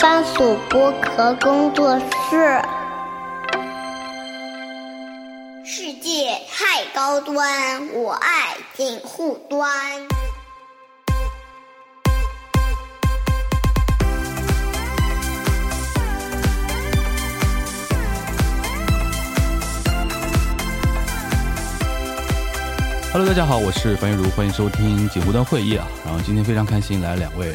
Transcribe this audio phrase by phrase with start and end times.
[0.00, 2.62] 番薯剥壳工作室。
[5.64, 9.68] 世界太高端，我爱锦护端。
[23.12, 25.88] Hello，大家好，我是樊玉茹，欢迎收听锦湖端会议啊。
[26.04, 27.52] 然后今天非常开心来两位，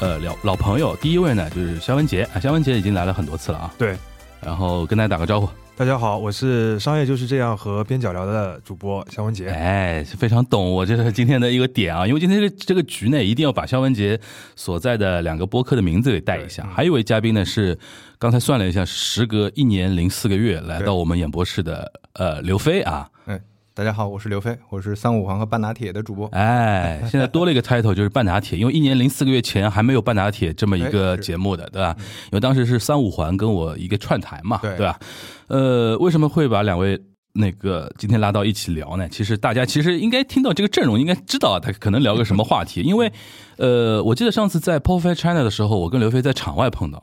[0.00, 0.94] 呃，老老朋友。
[0.96, 3.74] 第一位呢就是肖文杰啊，肖文杰已经来了很多次了啊。
[3.76, 3.96] 对，
[4.40, 5.48] 然后跟大家打个招呼。
[5.76, 9.48] 大家好，我是商业就是这样和边角聊的主播肖文杰。
[9.48, 14.18] 哎，非常懂我这是今天的一个点啊，因为今天这个这个局呢，一定要把肖文杰
[14.54, 16.64] 所在的两个播客的名字给带一下。
[16.72, 17.76] 还有一位嘉宾呢是
[18.18, 23.08] 刚才算了一下，时隔一年零四个月来到我们演播室的呃刘飞啊。
[23.26, 23.40] 哎，
[23.78, 26.26] 大家好，我是刘飞，我是三五环和半打铁的主播。
[26.34, 31.94] 哎，现在多了一个 title 就是半打铁，因为一年零四个月前还没有半打铁这么一个节目的，对吧？
[31.96, 34.98] 因为当时是三五环跟我一个串台嘛，对对吧？
[35.46, 37.00] 呃，为什么会把两位
[37.34, 39.08] 那个今天拉到一起聊呢？
[39.08, 43.12] 其实大家其实应该听到这个阵容，应该知道他可能聊个什么话题，因为
[43.58, 47.00] 呃，我记得上次在 p o f i China 的时候，我跟刘飞在场外碰到。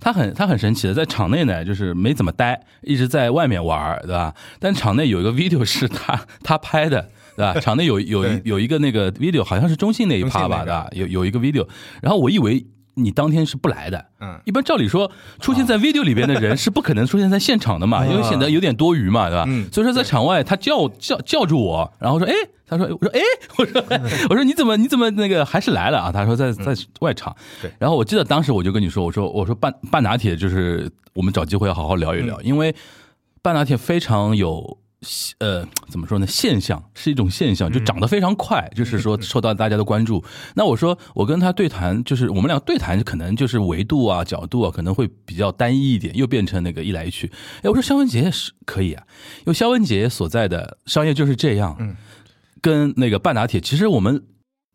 [0.00, 4.34] 他很他很神奇的，在场内呢，就是没怎么待，一直在外面玩儿，对吧？
[4.60, 7.54] 但场内有一个 video 是他他拍的，对吧？
[7.60, 10.88] 场内有有一有一个那个 video，好像是中信那一趴吧，对吧？
[10.92, 11.66] 有有一个 video，
[12.02, 12.64] 然后我以为
[12.98, 19.44] 你当天是不来的，嗯一般照理说出现在 video 里边的人是不可能出现在现场的嘛， 因为显得有点多余嘛，对吧？
[19.46, 22.32] 嗯所以说在场外他叫叫叫住我，然后说，哎，
[22.66, 23.20] 他说，我说，哎，
[23.58, 23.84] 我说，
[24.30, 26.10] 我说你怎么你怎么那个还是来了啊？
[26.10, 32.74] 他说在在外场，对然后我记得当时我就跟你说，我说我说半半打铁就是我们找机会要好好聊一聊，因为
[33.42, 34.78] 半打铁非常有。
[35.38, 36.26] 呃，怎么说呢？
[36.26, 40.24] 现象是一种现象，就涨得非常快，就是说受到大家的关注。
[40.54, 47.30] 那我说我跟他对谈，就是我们俩对谈，可能就是维度啊、角度啊，可能会比较单一一点，又变成那个一来一去。
[47.62, 49.04] 哎，我说肖文杰是可以啊，
[49.40, 51.94] 因为肖文杰所在的商业就是这样，嗯，
[52.60, 54.22] 跟那个半打铁，其实我们。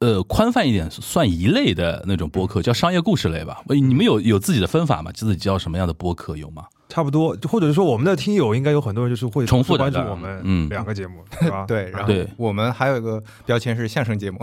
[0.02, 3.62] 呃，宽泛一点算一类的那种播客，叫商业故事类吧。
[3.68, 5.12] 喂你们有有自己的分法吗？
[5.12, 6.64] 自己叫什么样的播客有吗？
[6.92, 11.64] 差不多，或者是说我们的听友应该有很多人就是会重复的关注我们嗯两个节目，对吧？
[11.66, 14.38] 对，然后对我们还有一个标签是相声节目，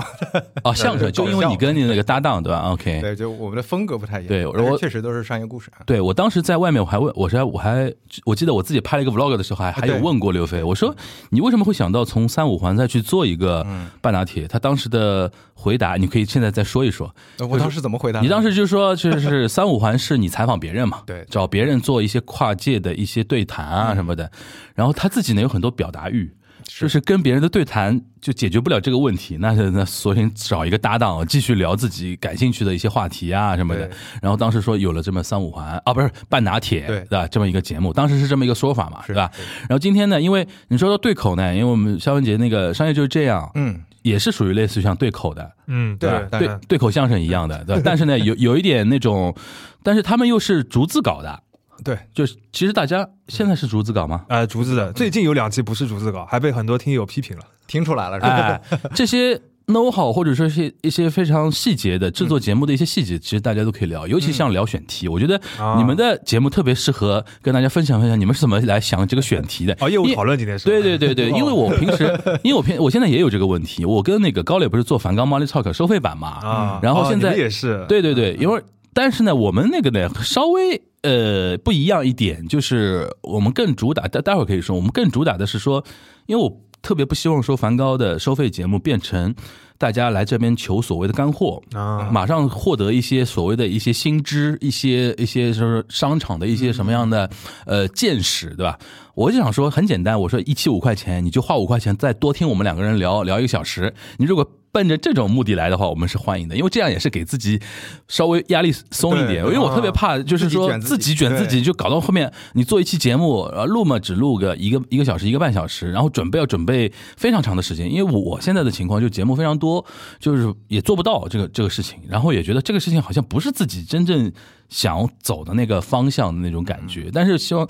[0.64, 5.84] 哦，相声， 就因为你跟你那个搭档对吧？OK，对，就我们的风格不太一样，对我确实都是商业故事啊。
[5.84, 7.92] 对我当时在外面，我还问，我是我还
[8.24, 10.96] 我记得我自己拍了一个 vlog 的时候，还还有问过刘飞，我说
[11.28, 13.66] 你为什么会想到从三五环再去做一个
[14.00, 14.48] 半打铁？
[14.48, 17.14] 他当时的回答，你可以现在再说一说。
[17.50, 18.20] 我当时怎么回答？
[18.20, 24.30] 你当时就说，就是三五环是你采访别人嘛，对找别人做一些跨界的一些对谈啊什么的，
[24.76, 26.32] 然后他自己呢有很多表达欲。
[26.64, 33.88] 就是跟别人的对谈就解决不了这个问题，那 那索性找一个搭档，继续聊自己感兴趣的一些话题啊什么的。
[34.20, 37.26] 然后当时说有了这么三五环啊，不是半打铁，对吧？
[37.28, 39.30] 这么一个节目，当时是这么一个说法嘛，是对吧？
[39.60, 47.82] 然后今天呢，因为你说到对口呢，因为我们肖文杰那个商业就是这样，嗯，也是属于类似于像对口的，嗯，对对，对对口相声一样的，对吧？
[47.82, 49.34] 但是呢，有有一点那种，
[49.82, 51.42] 但是他们又是逐字稿的，
[51.84, 54.24] 对，就是其实大家现在是竹子稿吗？
[54.28, 54.92] 呃，竹子的。
[54.92, 57.42] 最近有两期不是竹子稿，还被很多听友批评了。
[57.66, 58.28] 听出来了是吧？
[58.30, 58.60] 哎，
[58.94, 65.76] 这些 know how 或者说是一些非常细节的制作节目的一些细节，其实大家都可以聊，尤其像聊选题，我觉得啊。
[65.76, 69.76] 你们的节目特别适合跟大家分享分享，你们是怎么来想这个选题的？
[69.80, 72.04] 哦，业务讨论今天是对对对对， 因为我平时，
[72.42, 77.84] 因为我平我现在也有这个问题，我跟那个高磊不是做梵高 Money Talk 收费版嘛，啊，然后现在哦也是。
[77.86, 78.62] 对对对，因为
[78.98, 85.84] 但是呢，我们那个呢稍微呃不一样一点，就是我们更主打，待待会儿可以说，我们更主打的是说，
[86.26, 89.32] 因为我特别不希望说梵高的收费节目变成
[89.78, 91.62] 大家来这边求所谓的干货。
[91.74, 97.30] 啊，马上获得一些所谓的一些新知，一些一些就是商场的一些什么样的
[97.66, 98.76] 呃见识，对吧？
[99.14, 103.94] 我就想说很简单，我说一期五块钱，你就花五块钱再多听我们两个人聊聊一个小时。
[104.16, 107.60] 你如果奔着这种目的来的话，我们是欢迎的，因为这样也是给自己
[108.06, 109.44] 稍微压力松一点。
[109.44, 117.92] 因为我特别怕就是说自己卷自己就搞到后面你做一期节目，呃录嘛只录个一个一个小时一个半小时，然后准备要准备非常长的时间。
[117.92, 119.84] 因为我现在的情况就节目非常多，
[120.18, 124.30] 就是也做不到这个这个事情，然后也觉得这个事情好像不是自己真正
[124.68, 127.10] 想走的那个方向的那种感觉。
[127.12, 127.66] 但是希望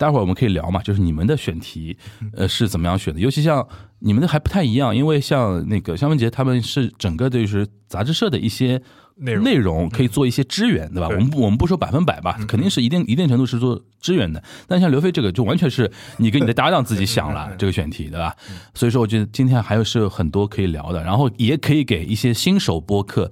[0.00, 1.96] 待会儿我们可以聊嘛，就是你们的选题，
[2.34, 3.20] 呃是怎么样选的？
[3.20, 3.66] 尤其像
[3.98, 8.80] 你们的还不太一样，因为像那个肖文杰他们是整个的就是杂志社的一些。
[9.22, 11.08] 内容内容可以做一些支援，对吧？
[11.08, 14.42] 我们不我们不说百分百吧，肯定是一定一定程度是做支援的。
[14.66, 18.34] 但像刘飞这个，就完全是你跟你的搭档自己想了这个选题，对吧？
[18.72, 23.30] 所以说，我觉得今天还有是有很多可以聊的，然后也可以给一些新手播客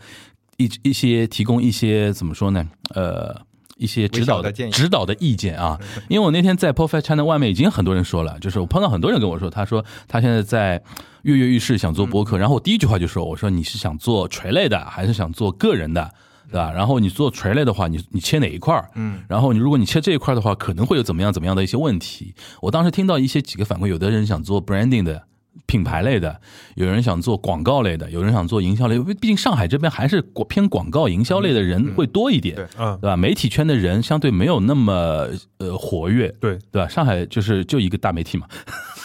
[0.58, 2.68] 一一些提供一些怎么说呢？
[2.94, 3.34] 呃，
[3.78, 5.80] 一些指导的的建议指导的意见啊。
[6.08, 10.82] 因为我那天在 Perfect China 外面已经很多人说了，就是我碰到很多人跟我说，他说他现在在
[11.22, 16.10] 跃跃欲试想做播客，然后我第一句话就说，我说你是想做垂类的还是想做个人的？
[16.50, 16.72] 对吧？
[16.72, 18.88] 然后你做垂类的话，你你切哪一块儿？
[18.94, 22.34] 嗯，然后你如果你切这一块儿的话，可能会有怎么样怎么样的一些问题。
[22.62, 25.24] 我当时听到一些几个反馈，有的人想做 branding 的。
[25.66, 26.40] 品牌类的，
[26.76, 33.16] 有人想做广告类的，有人想做营销类，毕竟上海这边还是广偏广告营销类的人会多一点，对嗯对吧？
[33.16, 35.28] 媒体圈的人相对没有那么
[35.58, 36.88] 呃活跃，对对吧？
[36.88, 38.46] 上海就是就一个大媒体嘛，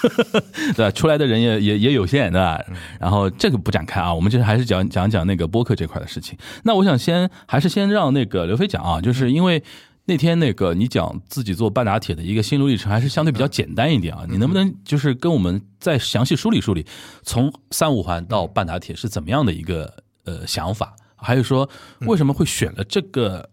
[0.75, 0.91] 对吧？
[0.91, 2.59] 出来的人也也也有限，对吧？
[3.00, 6.38] 然后这个不展开啊，我们就是还是讲讲讲那个播客这块的事情。
[6.63, 9.63] 那我想先还是先让那个刘飞讲啊，就是因为。
[10.05, 14.25] 那天那个你讲自己做半打铁的一个心路历程，还是相对比较简单一点啊。
[14.29, 16.85] 你能不能就是跟我们再详细梳理梳理，
[17.21, 20.95] 从三五环到半打铁是怎么样的一个呃想法？
[21.15, 21.69] 还有说
[22.01, 23.50] 为什么会选了这个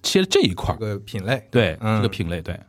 [0.00, 0.86] 切了这一块儿这？
[0.86, 1.48] 个品类。
[1.50, 2.60] 对，嗯这个品类，对，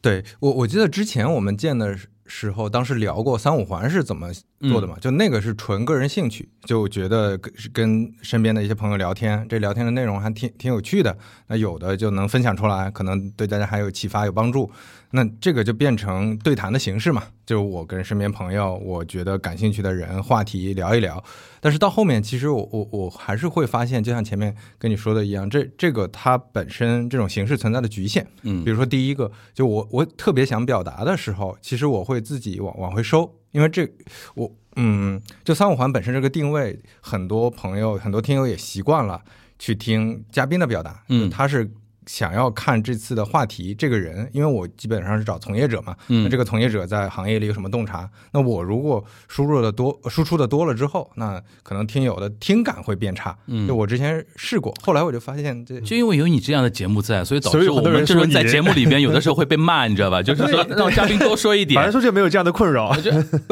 [0.00, 1.94] 对我我记得之前我们见的
[2.30, 4.28] 时候，当时聊过三五环是怎么
[4.60, 11.18] 做的嘛，就那个是纯个人兴趣，就觉得跟跟身边的一些朋友聊天，这聊天的内容还挺挺有趣的，
[11.48, 14.70] 那有的就能分享出来，可能对大家还有启发有帮助，
[15.12, 21.22] 那这个就变成对谈的形式嘛，就我跟身边朋友，我觉得感兴趣的人话题聊一聊，
[21.60, 28.24] 但是到后面，其实我我我还是会发现，就像前面跟你说的一样，这这个它本身这种形式存在的局限。
[28.42, 33.88] 嗯比如说第一个，就我我特别想表达的时候，其实我会自己往往回收，因为这
[34.34, 39.20] 我嗯，就三五环本身这个定位，很多朋友很多听友也习惯了
[39.58, 41.68] 去听嘉宾的表达，嗯他是。
[42.10, 48.10] 想要看这次的话题，这个人，因为我基本上是找从业者嘛，嗯那这个从业者在行业里有什么洞察？
[48.32, 53.38] 那我如果输入的多，输出的多了之后，那可能听友的听感会变差。
[53.46, 60.20] 嗯就我之前试过，后来我就发现这就因为有你这样的节目在，所以导致我们这种在节目里边 有的时候会被骂，你知道吧？
[60.24, 61.92] 就是说让嘉宾多说一点反正。
[61.92, 62.92] 说就没有这样的困扰。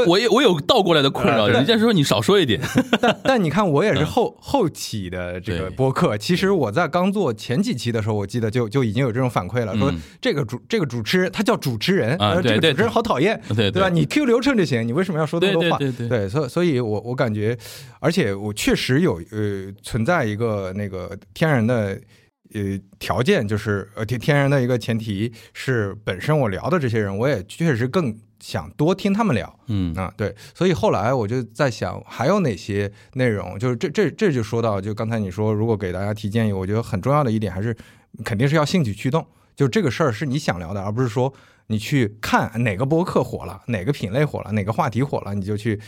[0.06, 2.60] 我 也我有倒过来的困扰，人家说你少说一点。
[3.00, 6.16] 但但你看，我也是后、后期的这个播客。
[6.16, 13.88] 其实我在刚做前几期的时候，我记得就就已经有这种反馈了，说嗯这个主这个主持人他叫主持人，这个主持人好讨厌，对对吧？
[13.88, 15.78] 你 Q 流程就行，你为什么要说那么多话？
[15.78, 17.56] 对对对对所以所以我我感觉，
[18.00, 22.00] 而且我确实有呃存在一个那个天然的。
[22.54, 22.62] 呃，
[22.98, 33.58] 条件就是呃天天然的一个前提是，本身我聊的这些人，我也确实更想多听他们聊，嗯啊，对，所以后来我就在想，还有哪些内容？
[33.58, 37.76] 就是这这这就说到，就刚才你说，如果给大家提建议，我觉得很重要的一点还是，
[38.24, 39.26] 肯定是要兴趣驱动。
[39.56, 41.34] 就这个事儿是你想聊的，而不是说
[41.66, 45.80] 你去看哪个播客火了，哪个品类火了，哪个话题火了，你就去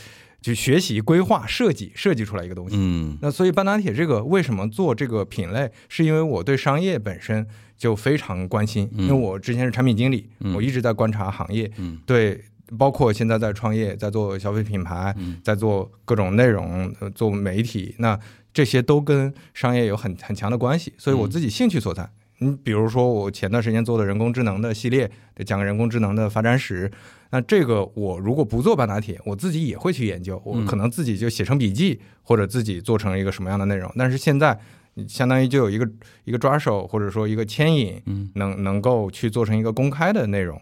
[0.43, 2.75] 去学习、规划、设计，设计出来一个东西。
[2.77, 3.17] 嗯。
[3.23, 7.47] 那所以半打铁这个为什么做这个品类，是因为我对商业本身
[7.77, 9.05] 就非常关心，嗯。
[9.05, 10.53] 因为我之前是产品经理，嗯。
[10.55, 11.99] 我一直在观察行业，嗯。
[12.05, 12.43] 对，
[12.77, 15.41] 包括现在在创业，在做消费品牌，嗯。
[15.45, 18.19] 在做各种内容，呃做媒体，那
[18.53, 22.11] 这些都跟商业有很很强的关系，所以我嗯自己兴趣所在。
[22.39, 26.91] 你比如说，我前段时间做的人工智能的系列，得讲人工智能的发展史。
[27.33, 33.93] 那这个我如果不做半导体，我自己也会去研究，我嗯可能自己就写成笔记，或者自己做成一个什么样的内容。
[33.95, 34.59] 但是现在，
[35.07, 35.87] 相当于就有一个
[36.25, 40.61] 一个抓手，或者说一个牵引，嗯能能够去做成一个公开的内容。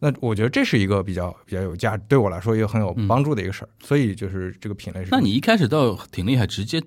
[0.00, 3.68] 那我觉得这是一个比较比较有价，对我来说也很有帮助的一个事儿。
[3.80, 5.08] 所以就是这个品类是。
[5.12, 6.82] 那你一开始倒挺厉害，直接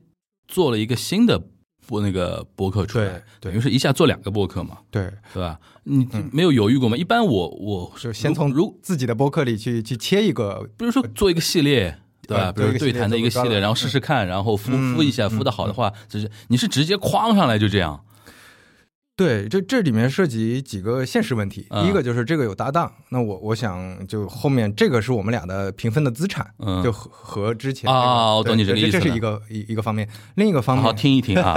[0.48, 1.42] 做了一个新的
[1.88, 5.60] 播那个播客出来，对对等于是一下做两个播客嘛，对，对吧？
[5.84, 6.98] 你嗯没有犹豫过吗？
[6.98, 12.00] 一般我我是先从如自己的播客里去去切一个，比如说做一个系列。
[12.28, 12.44] 对吧？
[12.48, 18.04] 呃比如对谈的一个系列，然后试试看，然后敷嗯敷一下，嗯敷的好的话，就是你是直接框上来就这样，
[19.18, 21.66] 对，这这里面涉及几个现实问题。
[21.72, 31.54] 嗯第一个就是这个有搭档，那我我想就后面这个是我们俩的平分的资产，嗯就和和之前那个啊我懂你这个意思这这是一个一一个方面，另一个方面好，听一听啊。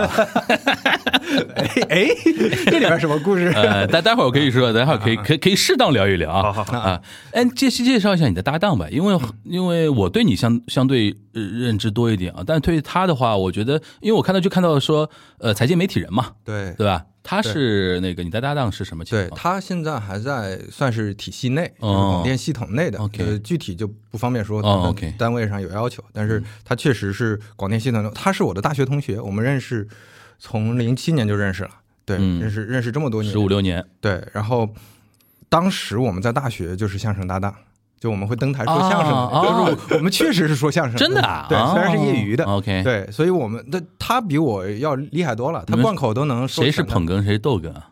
[1.90, 2.08] 哎，
[2.66, 3.48] 这里边什么故事？
[3.54, 6.42] 呃，待待会儿我可以说，待会儿可以可以可以适当聊一聊啊。
[6.44, 7.02] 好好好啊，
[7.32, 17.04] 哎，介介绍一下你的搭档吧，因为因为我对你相相对呃认知多一点啊，但是对他的话，我觉得，因为我看到就看到说，呃，财经媒体人嘛，对对吧？
[17.30, 19.28] 他是那个你的搭档是什么情况？
[19.28, 22.98] 对，他现在还在算是体系内，就是哦广电系统内的
[23.38, 24.60] 具体就不方便说，
[25.16, 29.86] 单位上有要求，但是他确实是广电系统的，他是我的大学同学，我们认识
[30.40, 31.70] 从零七年就认识了，
[32.04, 34.68] 对，嗯认识认识这么多年，十五六年，对，然后
[35.48, 37.54] 当时我们在大学就是相声搭档，
[38.00, 41.46] 就我们会登台说相声就是我我们确实是说相声，真的啊？
[41.50, 47.90] 对，哦虽然是业余的，OK，，对，所以我们那他比我要厉害多了，他贯口都能说谁是捧哏，谁是逗哏啊？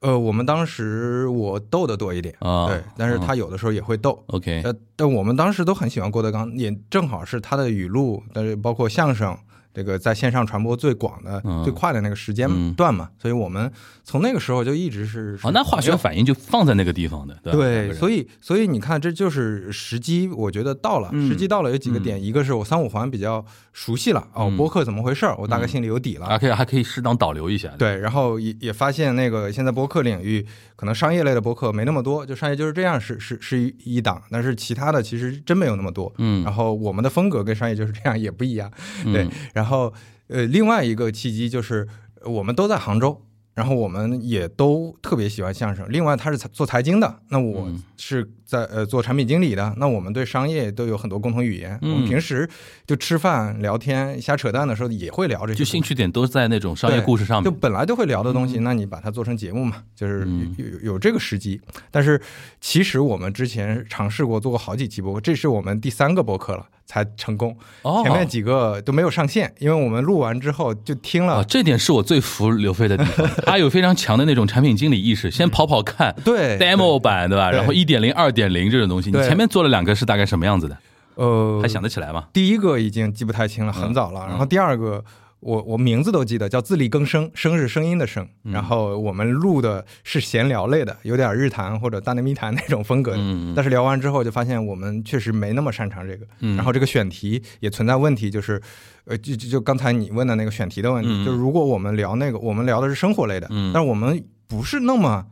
[0.00, 4.22] 呃，我们当时我逗的多一点，啊对，但是他有的时候也会逗。
[4.28, 9.36] OK，呃，但我们当时都很喜欢郭德纲，也正好是他的语录，但是包括相声，
[9.72, 11.62] 这个在线上传播最广的、嗯。
[11.64, 13.70] 最快的那个时间嗯段嘛，所以我们
[14.04, 21.28] 从那个时候就一直是哦，那化学反应就放在那个地方的，对对，所以所以你看，这就是时机，我觉得到了，嗯。
[21.28, 24.56] 时机到了有几个点，一个是我三五环比较熟悉了，哦，嗯。
[24.56, 26.26] 播客怎么回事儿，我大概心里有底了。
[26.26, 30.46] 还可以还可以适当导流一下，对，然后也也发现那个现在播客领域
[30.78, 36.12] 可能商业类的博客没那么多，就商业就是这样是是是一一档，但是其他的其实真没有那么多。
[36.18, 38.70] 嗯然后我们的风格跟商业就是这样也不一样。
[39.04, 39.92] 嗯对，然后
[40.28, 41.88] 呃，另外一个契机就是
[42.22, 43.24] 呃我们都在杭州。
[43.58, 45.84] 然后我们也都特别喜欢相声。
[45.88, 51.76] 另外，他是做财经的，那我嗯是在呃做产品经理的，那我们对商业都有很多共同语言。
[51.82, 52.48] 嗯我们平时
[52.86, 60.24] 就吃饭聊天、瞎扯淡的时候也会聊这些，就兴趣点都在那种商业故事上面，就本来就会聊的东西，那你把它做成节目嘛，就是
[60.56, 61.60] 有有这个时机。
[61.90, 62.22] 但是
[62.60, 71.44] 其实我们之前尝试过做过好几期播客，这是我们第三个播客了才成功，哦，前面几个都没有上线，因为我们录完之后就听啊，了。
[71.44, 77.50] 这点是我最服刘飞的地方， 他有非常强的那种产品经理意识，先跑跑看对 demo 版，对吧？
[77.50, 80.78] 对然后一点零、二点零这种东西，你前面做了两个是大概什么样子的？
[81.16, 82.24] 呃，还想得起来吗？
[82.32, 84.20] 第一个已经记不太清了，很早了。
[84.26, 85.04] 嗯然后第二个，
[85.40, 88.26] 我我名字都记得，叫自力更生，生是声音的声。
[88.44, 93.18] 嗯然后我们录的是闲聊类的，有点日谈或者大内密谈那种风格的。
[93.20, 98.60] 嗯但是聊完之后就发现我们确实没那么擅长这个，嗯然后这个选题也存在问题，就是，
[99.04, 105.24] 呃，就就就刚才你问的那个选题的问题，嗯就是如果我们聊那个，我们聊的是生活类的，嗯但是我们不是那么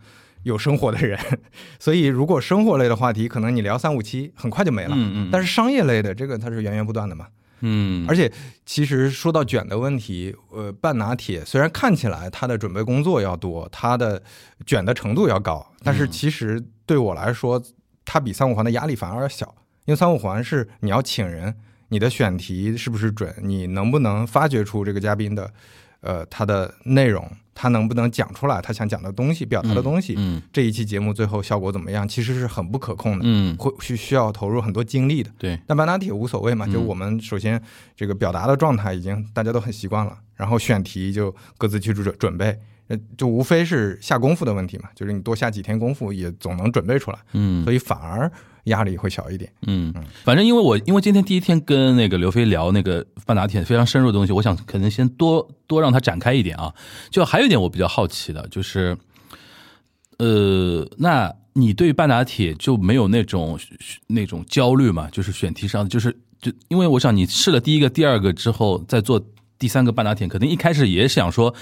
[0.45, 1.19] 有生活的人，
[1.81, 4.95] 所以如果生活类的话题，可能你聊三五期很快就没了。
[4.95, 7.27] 嗯嗯，但是商业类的这个它是源源不断的嘛，
[7.69, 8.33] 嗯，而且
[8.65, 14.23] 其实说到卷的问题，呃，半拿铁虽然看起来它的准备工作要多，它的
[14.65, 17.61] 卷的程度要高，但是其实对我来说，
[18.05, 19.53] 它比三五环的压力反而要小，
[19.85, 21.53] 因为三五环是你要请人，
[21.89, 25.53] 你的选题是不是准，你能不能发掘出这个嘉宾的，
[26.03, 30.41] 呃，他的内容，他能不能讲出来他想讲的东西，表达的东西，嗯。
[30.53, 35.31] 这一期节目最后效果怎么样，其实是很不可控的，嗯，会需需要投入很多精力的。
[35.39, 36.73] 对，但半打铁无所谓嘛，嗯。
[36.73, 37.61] 就我们首先
[37.97, 42.57] 这个表达的状态已经大家都很习惯了，然后选题就各自去准准备，
[42.89, 47.65] 呃，就无非是下功夫的问题嘛，就是你多下几天功夫也总能准备出来，嗯。
[47.65, 48.31] 所以反而
[48.67, 49.53] 压力会小一点。
[49.67, 49.93] 嗯，
[50.25, 56.73] 反正因为我因为今天第一天跟那个刘飞聊那个半打铁非常深入的东西，我想可能先多多让他展开一点啊。
[57.11, 58.97] 就还有一点我比较好奇的，就是，
[60.19, 63.59] 呃，那你对半打铁就没有那种
[64.09, 65.09] 那种焦虑嘛？
[65.11, 69.25] 就是选题上，就是就因为我想你试了第一个、第二个之后，再做
[69.59, 71.55] 第三个半打铁，肯定一开始也想说，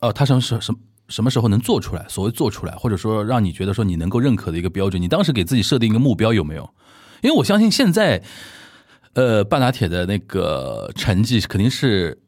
[0.00, 2.04] 哦、他什么什么什么时候能做出来？
[2.08, 6.68] 所谓做出来，或者说让你觉得说你能够认可的一个标准，你当时给自己设定一个目标有没有？
[7.22, 8.22] 因为我相信现在，
[9.14, 12.18] 呃，半打铁的那个成绩肯定是，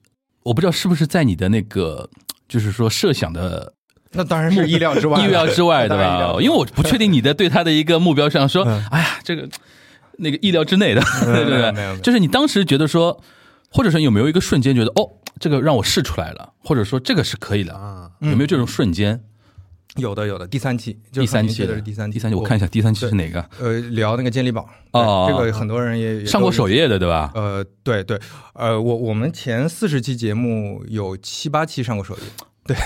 [0.44, 2.08] 我不知道是不是在你的那个，
[2.49, 3.75] 就是说设想的
[4.12, 6.32] 那当然是意料之外，意料之外，对当然意料之？
[6.32, 9.49] 外吧因为我不确定你的对他的一个目标上说，哎呀，这个
[10.16, 12.00] 那个意料之内的， 对不没有没有没对？
[12.00, 13.20] 就是你当时觉得说，
[13.70, 19.21] 或者说有没有一个瞬间觉得，哦，这个让我试出来了，或者说这个是可以的，啊，有没有这种瞬间？
[19.97, 23.45] 有的有的，第三期，第三期的是第三期，第三期我看一下，第三期是哪个？
[23.59, 27.33] 呃，聊那个健力宝，哦这个很多人也也上过首页的，对吧？
[27.35, 28.17] 呃，对对，
[28.53, 32.21] 呃，我我们前四十期节目有七八期上过首页，
[32.65, 32.77] 对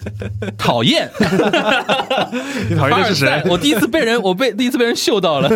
[0.56, 1.10] 讨厌，
[2.70, 3.42] 你讨厌的是谁？
[3.50, 5.48] 我第一次被人，我被第一次被人嗅到了。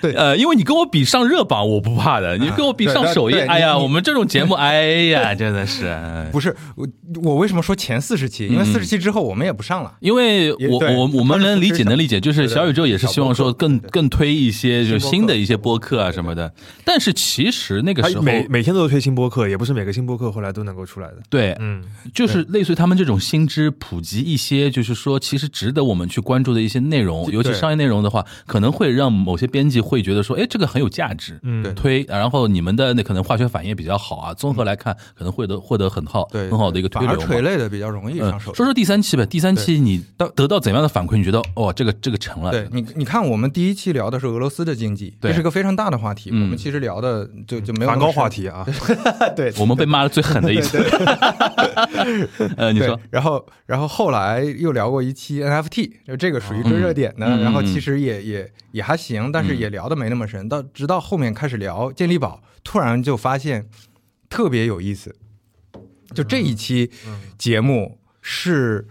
[0.00, 2.38] 对呃，因为你跟我比上热榜，我不怕的。
[2.38, 5.96] 你跟我比上首页，哎呀，我们这种节目， 哎呀，真的是，
[6.32, 6.86] 不是我
[7.22, 8.46] 我为什么说前四十期？
[8.46, 9.92] 因为四十期之后我们也不上了。
[10.00, 16.52] 因为我我我们能理解，能理解，就是小宇宙也是希望说更更推一些就是新的一些播客啊什么的。
[16.84, 21.16] 但是其实那个时候，每每天都有推新播客，也不是每个新播客后来都能够出来的。
[21.28, 21.82] 对，嗯，
[22.14, 37.26] 就是类似于他们这种新知普及一些，就是说其实值得我们去关注的一些内容，尤其商业内容的话，可能会让某些编辑会觉得说，哎，这个很有价值，嗯对推，然后你们的那可能化学反应比较好啊，综合来看可能会得获得很好对，很好的一个推反而流。
[37.26, 38.54] 垂类的比较容易嗯上手。
[38.54, 41.16] 说说第三期呗，第三期你到得到怎样的反馈？
[41.16, 42.52] 你觉得哦，这个这个成了？
[42.52, 46.30] 对你，你看，我们第一期聊的是俄罗斯的经济，对这是个非常大的话题。
[46.32, 48.64] 嗯我们其实聊的就就没有梵高话题啊，
[49.34, 50.78] 对，我们被骂的最狠的一次。
[52.56, 60.48] 呃，你说，然后然后后来又聊过一期 NFT，就这个属于追热点的，然后其实也也也还行，但是也聊的没那么深。
[60.48, 63.68] 到直到后面开始聊健力宝，突然就发现
[64.28, 65.14] 特别有意思。
[66.14, 66.90] 就这一期
[67.38, 68.86] 节目是。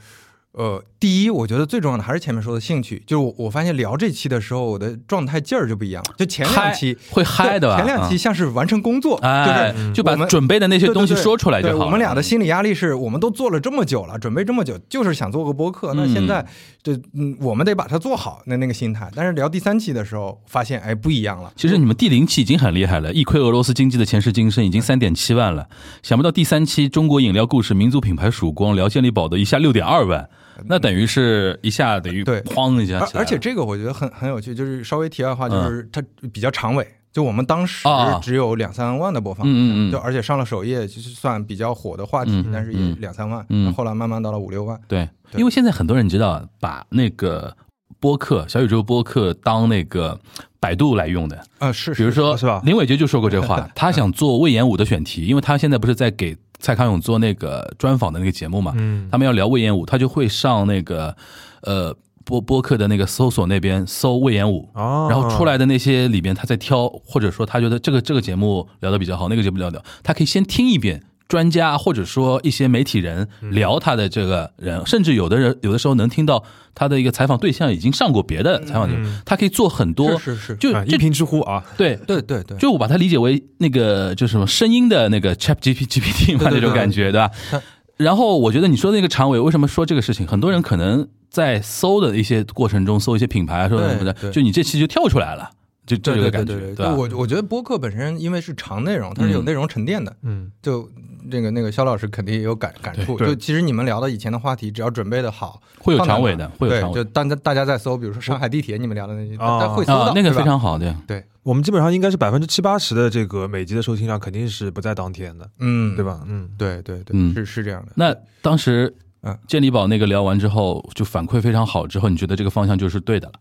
[0.52, 3.02] 呃，第一，我觉得最重要的还是前面说的兴趣。
[3.08, 6.14] 就是我我发现聊这期的时候，我的状态劲儿就不一样了。
[6.18, 7.78] 就前两嗨期会嗨的吧？
[7.78, 15.94] 前两期像是完成工作，哎，就是就把准备的那些东西说出来就好我们俩的心理压力是我们都做了这么久了，准备这么久，就是想做个播客。
[15.94, 16.46] 那现在
[16.84, 19.10] 就嗯，我们得把它做好，那那个心态。
[19.16, 21.50] 但是聊第三期的时候，发现哎不一样了。
[21.56, 25.70] 其实你们第零期已经很厉害了，一窥俄罗斯经济的前世今生已经三点七万了，
[26.04, 30.30] 想不到第三期中国饮料故事民族品牌曙光聊健力宝的一下六点二万，
[30.68, 36.88] 那等于是一下等于对哐一下而而且这个我觉得很很有趣，就是稍微题外话，就是它比较长尾。
[37.12, 37.88] 就我们当时
[38.22, 39.92] 只有两三万的播放，嗯嗯嗯。
[39.92, 42.96] 就而且上了首页，就是算比较火的话题，但是也嗯。
[43.00, 43.74] 两三万，嗯。
[43.74, 44.80] 后来慢慢到了五六万。
[44.88, 47.58] 对，因为现在很多人知道把那个
[48.00, 50.20] 播客小宇宙播客当那个
[50.60, 52.62] 百度来用的，啊，是，比如说是吧？
[52.64, 61.16] 林伟杰就说过这话， 他想做魏延武的选题，因为他现在不是在给蔡康永做那个专访的那个节目嘛，嗯他们要聊魏延武，他就会上那个
[61.62, 64.70] 呃播播客的那个搜索那边搜魏延武。
[64.74, 73.52] 哦，然后出来的那些里边，他在挑，或者说他觉得这个这个节目聊的比较好，那个节目聊的，他可以先听一遍专家或者说一些媒体人嗯。
[73.54, 76.44] 聊他的这个人，甚至有的人有的时候能听到
[76.76, 87.22] 他的一个采访对象已经上过别的采访节目，他可以做很多，是是就这一评之乎啊，对对对对，就我把它理解为那个就是什么声音的那个 Chat G P G P T 嘛，对对这种感觉，对。
[87.22, 87.32] 吧？
[87.98, 90.26] 然后我觉得你说的那个常委，为什么说这个事情？
[90.26, 95.50] 很多人可能在搜的一些过程中，搜一些品牌啊，说什么的，就你这期就跳出来了，
[95.86, 99.46] 就就这个感觉，对我我觉得播客本身因为是长内容，它是有嗯。
[99.46, 100.16] 内容沉淀的。
[100.24, 100.90] 嗯，就
[101.30, 103.18] 这个那个肖老师肯定也有感感触。
[103.18, 116.06] 就其实你们聊的以前的话题，只要准备的好，会有长尾的会有长尾就大家大家在搜，比如说上海地铁你们聊的那些，啊大家会搜到，，啊那个非常好，对，对，我们基本上应该是百分之七八十的这个每集的收听量肯定是不在当天的，嗯，对？
[116.06, 116.22] 吧？
[116.28, 117.92] 嗯，对对对，嗯是是这样的。
[117.96, 123.34] 那当时嗯健力宝那个聊完之后，就反馈非常好，之后你觉得这个方向就是对的了？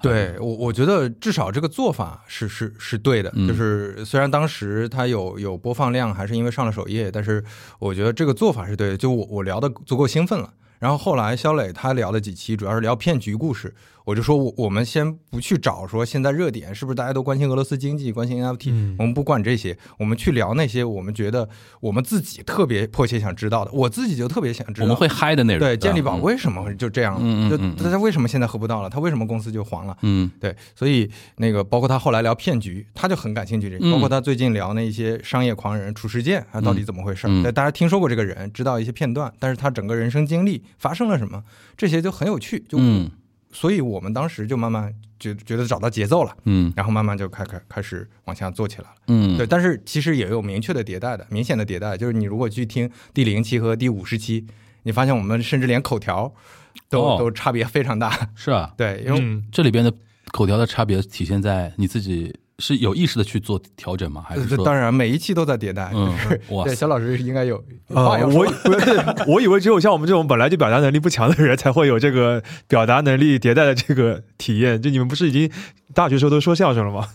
[0.00, 3.32] 对我，我觉得至少这个做法是是是对的。
[3.34, 7.42] 嗯就是虽然当时它有有播放量，还是因为上了首页，但是
[7.78, 8.96] 我觉得这个做法是对的。
[8.96, 10.52] 就我我聊的足够兴奋了。
[10.78, 13.74] 然后后来肖磊他聊了几期，主要是聊骗局故事。
[14.08, 21.46] 我就说我我们先不去找说现在热点是不是大家都关心俄罗斯经济、关心 NFT，、嗯我们不管这些，我们去聊那些我们觉得
[21.80, 23.70] 我们自己特别迫切想知道的。
[23.70, 27.20] 我自己就特别想知道，我们会嗨的内容，对吧健力宝为什么会就这样了？
[27.22, 28.88] 嗯嗯嗯嗯就他为什么现在喝不到了？
[28.88, 29.94] 他为什么公司就黄了？
[30.00, 37.26] 嗯对，所以那个包括他后来聊骗局，他就很感兴趣这包括他最近聊那些商业狂人褚时健啊，到底怎么回事？
[37.28, 41.44] 嗯对，大家听说过这个人，知道一些片段，但是他整个人生经历发生了什么，
[41.76, 42.64] 这些就很有趣。
[42.66, 43.10] 就、嗯
[43.52, 46.72] 所以我们当时就慢慢觉觉得找到节奏了，嗯。
[46.76, 48.94] 然后慢慢就开开开始往下做起来了。
[49.08, 54.46] 嗯，对，但是其实也有明确的迭代的，明显的迭代，就是你如果去听第零期和第五十期，
[54.82, 56.32] 你发现我们甚至连口条
[56.88, 57.16] 都、哦。
[57.18, 58.30] 都差别非常大。
[58.34, 59.92] 是啊，对，因为嗯，这里边的
[60.32, 64.24] 口条的差别体现在你自己是有意识的去做调整吗？
[64.28, 65.90] 还是说呃当然每一期都在迭代。
[65.94, 68.44] 嗯就是哇对，肖老师应该有呃话要， 说。
[68.44, 74.80] 我我以为只有像我们这种本来就表达能力不强的人才会有这个表达能力迭代的这个体验。
[74.80, 75.50] 就你们不是已经
[75.94, 77.06] 大学时候都说相声了吗？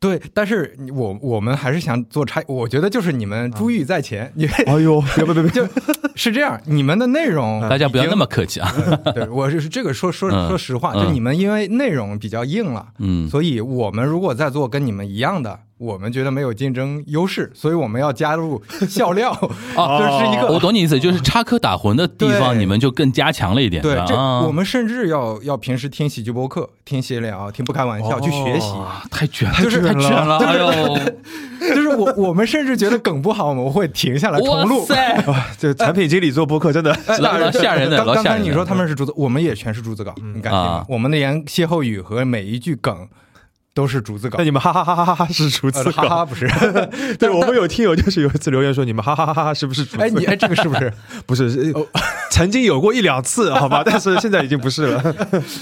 [0.00, 5.68] 对，但是我我们还是想做差，我觉得就是你们珠玉在前，因为哎呦，别别别别，
[6.16, 8.72] 是这样，你们的内容大家不要那么客气啊？
[9.14, 19.30] 对，我是这个说说嗯说实话，嗯就你们因为内容比较硬了，嗯，所以我们如果再做跟你们一样的，我们觉得没有竞争优势，所以我们要加入笑料，
[19.74, 24.42] 啊就是一个我懂你意思，就是插科打诨的地方，你们就更加强了一点，对这啊。
[24.42, 28.68] 我们甚至要要平时听喜剧播客、听闲聊、听不开玩笑、去学习。
[28.72, 30.98] 啊太卷了，就是太卷了， 哎呦，
[31.74, 34.84] 就是我我们甚至觉得梗不好，我们会停下来重哇录。
[34.84, 38.14] 塞，哇，这产品经理做播客真的，吓人的刚老吓人的。
[38.14, 40.66] 刚才你说他们是竹子，我们也全是竹子稿，你敢信吗？
[40.68, 40.84] 啊？
[40.88, 43.08] 我们的言歇后语和每一句梗
[43.72, 44.44] 都是逐字稿那。
[44.44, 46.08] 你们哈哈哈哈哈哈是逐字呃哈稿？
[46.08, 46.48] 哈，不是。
[47.18, 50.02] 对我们有听友就是有一次留言说你们哈哈哈哈哈是不是逐字？
[50.04, 50.92] 哎，你哎，这个是不是？
[51.26, 51.72] 不是
[52.30, 55.00] 曾经有过一两次，好吧，但是现在已经不是了。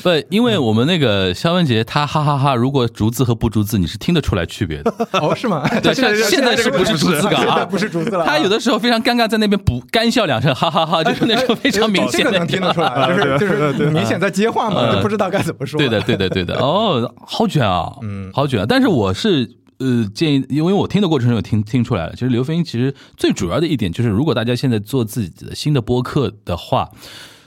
[0.03, 4.95] 不，因为我们那个肖文杰他哈哈哈，如果逐字和不逐字，你是听得出来区别的。
[5.13, 5.67] 哦，是吗？
[5.83, 7.65] 对，现现在是不是逐字稿啊？
[7.65, 8.25] 不是逐字了。
[8.25, 15.79] 他有的时候非常尴尬，在那边补干笑两声，哈哈哈，就是那种非常明显的能听得出来，就是就是明显在接话嘛，就不知道该怎么说。
[15.79, 16.55] 对的，对的，对的。
[16.59, 18.67] 哦，好卷啊，嗯，好卷。
[18.69, 19.57] 但是我是。
[19.81, 26.91] 呃，建议，因为我听的过程中有听听出来了，其实刘飞鹰其实最主要的一点就是，如果大家现在做自己的新的播客的话，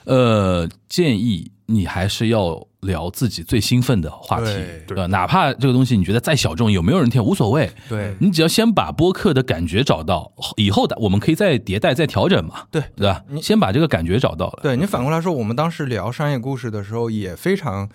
[0.06, 4.50] 呃，建议你还是要聊自己最兴奋的话题，
[4.88, 13.22] 对哪怕这个东西你觉得再小众，有没有人听无所谓，对你只要先把播客的感觉找到，以后的我们可以再迭代、再调整嘛，对对吧？
[13.28, 14.60] 你先把这个感觉找到了。
[14.64, 17.90] 对你反过来说，我们当时聊商业故事的时候也非常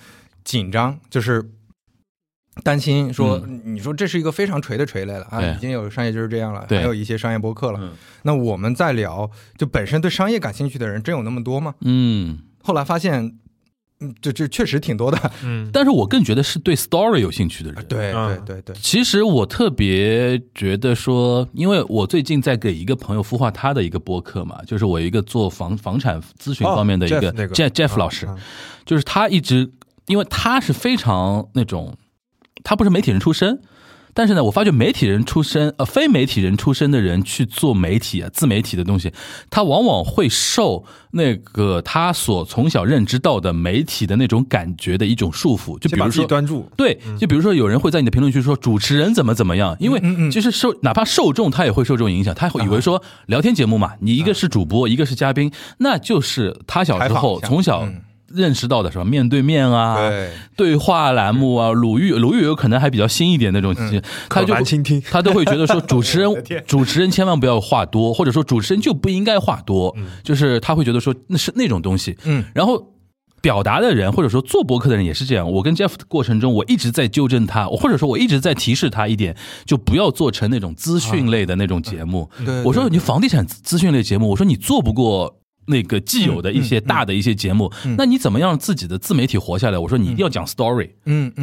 [0.44, 1.52] 紧张，就是。
[2.62, 7.92] 担心说，你说这是一个非常锤的锤类了啊，已经有商业就是这样了，还有一些商业博客了。
[8.22, 11.74] 那我们在聊，就本身对商业感兴趣的人，真有那么多吗？
[11.82, 13.36] 嗯，后来发现，
[14.00, 15.32] 嗯，这这确实挺多的。
[15.44, 17.84] 嗯， 但是我更觉得是对 story 有兴趣的人。
[17.84, 18.76] 对对对对。
[18.76, 28.26] 其实我特别觉得说，因为我最近在给一个朋友孵化他的一个博客嘛，就是我一个做房房产咨询方面的一个 Jeff Jeff 老师，
[28.86, 29.70] 就是他一直，
[30.06, 31.94] 因为他是非常那种。
[32.66, 33.60] 他不是媒体人出身，
[34.12, 39.12] 但是呢，我发觉媒体人出身，呃，非媒体人出身的人去做媒体啊，自媒体的东西，
[39.50, 45.78] 他往往会受那个他所从小认知到的媒体的那种感觉的一种束缚。
[45.78, 50.02] 就比如说，端住，对，就比如说有人会在你的评论区说主持人怎么怎么样，因为
[50.32, 57.86] 其实受哪怕受众他也会受这种影响，他会以为说聊天节目嘛，你一个是主播，一个是嘉宾，那就是他小时候从小。
[58.36, 59.04] 认识到的是吧？
[59.04, 59.98] 面对面啊，
[60.56, 63.74] 对话栏目啊，鲁豫鲁豫有可能还比较新一点那种，
[64.28, 66.30] 他就倾听他都会觉得说主持人
[66.66, 72.16] 主持人千万不要话多，或者说主持人就不应该话多，就是他会觉得说那是那种东西。
[72.24, 72.92] 嗯，然后
[73.40, 75.50] 表达的人或者说做博客的人也是这样。
[75.50, 82.28] 我跟 Jeff 的过程中，我一直在纠正他，或者说我一直在提示他一点，就不要做成那种资讯类的那种节目。
[82.64, 85.40] 我说你房地产资讯类节目，我说你做不过。
[85.66, 89.78] 那个既有的一些大的一些节目，那你怎么样自己的自媒体活下来？
[89.78, 90.90] 我说你一定要讲 story，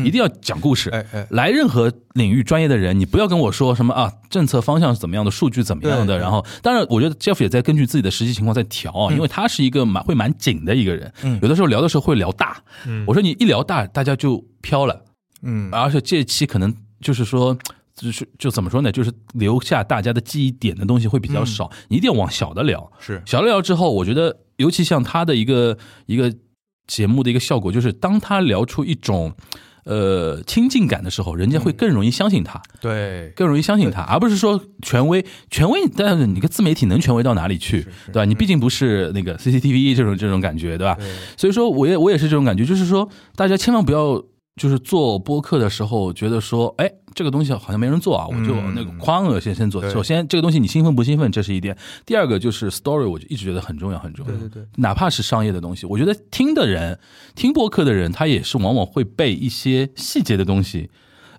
[0.04, 0.90] 一定要讲故事。
[1.30, 6.18] 来任何领域专业的人，你不要跟我说什么啊，政策方向是怎么样的，数据怎么样的。
[6.18, 12.64] 然后，当然，我觉得 Jeff 也在根据自己的实际情况在调啊，因为他是一个蛮会蛮紧的一个人，有的时候聊的时候会聊大。
[13.06, 15.04] 我说你一聊大，大家就飘了。
[15.42, 17.58] 嗯，而且这一期可能就是说。
[17.96, 18.92] 就是就怎么说呢？
[18.92, 22.92] 就是留下大家的记忆点的东西会比较少，你一定要往小的聊。
[23.00, 25.78] 是小的聊之后，我觉得尤其像他的一个
[26.08, 26.34] 一个
[26.88, 29.36] 节目的一个效果，就是当他聊出一种
[29.86, 32.60] 呃亲近感的时候，人家会更容易相信他。
[32.82, 35.24] 对，更容易相信他，而不是说权威。
[35.52, 37.86] 权威，但是你个自媒体能权威到哪里去？
[38.08, 38.26] 对吧？
[38.26, 40.98] 你毕竟不是那个 CCTV 这种这种感觉，对吧？
[41.38, 44.24] 所以说，我也我也是这种感觉，就是说，大家千万不要。
[44.56, 49.82] 就是做播客的时候，觉得说，哎，这个东西好像没人做啊，我就那个框了先先做。
[49.90, 51.76] 首先，这个东西你兴奋不兴奋，这是一点。
[52.06, 54.32] 第二个就是 story，我就一直觉得很重要，很重要。
[54.32, 57.00] 对对对，哪怕是商业的东西，我觉得听的人，
[57.36, 60.90] 听播客的人，他也是往往会被一些细节的东西。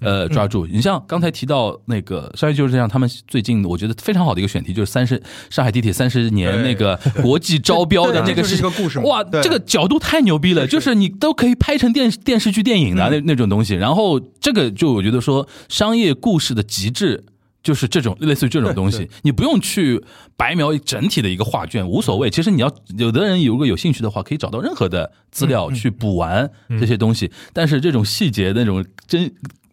[0.05, 13.75] 呃，抓住你像刚才提到那个商业就是这样，他们最近我觉得非常好的一个选题就是三十上海地铁三十年那个国际招标的那个是一个故事哇，这个角度太牛逼了，就是你都可以拍成电电视剧、电影的那那种东西。
[13.75, 17.25] 然后这个就我觉得说商业故事的极致
[17.63, 20.05] 就是这种类似于这种东西，你不用去
[20.37, 22.29] 白描整体的一个画卷，无所谓。
[22.29, 29.33] 其实你要有的人如果有兴趣的话，可以找到任何的资料去补完这些东西，但是这种细节那种真。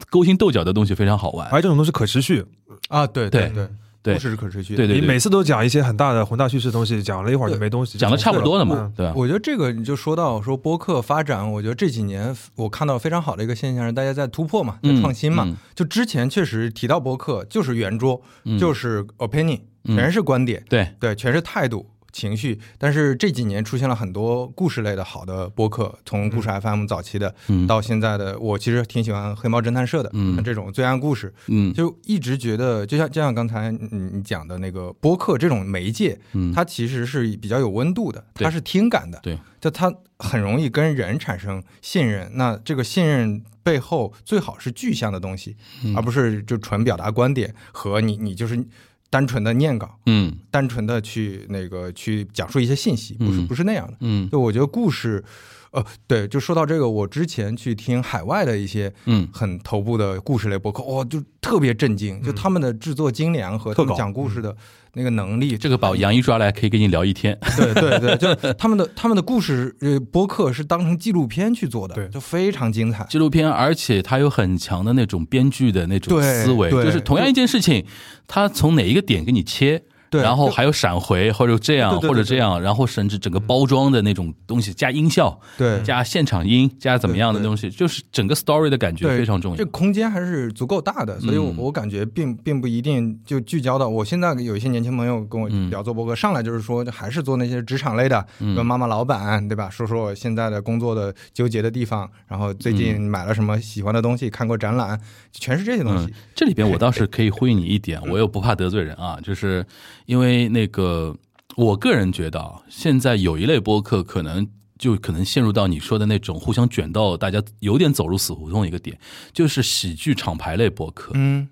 [0.10, 2.46] 勾心斗角的东西非常好玩，而这种东西可持续。
[2.90, 3.68] 啊，对对对
[4.04, 4.76] 对，故事是可持续。
[4.76, 9.14] 对对，你每次都讲一些很大的宏大叙事的东西，讲了一会儿就没东西，讲的差不多了嘛，对吧？
[9.16, 15.48] 我觉得这个你就说到说播客发展，我觉得这几年我看到非常好的一个现象是大家在突破嘛，在创新嘛。
[15.76, 18.20] 就之前确实提到播客就是圆桌，
[18.60, 20.88] 就是 opinion，全是观点，对。
[21.00, 21.86] 对，全是态度。
[22.12, 27.34] 情绪，但是这几年出现了很多故事类的好的播客，从故事 FM 早期的，
[27.68, 45.56] 到现在的，我其实挺喜欢黑猫侦探社的，嗯，这种罪案故事，嗯，就一直觉得，就像就像刚才你讲的那个播客这种媒介，嗯，它其实是比较有温度的，它是听感的，对，就它很容易跟人产生信任，那这个信任背后最好是具象的东西，
[45.96, 48.66] 而不是就纯表达观点和你你就是。
[49.12, 55.24] 单纯的念稿，嗯，单纯的去那个去讲述一些信息，不是不是那样的，嗯，就我觉得故事，
[55.72, 64.56] 呃，对，就说到这个，我之前去听海外的一些，嗯，很头部的故事类博客，哇，就特特别震惊，就他们的制作精良和他们讲故事的
[64.94, 67.38] 那个能力，这个把杨一抓来可以跟你聊一天。
[67.58, 73.06] 对对对，就他们的他们的故事呃播客是当成纪录片去做的，对就非常精彩。
[73.10, 77.86] 纪录片，而且它有很强的那种编剧的那种思维，对就是同样一件事情，
[78.28, 79.84] 它从哪一个点给你切。
[80.12, 89.66] 对然后还有闪回，或者这样，或者这样，然后甚至整个包装的那种东西，加音效，对加现场音，加怎么样的东西，就是整个 story 的感觉非常重要这。
[89.68, 93.88] 空间还是足够大的，所以我嗯我感觉并并不一定就聚焦到。
[93.88, 99.70] 我现在有一些年轻朋友跟我嗯聊做博客，上来就是说还是做那些职场类的，比如妈妈老板，对吧？
[99.70, 105.00] 说说我现在的工作的纠结的地方，然后最近买了什么喜欢的东西，看过展览，
[105.32, 109.66] 全是这些东西嗯。，这里边我倒 是可以呼应你一点，我又不怕得罪人啊，就是
[110.12, 111.16] 因为那个，
[111.56, 114.46] 我个人觉得啊，现在有一类播客可能。
[114.82, 118.98] 就可能陷入到你说的那种互相卷到大家有点走入死胡同一个点，
[119.32, 121.48] 就是喜剧厂牌类播客，嗯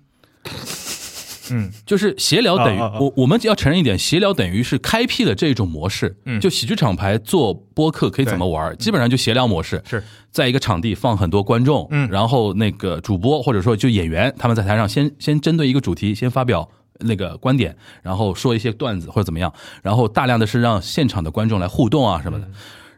[1.52, 6.16] 嗯就是闲聊等于我我们要承认一点，闲聊等于是开辟了这种模式。
[6.24, 16.68] 嗯就喜剧厂牌做播客可以怎么玩，基本上就闲聊模式，是在一个场地放很多观众，嗯然后那个主播或者说就演员，他们在台上先先针对一个主题先发表。
[17.00, 22.48] 那个观点，然后说一些段子或者怎么样，然后大量的是让现场的观众来互动啊什么的。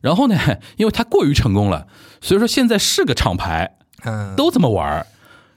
[0.00, 0.36] 然后呢，
[0.76, 1.86] 因为他过于成功了，
[2.20, 5.06] 所以说现在是个厂牌，嗯，都这么玩儿。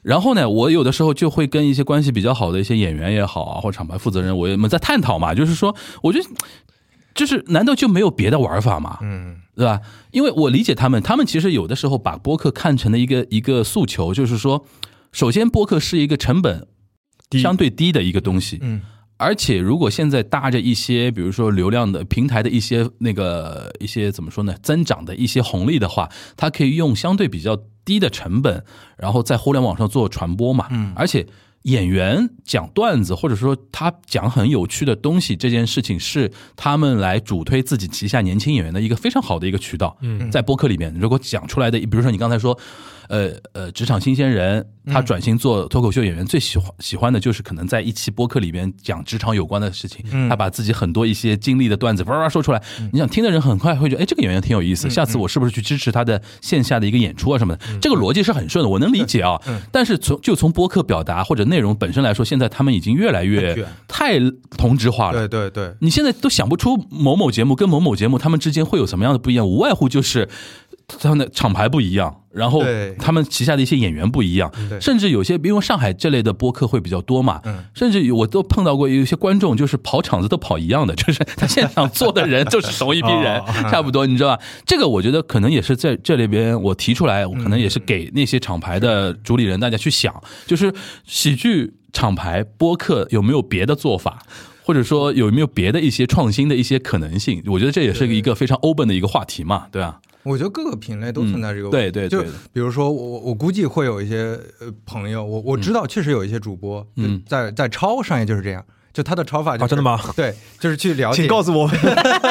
[0.03, 6.25] 然后呢，我有的时候就会跟一些关系比较好的一些演员也好啊，或厂牌负责人，我们在探讨嘛，就是说，我觉得
[7.15, 8.99] 就是难道就没有别的玩法吗？
[9.01, 9.79] 嗯对吧？
[10.11, 14.65] 因为我理解他们，他们其实有的时候把播客看成了一个一个诉求，就是说，
[15.11, 16.74] 首先播客是一个成本低
[17.31, 18.81] 相对低的一个东西，嗯。
[19.17, 28.65] 而且如果现在搭着一些，比如说流量的平台的一些那个一些怎么说呢，增长的一些红利的话，它可以用相对比较低的成本，
[28.97, 30.67] 然后在互联网上做传播嘛。
[30.69, 30.91] 嗯。
[30.97, 31.25] 而且
[31.61, 39.97] 演员讲段子，或者说他讲很有趣的东西，这件事情是他们来主推自己旗下年轻演员的一个非常好的一个渠道。
[40.01, 40.29] 嗯。
[40.29, 42.59] 在播客里面，如果讲出来的，比如说你刚才说，
[43.09, 57.63] 呃呃，职场新鲜人，他转型做脱口秀演员，最喜欢喜欢的就是可能在一期播客里边讲职场有关的事情，嗯他把自己很多一些经历的段子叭叭说出来，你想听的人很快会觉得，哎，这个演员挺有意思，下次我是不是去支持他的线下的一个演出啊什么的？
[57.81, 59.39] 这个逻辑是很顺的，我能理解啊。
[59.71, 63.55] 但是从就从播客表达或者内容本身来说，现在他们已经越来越
[63.87, 64.19] 太
[64.57, 65.27] 同质化了。
[65.27, 70.27] 对对对，你现在都想不出某某节目跟某某节目他们之间会有什么样的不一样，无外乎就是
[70.87, 72.63] 他们的厂牌不一样，然后
[72.99, 84.43] 他们旗下的一些演员不一样，甚至有些因为上海这类的播客会比较多嘛，嗯甚至我都碰到过有一些观众就是跑场子都跑一样的，就是他现场坐的人就是同一批人， 哦差不多，你知道吧？
[84.65, 90.13] 这个我觉得可能也是在这里边我提出来，我可能也是给那些厂牌的主理人大家去想，
[90.45, 90.73] 就是
[91.05, 94.21] 喜剧厂牌播客有没有别的做法？
[94.67, 97.39] 或者说有没有别的一些创新的一些可能性？
[97.45, 99.99] 我觉得这也是一个非常 open 的一个话题嘛，对吧？
[100.25, 101.89] 我觉得各个品类都存在这个问题。
[101.89, 102.09] 嗯对对。
[102.09, 107.21] 就比如说我我估计会有一些呃朋友，我我知道确实有一些主播，嗯。
[107.27, 109.99] 在在抄商业就是这样，就他的抄法、就是啊真的吗？
[110.15, 111.17] 对，就是去了解。
[111.23, 111.77] 请告诉我们，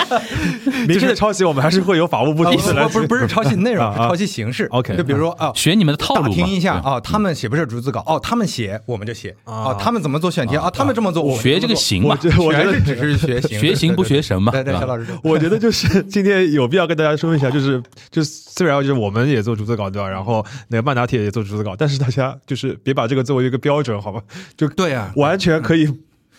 [0.89, 4.65] 明确的抄袭我们还是会有法务部的意思来不不是不是抄袭内容，抄袭形式。
[4.71, 5.53] OK 就比如说啊。
[5.55, 8.03] 学你们的套路听一下对啊，他们写不是逐字稿？
[8.07, 10.71] 哦，他们写我们就写啊啊，他们怎么做选题啊？
[10.71, 20.09] 他们这么做，我们学这个形嘛我，觉得只是学形， 学行不学神嘛，对对，吧肖老师， 我觉得就是今天有必要跟大家说一下，就是就是虽然就是我们也做逐字稿对吧？
[20.09, 24.21] 然后那个曼达铁也做逐字稿，但是大家就是别把这个作为一个标准，好吧？
[24.57, 25.87] 就对啊，完全可以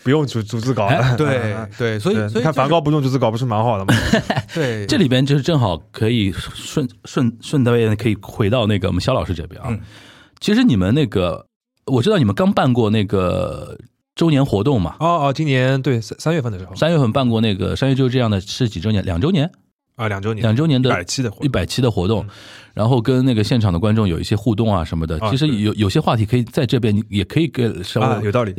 [0.06, 0.96] 不用逐逐字稿的。
[0.96, 3.94] 哎对 对，所以，所以看梵高不用逐字稿不是蛮好的吗？
[4.54, 9.68] 对 这里边就是正好可以顺顺顺带可以回到那个我们肖老师这边啊。
[9.70, 9.80] 嗯
[10.40, 11.48] 其实你们那个，
[11.86, 13.76] 我知道你们刚办过那个
[14.16, 19.04] 周年活动嘛，哦哦，今年对三三月份的时候三月份办过那个商业周这样的是几周年？
[19.04, 19.50] 两周年，
[19.96, 22.26] 啊，两周年，两周年的一百期的活动一百期的活动，
[22.74, 25.18] 然后跟那个现场的观众有一些互动啊什么的。
[25.30, 28.54] 其实有有些话题可以在这边，你也可以跟稍有道理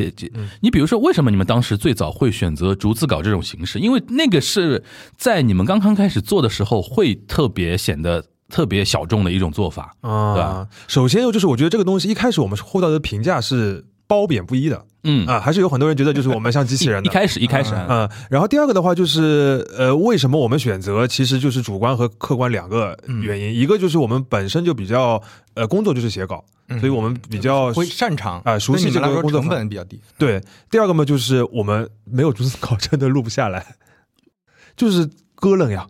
[0.60, 3.78] 你比如说，为什么你们当时最早会选择逐字稿这种形式？
[3.78, 4.82] 因为那个是
[5.16, 9.94] 在你们刚刚开始做的时候，会特别显得特别小众的一种做法。
[10.00, 10.68] 对啊吧。
[10.88, 17.08] 首先就是我觉得这个东西一开始我们获到的评价是褒贬不一的嗯，啊，还是有很多人觉得就是我们像机器人的。
[17.08, 23.54] 一开始一开始啊，嗯，然后第二个的话就是，呃，为什么我们选择，其实就是主观和客观两个原因。
[23.54, 25.22] 一个就是我们本身就比较，
[25.54, 30.00] 呃，工作就是写稿，嗯所以我们比较会擅长啊熟悉这个工作成本比较低。
[30.18, 30.42] 对。
[30.70, 33.76] 第二个嘛，就是我们没有逐字稿真的录不下来，
[34.76, 35.86] 就是割楞呀。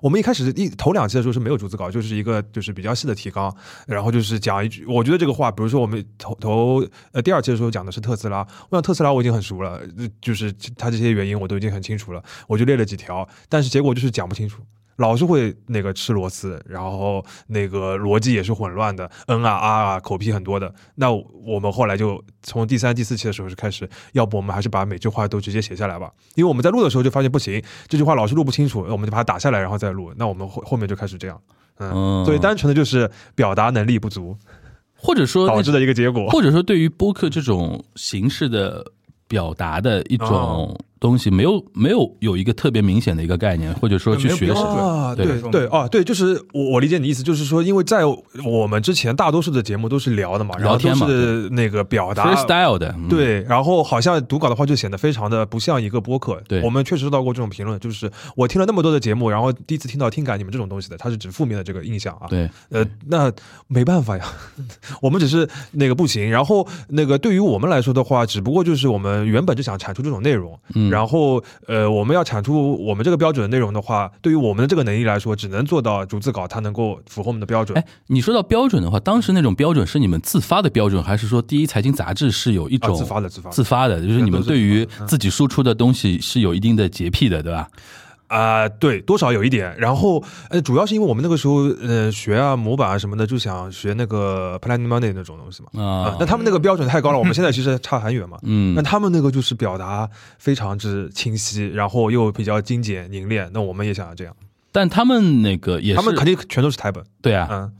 [0.00, 3.54] 我们一开始一头两期的时候是没有逐字稿，就是一个就是比较细的提纲，
[3.86, 9.80] 然后就是讲一句，我觉得这个话，比如说我们头头呃第二期的时候讲的是特斯拉，我想特斯拉我已经很熟了，
[10.20, 14.62] 就是它这些原因我都已经很清楚了，我就列了几条，但是结果就是讲不清楚。
[14.96, 20.72] 老是会那个吃螺丝，然后那个逻辑也是混乱的嗯啊啊啊口癖很多的。
[20.94, 30.12] 那我们后来就从第三、第四期的时候就开始，要不我们还是把每句话都直接写下来吧，因为我们在录的时候就发现不行，这句话老是录不清楚，我们就把它打下来然后再录。
[30.16, 31.40] 那我们后后面就开始这样，
[31.78, 34.36] 嗯，嗯所以单纯的就是表达能力不足
[34.96, 36.28] 或者说导致的一个结果。
[36.30, 38.84] 或者说对于播客这种形式的
[39.28, 48.02] 表达的一种哦东西，没有没有有一个特别明显的一个概念，或者说去学习啊，对对对哦，对，就是我我理解你意思，就是说，因为在
[48.44, 56.40] 我们之前大多数的节目都是聊的嘛，聊天嘛都是那个表达 freestyle 的，嗯，对，然后好像读稿的话就显得非常的不像一个播客。
[56.48, 62.26] 对我们确实收到过这种评论，就是我听了那么多的节目，然后第一次听到听感你们这种东西的，它是指负面的这个印象啊。
[62.28, 63.30] 对，呃，那
[63.66, 64.24] 没办法呀，
[65.02, 66.30] 我们只是那个不行。
[66.30, 87.68] 然后那个对于我们来说的话，只不过就是我们原本就想产出这种内容，嗯然后呃，我们要产出我们这个标准的内容的话，对于我们的这个能力来说，只能做到逐字稿，它能够符合我们的标准哎。，你说到标准的话，当时那种标准是你们自发的标准，还是说第一财经杂志是有一啊，种自发的自发的，就是你们对于自己输出的东西是有一定的洁癖的，对吧？
[88.28, 89.76] 啊、对，多少有一点。
[89.78, 95.82] 然后，呃，主要是因为我们那个时候，呃，学啊模板啊什么的，就想学那个 Planet Money 那种东西嘛。
[95.82, 98.36] 啊、啊，那他们那个标准太高了，我们现在其实差很远嘛。
[98.42, 100.08] 嗯 那他们那个就是表达
[100.38, 103.48] 非常之清晰，然后又比较精简凝练。
[103.52, 104.34] 那我们也想要这样，
[104.72, 107.04] 但他们那个也是，他们肯定全都是台本。
[107.22, 107.72] 对啊，嗯，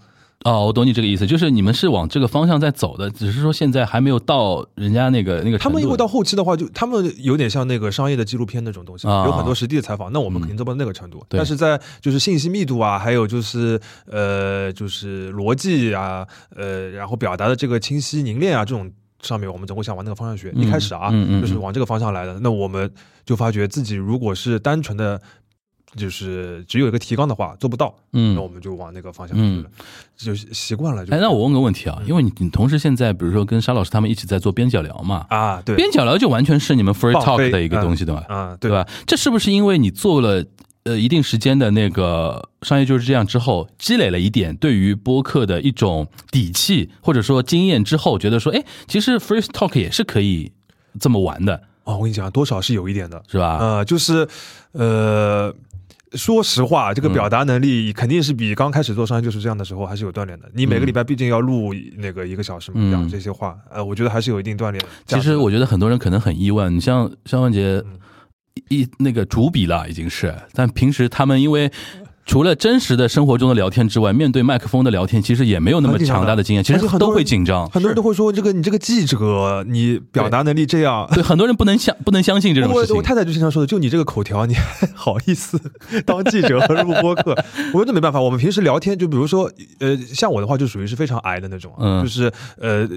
[0.47, 5.59] 哦，我懂你这个意思，就是你们是往这个方向在走的，只是说现在还没有到人家那个那个。
[5.59, 10.13] 他们因为到后期的话，就他们有点像那个商业的纪录片那种东西，啊有很多实地的采访。
[10.13, 11.21] 那我们肯定做不到那个程度。
[11.29, 18.89] 对但是在就是信息密度啊，还有就是呃，就是逻辑啊，呃，然后表达的这个清晰凝练啊，这种
[19.23, 20.53] 上面，我们总会想往那个方向学。
[20.55, 22.39] 嗯一开始啊，就是往这个方向来的。
[22.39, 22.89] 那我们
[23.25, 25.21] 就发觉自己如果是单纯的。
[25.97, 29.71] 就是只有一个提纲的话做不到，嗯那我们就往那个方向去了，
[30.17, 31.15] 就习惯了就。
[31.15, 38.25] 哎，那我问个问题啊，因为你你同时现在比如说跟沙老师他们一起在做边角聊嘛，啊，对，边角聊就完全是你们 free talk 的一个嗯东西，对吧？
[38.29, 38.87] 啊，对对吧？
[39.07, 40.45] 这是不是因为你做了
[40.85, 50.53] 呃一定时间的那个商业就是这样之后，积累了一点对于播客的一种底气或者说经验之后，觉得说，哎，其实 free talk 也是可以
[51.01, 53.59] 这么玩的，哦，我跟你讲，多少是有一点的，是吧？
[53.61, 54.27] 呃，就是
[54.73, 55.53] 呃，
[56.13, 60.49] 说实话，这个表达能力肯定是比刚开始做商业就是这样的时候还是有锻炼的。
[60.55, 64.83] 你每个礼拜毕竟要录那个一个小时嘛，嗯讲这些话，呃，我觉得还是有一定锻炼。
[65.07, 67.99] 其实我觉得很多人可能很意外，你像肖文杰嗯
[68.69, 71.71] 一那个主笔了已经是，但平时他们因为。
[72.27, 77.71] 除了真实的生活中的聊天之外，面对麦克风的聊天，其实也没有那么强大的经验，其实都会紧张。
[77.71, 81.09] 很多人都会说，这个你这个记者，你表达能力这样。
[81.15, 83.03] 对很多人不能相 不能相信这种事情我我。
[83.03, 85.59] 太太就经常说的，就你这个口条，你还好意思
[86.05, 87.31] 当记者和录播客？
[87.73, 92.89] 我说那没办法，我们平时聊天，就比如说，呃，像我的话，就属于是非常矮的那种啊，嗯就是呃，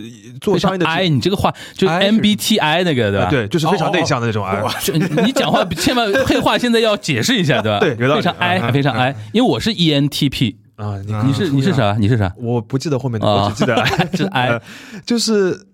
[0.42, 3.28] 做商业的矮，你这个话就 MBTI 那个对吧？
[3.28, 4.60] 啊对，就是非常内向的那种矮。
[4.82, 7.78] 就你讲话千万黑话现在要解释一下，对吧？
[7.86, 11.74] 对非常矮嗯非常 I，因为我是 E ENTP，啊，你你是你是？
[11.74, 11.96] 啥？
[12.00, 12.34] 你是啥？
[12.38, 13.86] 我不记得后面的，啊我只记得
[14.18, 14.62] 是 I 呃
[15.06, 15.68] 就是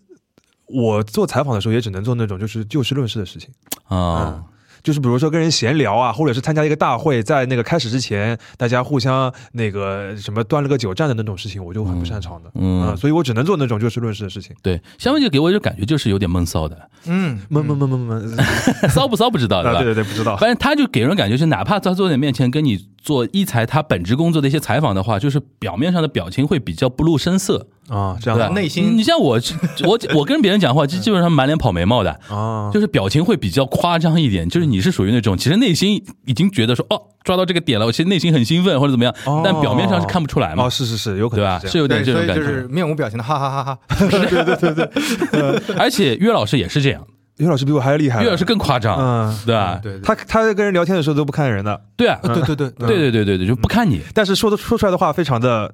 [0.67, 3.49] 我做采访的时候也只能做那种就是就事论事的事情。
[3.87, 4.43] 啊，
[4.85, 12.51] 就是比如说跟人闲聊啊，或者是参加一个大会，在那个开始之前，大家互相那个什么端了个酒站的那种事情，我就很不擅长的。
[12.53, 14.55] 嗯嗯，所以我只能做那种就事论事的事情。
[14.61, 18.37] 对，香文就给我一种感觉，就是有点闷骚的，嗯，闷闷闷闷闷，
[18.87, 20.37] 骚不骚不知道，对啊，对对对，不知道。
[20.37, 28.39] 反正他就给人感觉是，哪怕在坐在你面前跟你做一财他本职工作的一些采访的话，就是表面上的表情会比较不露声色，啊，这样？
[28.39, 29.39] 的内心你像我，
[29.85, 34.47] 我我跟别人讲话，基基本上满脸跑眉毛的，啊，就是表情会比较夸张一点。
[34.49, 41.59] 就是你是属于那种，其实内心已经觉得说，哦，抓到这个点了，我其实内心很兴奋或者怎么样，哦但表面上是看不出来嘛哦，，是是是，有可能对吧？
[41.63, 42.41] 能是有点这种感觉。
[42.41, 43.79] 就是面无表情的哈哈哈哈。
[44.09, 47.05] 对对对对 而且岳老师也是这样，
[47.37, 48.23] 岳老师比我还厉害。
[48.23, 49.79] 岳老师更夸张，嗯，对吧？
[49.83, 54.01] 对对他他在跟人聊天的时候都不看人的，对啊，对对对对对对对对，就不看你。
[54.13, 55.73] 但是说的说出来的话非常的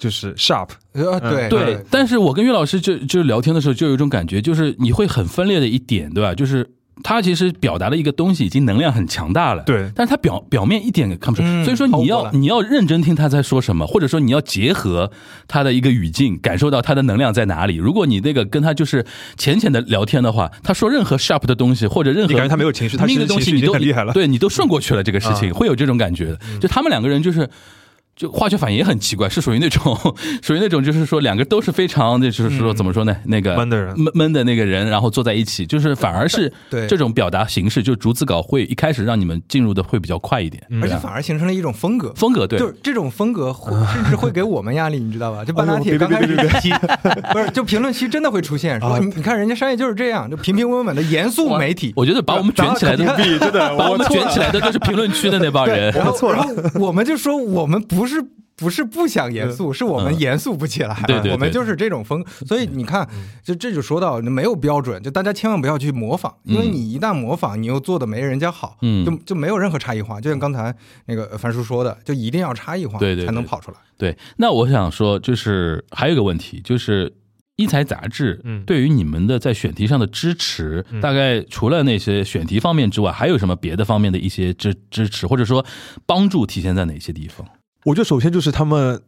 [0.00, 0.70] 就是 sharp。
[0.94, 6.34] 呃对对，但是我跟岳老师就就聊天的时候，就有一种感觉，就是你会很分裂的一点，对吧？
[6.34, 6.68] 就是
[7.02, 15.10] 他其实表达的一个东西已经能量很强大了，对但是他表表面一点也看不出，嗯所以说你要你要认真听他在说什么，或者说你要结合
[15.46, 17.76] 他的一个语境，感受到他的能量在哪里。
[17.76, 26.38] 如果你那个跟他就是浅浅的聊天的话，他说任何 sharp 的东西或者任何你感觉他没有情绪他那个其实情绪已经东西你都很厉害了对你都顺过去了，这个事情啊会有这种感觉的。
[26.60, 27.48] 就他们两个人就是。
[28.20, 29.96] 就化学反应也很奇怪，是属于那种，
[30.42, 33.16] 属于那种，就是说两个都是非常，那就是说怎么说呢？
[33.24, 42.12] 那个闷的人闷闷的那个人，然后坐在一起，就是反而是 对这种表达形式，就逐字稿会一开始让你们进入的会比较快一点，嗯而且反而形成了一种风格。
[42.14, 45.42] 风格对，就是这种风格会， 甚至会给我们压力，你知道吧？
[45.42, 46.36] 就半打铁刚开始
[47.32, 51.94] 不是就评论区真的会出现说，啊你你看人家商业就是这样，就平平稳稳的严肃媒体。
[51.96, 55.90] 我觉得把我们卷起来的真的把我们卷起来的都是评论区的那帮人。
[55.92, 58.24] 然后错了然后我们就说我们不是
[58.56, 60.94] 不是不想严肃，是我们严肃不起来。
[61.06, 63.08] 对对对我们就是这种风，所以你看，
[63.42, 69.02] 就这就说到没有标准，就大家千万不要去模仿，因为你一旦模仿，你又做的没人家好，嗯。
[69.02, 70.20] 就就没有任何差异化。
[70.20, 70.74] 就像刚才
[71.06, 73.26] 那个樊叔说的，就一定要差异化，对对对。
[73.26, 73.78] 才能跑出来。
[73.96, 77.10] 对，那我想说，就是还有一个问题，就是
[77.56, 78.62] 一财杂志嗯。
[78.66, 81.00] 对于你们的在选题上的支持，嗯。
[81.00, 85.64] 大概除了那些选题方面之外，还有什么别的方面的一些支支持，或者说
[86.04, 87.46] 帮助体现在哪些地方？
[87.84, 89.00] 我觉得首先就是他们。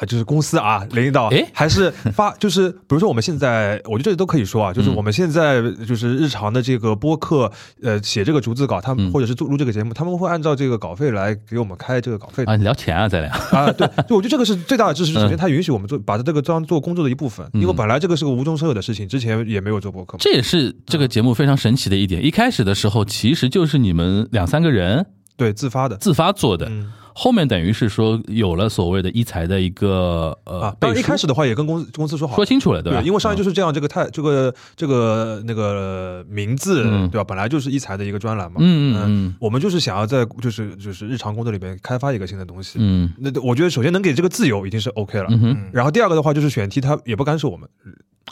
[0.00, 7.48] 呃，就是公司啊，领导诶还是发， 就是比如说我们现在，我觉得这都可以说啊，就是嗯我们现在就是日常的这个播客，
[7.80, 13.30] 呃，写这个逐字稿，他们嗯或者是做录这个节目，他们会按照这个稿费来给我们开这个稿费啊，聊钱啊，咱俩。
[13.52, 15.12] 啊，对，就我觉得这个是最大的支持。
[15.16, 20.18] 嗯首先，他允许我们做，把这个当做工作的一部分，因为嗯本来这个是个无中生有的事情，之前也没有做播客。
[20.18, 22.24] 这也是这个节目非常神奇的一点。
[22.24, 25.96] 一开始的时候，其实就是你们两三个人对，自发的。
[25.98, 33.00] 自发做的，嗯后面等于是说有了所谓的一财的一个呃啊，当然一开始的话也跟公司公司说好说，清楚了，对吧？
[33.00, 37.24] 对，因为商业嗯就是这样，这个太这个这个那个名字嗯对吧？
[37.24, 38.56] 本来就是一财的一个专栏嘛。
[38.58, 42.78] 嗯嗯嗯我们就是想要在就是就是日常工作里面开发一个新的东西。
[42.80, 45.26] 嗯那我觉得首先能给这个自由已经是 OK 了。
[45.30, 47.68] 嗯嗯然后第二个的话就是选题，它也不干涉我们，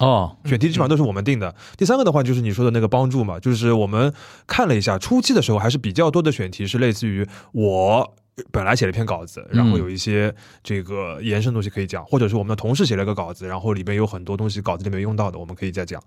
[0.00, 1.54] 哦选题基本上都是我们定的。
[1.76, 4.12] 第三个的话就是你说的那个帮助嘛，就是我们
[4.46, 8.14] 看了一下，初期的时候还是比较多的选题是类似于我。
[8.50, 16.02] 本来写了一篇稿子，然后有一些这个延伸东西可以讲，或者是我们的同事写了个稿子，然后里面有很多东西稿子里面用到的，我们可以再讲。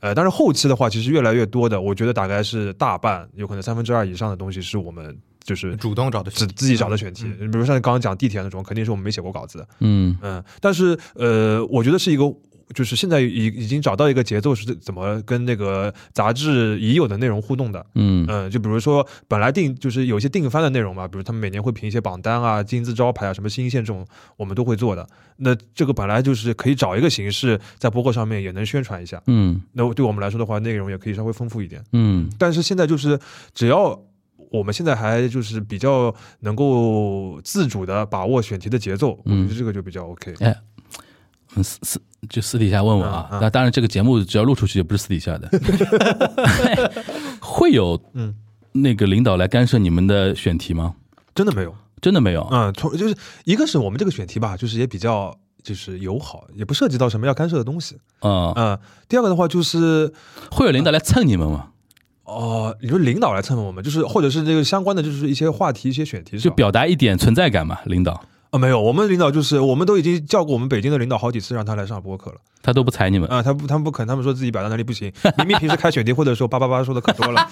[0.00, 9.68] 呃，但是后期的话，其实越来越多的，我觉得大概是大半，有可能三分之二以上的东西是我们就是主动找的自自己找的选题，比如像刚刚讲地铁那种，肯定是我们没写过稿子的。
[9.80, 12.24] 嗯嗯，但是呃，我觉得是一个，
[12.74, 17.84] 就是现在已已经找到一个节奏是怎么跟那个杂志已有的内容互动的。
[17.94, 24.06] 嗯嗯，就比如说本来定就是有一些定番的内容嘛，比如他们每年会评一些榜单啊、金字招牌啊、什么新鲜这种，
[24.36, 25.06] 我们都会做的。
[25.36, 29.22] 那这个本来就是可以找一个形式在博客上面也能宣传一下。
[29.26, 31.82] 嗯那对我们来说的话，内容也可以稍微丰富一点。
[31.92, 33.18] 嗯但是现在就是
[33.54, 34.00] 只要。
[34.52, 40.32] 我们现在还就是比较能够自主的把握选题的节奏，我嗯觉得这个就比较 OK。
[40.38, 40.56] 哎，
[41.62, 43.40] 私私就私底下问问啊嗯，嗯。
[43.42, 45.48] 那当然这个节目只要录出去，也不是私底下的，
[47.40, 48.34] 会有嗯。
[48.78, 50.96] 那个领导来干涉你们的选题吗？
[51.34, 58.78] 真的没有，真的没有，嗯，从就是一个是我们这个选题吧，就是也比较就是友好，也不涉及到什么要干涉的东西，嗯，嗯，
[59.08, 60.12] 第二个的话就是
[60.50, 61.68] 会有领导来蹭你们吗？
[62.24, 77.48] 哦、你说领导来蹭我们，就是或者是这个相关的，就是一些话题、一些选题，就表达一点存在感嘛，领导啊没有，我们领导就是我们都已经叫过我们北京的领导好几次让他来上播客了，他都不睬你们，啊、他不他们不肯，他们说自己表达能力不行，明明平时开选题会的时候叭叭叭说的可多了，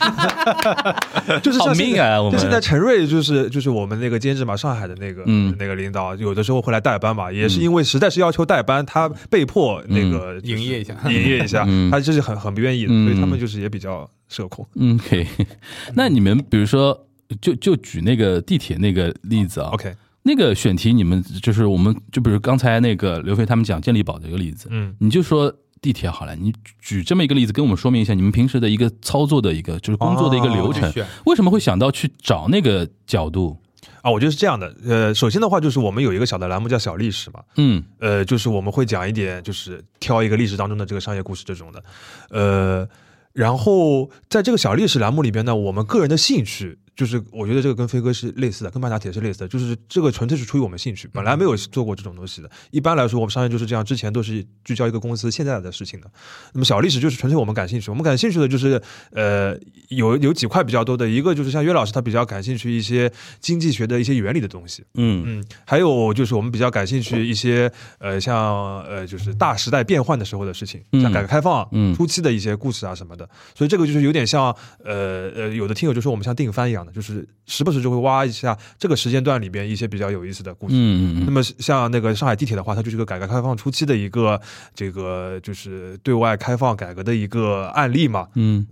[1.42, 2.20] 就是好像命啊！
[2.22, 14.66] 我们现在陈瑞就是就是我们那个监制嘛，上海的那个、嗯那个领导，有的时候会来代班嘛，也是因为实在是要求代班，他被迫那个、就是营业一下营业一下，嗯他就是很很不愿意的，嗯所以他们就是也比较社恐。
[14.76, 15.26] 嗯可以。
[15.94, 17.06] 那你们比如说，
[17.40, 19.92] 就就举那个地铁那个例子啊 OK，
[20.26, 30.90] 那个选题，你们就是我们就比如刚才那个刘飞他们讲健力宝的一个例子，嗯，你就说地铁好了，你举这么一个例子跟我们说明一下，你们平时的一个操作的一个就是工作的一个流程，
[31.26, 33.58] 为什么会想到去找那个角度？
[34.00, 37.82] 啊，我觉得是这样的，呃，首先的话就是我们有一个小的栏目叫小历史嘛，嗯。
[37.98, 41.84] 呃，就是我们会讲一点，就是挑一个历史当中的这个商业故事这种的，
[42.30, 42.88] 呃，
[43.32, 52.50] 然后在这个小历史栏目里边呢，我们个人的兴趣就是我觉得这个跟飞哥是类似的，跟半打铁是类似的，就是这个纯粹是出于我们兴趣，本来没有做过这种东西的。
[52.70, 56.10] 一般来说，我们商业就是这样，之前都是聚焦一个公司现在的事情的。
[56.52, 58.80] 那么小历史就是纯粹我们感兴趣，我们感兴趣的就是
[59.10, 65.24] 呃有有几块比较多的，一个就是像岳老师他比较感兴趣一些经济学的一些原理的东西，嗯。
[65.26, 71.94] 嗯，还有就是我们比较感兴趣一些呃像呃就是大时代变换的时候的事情，像改革开放嗯。
[71.94, 80.74] 初期的一些故事啊什么的，所以这个就是有点像呃呃有的听友就说我们像定番一样的，就是时不时就会挖一下这个时间段里边一些比较有意思的故事。
[80.76, 84.40] 嗯嗯那么像那个上海地铁的话，它就是一个改革开放初期的一个
[84.74, 88.66] 这个就是对外开放改革的一个案例嘛，嗯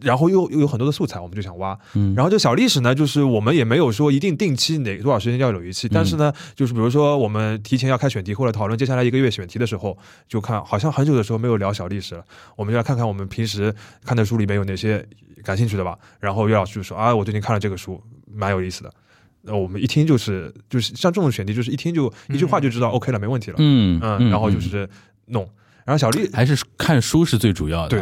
[0.00, 1.78] 然后又又有很多的素材，我们就想挖。
[1.94, 9.96] 嗯然后这小历史呢，就是我们也没有说一定定期哪多少时间要有一期，但是呢，就是比如说我们提前要开选题或者讨论接下来一个月选题的时候，
[10.28, 12.24] 就看好像很久的时候没有聊小历史了，
[12.56, 13.74] 我们就来看看我们平时
[14.04, 15.04] 看的书里面有哪些
[15.42, 15.98] 感兴趣的吧。
[16.20, 18.92] 然后岳老师就说啊，我最近看了这个书，蛮有意思的。
[19.42, 23.56] 那我们一听就是就是像这种选题，就是一听就一句话就知道 OK 了，没问题了。
[23.58, 24.88] 嗯嗯，然后就是
[25.26, 25.48] 弄。
[25.88, 28.00] 然后小历还是看书是最主要的对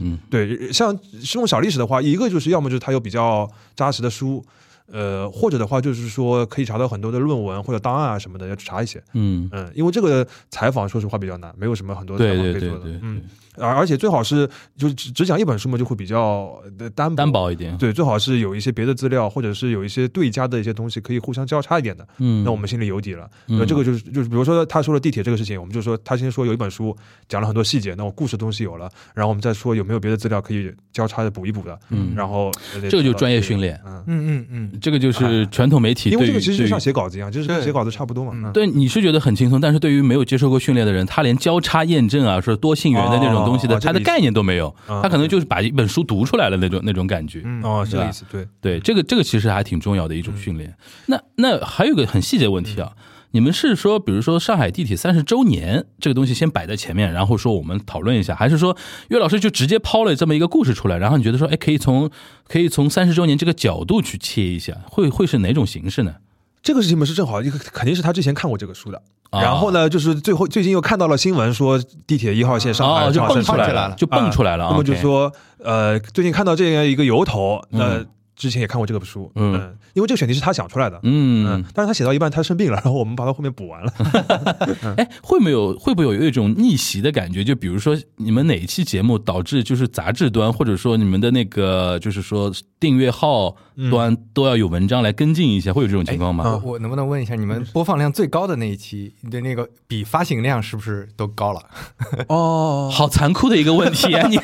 [0.00, 4.42] 嗯对，像这种小历史的话，一个就是要么就是它有比较扎实的书，
[4.90, 9.02] 呃，或者的话就是说可以查到很多的论文或者档案啊什么的，要去查一些。
[9.12, 12.78] 嗯，嗯，因为这个采访说实话比较难，没有什么很多采访可以做的。
[12.78, 13.20] 对对对，嗯，
[13.58, 23.28] 而而且最好是就是只只讲一本书嘛，就会比较呃单单薄一点，对，最好是有一些别的资料，或者是有一些对家的一些东西可以互相交叉一点的，嗯，那我们心里有底了。
[23.48, 26.96] 嗯那这个就是就是，比如说他说了地铁这个事情，我们就说他先说有一本书
[27.28, 38.32] 讲了很多细节，那我故事东西有了，然后我们再说有没有别的资料可以交叉的补一补的，嗯然后这个就是专业训练嗯，嗯嗯嗯，这个就是传统媒体因为对于对于这个其实就像写稿子一样，就是跟写稿子差不多嘛。
[38.34, 47.40] 嗯嗯对，你是觉得很轻松，但是对于没有接受过训练的人，他连交叉验证啊，说多信源的那种东西的，他的概念都没有，嗯他可能就是把一本书读出来了那种那种感觉。
[47.44, 48.46] 嗯哦，是这个意思，对。
[48.60, 50.76] 对，这个这个其实还挺重要的一种训练。
[51.06, 58.74] 那那还有个很细节问题啊，嗯你们是说，比如说上海地铁三十周年这个东西先摆在前面，然后说我们讨论一下，还是说
[59.08, 62.08] 岳老师就直接抛了这么一个故事出来，然后你觉得说，哎，可以从
[62.48, 66.14] 可以从三十周年这个角度去切一下，会会是哪种形式呢？
[66.62, 69.02] 这个事情嘛是正好，一个肯定是他之前看过这个书的，啊
[69.32, 74.70] 然后呢，就是最后最近又看到了新闻说地铁一号线上海哦，就蹦出来了，就蹦出来了啊。
[74.70, 78.06] 那么就 OK 说，呃，最近看到这样一个由头，那嗯
[78.36, 83.92] 之前也看过这个书，嗯嗯，因为这个选题是他想出来的，嗯嗯，，但是他写到一半他生病了，然 后我们把他后面补完了。
[84.98, 87.42] 哎，会没有会不会有一种逆袭的感觉？
[87.42, 93.56] 就比如说你们哪一期节目导致就是杂志端，或者说你们的那个就是说订阅号
[93.90, 96.60] 端都要有文章来跟进一下，会有这种情况吗？
[96.62, 101.60] 我我能不能问一下，你们播放量最高的那一期你的那个比发行量是不是都高了？
[102.28, 104.28] 哦，好残酷的一个问题啊！
[104.28, 104.36] 你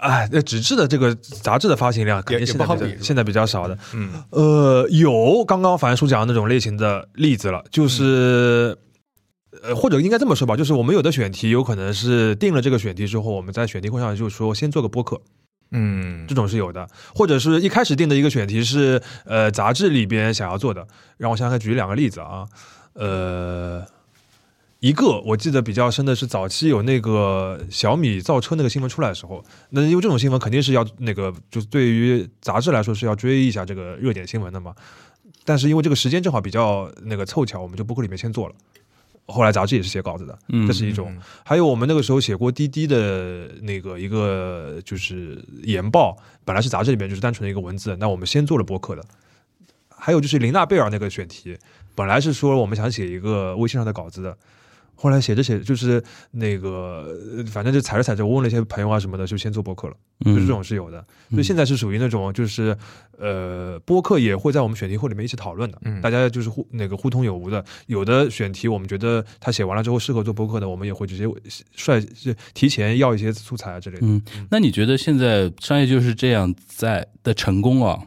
[0.00, 3.78] 哎，那纸质的这个杂志的发行量肯定也现在比较不好比现在比较少的。
[3.94, 8.76] 嗯呃，有刚刚樊叔讲的那种类型的例子了，就是。
[9.64, 15.20] 呃，或者应该这么说吧，就是我们有的选题有可能是定了这个选题之后，我们在选题会上就说先做个播客，
[15.72, 20.86] 嗯这种是有的，或者是一开始定的一个选题是呃杂志里边想要做的，
[21.18, 22.46] 让我想想看，举两个例子啊，
[22.94, 23.84] 呃，
[24.80, 34.74] 一个我记得比较深的是早期有那个小米造车那个新闻出来的时候，那因为这种新闻肯定是要那个就是对于杂志来说是要追一下这个热点新闻的嘛，
[35.44, 38.54] 但是因为这个时间正好比较那个凑巧，我们就博客里面先做了。
[39.26, 41.16] 后来杂志也是写稿子的，嗯这是一种。
[41.44, 49.04] 还有我们那个时候写过滴滴的那个一个就是研报，本来是杂志里面就是单纯的一个文字，那我们先做了博客的。
[49.90, 51.56] 还有就是林娜贝尔那个选题，
[51.94, 54.36] 本来是说我们想写一个微信上的稿子的，
[55.00, 59.94] 后来写着写着就是那个呃反正就踩着踩着，我问了一些朋友啊什么的，就先做播客了。
[60.22, 62.76] 就是这种是有的，所以现在是属于那种就是
[63.18, 67.64] 呃，播客也会在我们选题会里面一起讨论的，嗯大家就是互那个互通有无的。
[67.86, 71.24] 有的选题我们觉得他写完了之后适合做播客的，我们也会直接
[71.74, 74.06] 率就提前要一些素材啊之类的。
[74.06, 74.20] 嗯，
[74.50, 77.98] 那你觉得现在商业就是这样在的成功啊，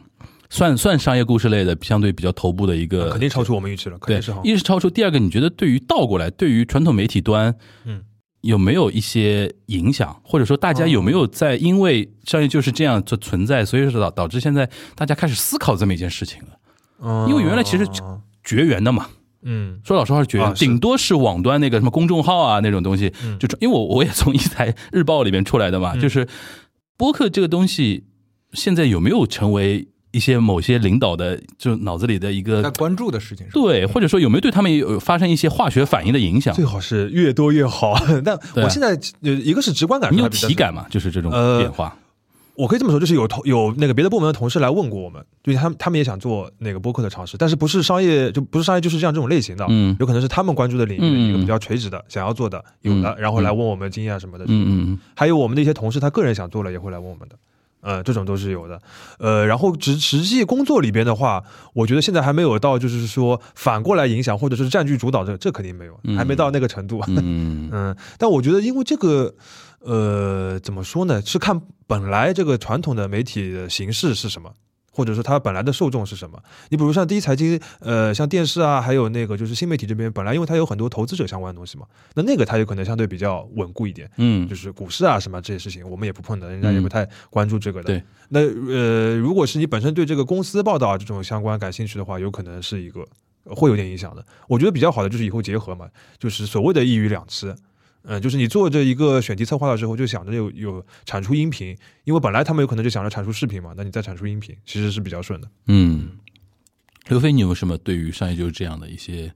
[0.54, 4.40] 算算商业故事类的相对比较头部的一个，肯定超出我们预期了，肯对定是好，。
[4.44, 7.52] 一是超出，第二个你觉得对于倒过来，对于传统媒体端，
[7.84, 8.02] 嗯，
[8.42, 16.48] 有没有一些影响，或者说大家有没有在因为商业就是这样的存在，所以说导导致现在大家开始思考这么一件事情了，
[17.02, 17.84] 嗯因为原来其实
[18.44, 19.08] 绝缘的嘛。
[19.46, 26.28] 嗯说老实话是绝顶多是网端那个什么公众号啊那种东西，嗯就因为我我也从一台日报里面出来的嘛，嗯就是
[26.96, 28.04] 播客这个东西，
[28.52, 33.60] 现在有没有成为一些某些领导的就脑子里的一个在关注的事情是吧？
[33.60, 36.54] 对，或者说有没有对他们有发生一些化学反应的影响？
[36.54, 36.64] 最？
[36.64, 37.94] 好是越多越好。
[38.24, 40.86] 但我现在呃，一个是直观感你有体感嘛？
[40.88, 41.96] 就是这种呃变化，
[42.54, 49.96] 我可以这么说，就是有同有那个别的部门的同事来问过我们，就是他们他们也想做那个播客的尝试，但是不是商业，就不是商业就是这样这种类型的，嗯。
[49.98, 53.16] 有可能是他们关注的领域的一个嗯比较垂直的，想要做的有的，嗯。
[53.18, 54.98] 然后来问我们经验啊什么的，嗯嗯。
[55.16, 57.36] 还有我们的一些同事，他个人想做了也会来问我们的，
[57.84, 58.80] 呃，这种都是有的，
[59.18, 67.16] 呃，然后实实际工作里边的话，我觉得现在还没有到就是说反过来影响或者是占据主导这这肯定没有，嗯还没到那个程度，嗯。
[67.22, 67.68] 嗯。
[67.70, 69.34] 嗯，但我觉得因为这个，
[69.80, 71.20] 呃，怎么说呢？
[71.20, 74.50] 是看本来这个传统的媒体的形式是什么，
[74.94, 76.40] 或者说它本来的受众是什么。
[76.68, 81.84] 你比如像第一财经，呃，像电视啊，还有那个就是新媒体这边，本来因为它有很多投资者相关的东西嘛，
[82.14, 84.08] 那那个它有可能相对比较稳固一点。
[84.18, 87.86] 嗯就是股市啊什么这些事情，我们也不碰的，人家也不太关注这个的。
[87.86, 93.04] 对，那呃，如果是你本身对这个公司报道这种相关感兴趣的话，有可能是一个
[93.44, 94.24] 呃会有点影响的。
[94.46, 95.88] 我觉得比较好的就是以后结合嘛，
[96.18, 97.54] 就是所谓的一鱼两吃。
[98.04, 105.48] 嗯，就是你做这一个选题策划的时候，就想着有有产出音频，因为本来他们有可能就想着产出视频嘛，那你再产出音频，其实是比较顺的。
[105.66, 106.10] 嗯。
[107.08, 109.30] 刘飞，你有什么对于商业就是这样的一些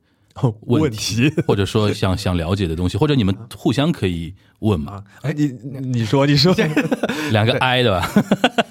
[0.62, 4.92] 问问题或者说想想了解的东西，或者你们互相可以问嘛？
[4.92, 5.46] 啊，哎，你
[5.80, 6.54] 你说你说，
[7.30, 8.10] 两个 I 的吧？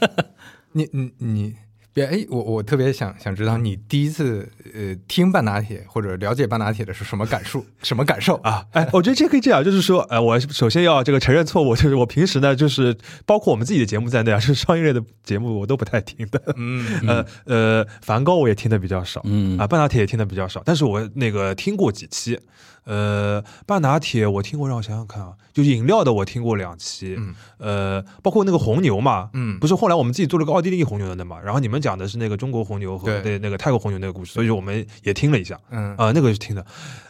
[0.73, 1.55] 你你你
[1.97, 7.65] 别哎，我我特别想想知道你第一次呃听半打铁或者了解半打铁的是什么感受？
[7.81, 8.51] 什么感受啊？
[8.51, 12.95] 啊，哎，我觉得这可以这样，就是说，呃，我首先要这个承认错误，就是我平时呢，就是
[13.25, 22.39] 包括我们自己的节目在内啊，是商业类的节目我都不太听的， 嗯呃呃，梵高我也听的比较少，嗯啊，半打铁也听的比较少，但是我那个听过几期，
[22.83, 36.63] 呃，半打铁我听过，让我想想看啊，就饮料的我听过两期，嗯呃，包括那个红牛嘛，嗯不是后来我们自己做了个奥地利红牛的嘛，然后你们讲的是那个中国红牛和对对那个泰国红牛那个故事，所以我们也听了一下，嗯啊、那个是听的，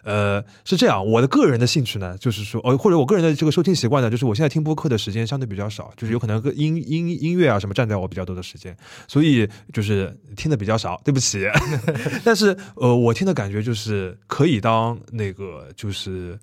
[0.03, 8.73] 呃，是这样，我的个人的兴趣呢，就是说，呃，或者我个人的这个收听习惯呢，就是我现在听播客的时间相对比较少，就是有可能个音音音乐啊什么占在我比较多的时间，
[9.09, 11.45] 所以就是听的比较少，对不起。
[12.23, 16.39] 但是呃，我听的感觉就是可以当那个就是。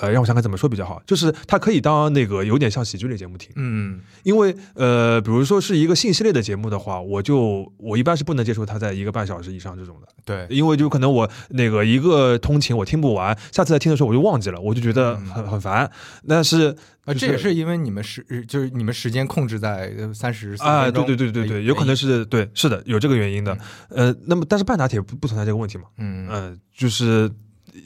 [0.00, 15.90] 呃，让我想想怎么说比较好，就是它可以当那个有点像喜剧类节目听，嗯因为呃，比如说是一个信息类的节目的话，我就我一般是不能接受它在一个半小时以上这种的，对因为就可能我那个一个通勤我听不完，下次再听的时候我就忘记了，我就觉得很很烦。
[16.26, 16.74] 但是
[17.04, 23.56] 啊，就是这也是因为你们时就是你们时间控制在三十啊，对对对对对，有可能是对，是的，有这个原因的。
[23.90, 25.84] 呃，那么但是半打铁不不存在这个问题嘛？
[25.98, 27.30] 嗯嗯、就是。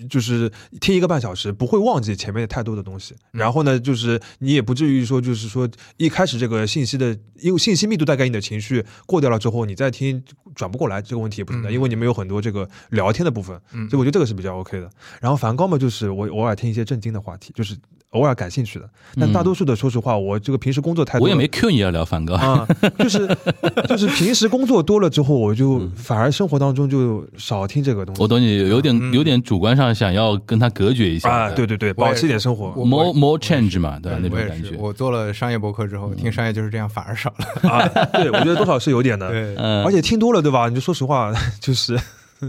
[0.08, 3.14] 就是听一个半小时，不会忘记前面太多的东西。
[3.32, 10.22] 然后呢，就是你也不至于说，就是说一开始这个信息的，因为信息密度带给你的情绪过掉了之后，你再听
[10.54, 14.90] 转不过来，这个问题也不存在，嗯因为你们有很多这个聊天的部分，嗯所以我觉得这个是比较 OK 的。
[15.20, 17.76] 然后梵高嘛，就是我偶尔听一些震惊的话题，就是
[18.14, 18.88] 偶尔感兴趣的。
[19.20, 22.66] 但大多数的，说实话，我这个平时工作太多，我也没 Q 你要聊梵高，啊，
[22.98, 23.28] 就是
[23.88, 28.22] 就是平时工作多了之后，我就反而生活当中就少听这个东西。
[28.22, 34.18] 我懂你有点嗯有点主观上想要跟他隔绝一下啊，对对对，保持一点生活，more more change 嘛，对吧？
[34.22, 34.76] 那种感觉。
[34.78, 37.70] 我做了商业博客之后，听商业就是这样，反而少了。
[37.70, 37.88] 啊。
[38.14, 39.28] 对，我觉得多少是有点的。
[39.84, 40.68] 而且听多了，对吧？
[40.68, 41.98] 你就说实话，就是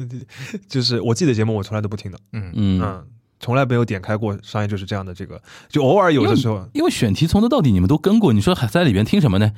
[0.70, 3.04] 就是我自己的节目，我从来都不听的，嗯嗯，嗯，
[3.46, 5.40] 从来没有点开过商业就是这样的这个，
[5.70, 6.68] 就偶尔有的时候。
[6.74, 9.52] 因为选题从头到底你们都跟过，你说还在里边听什么呢？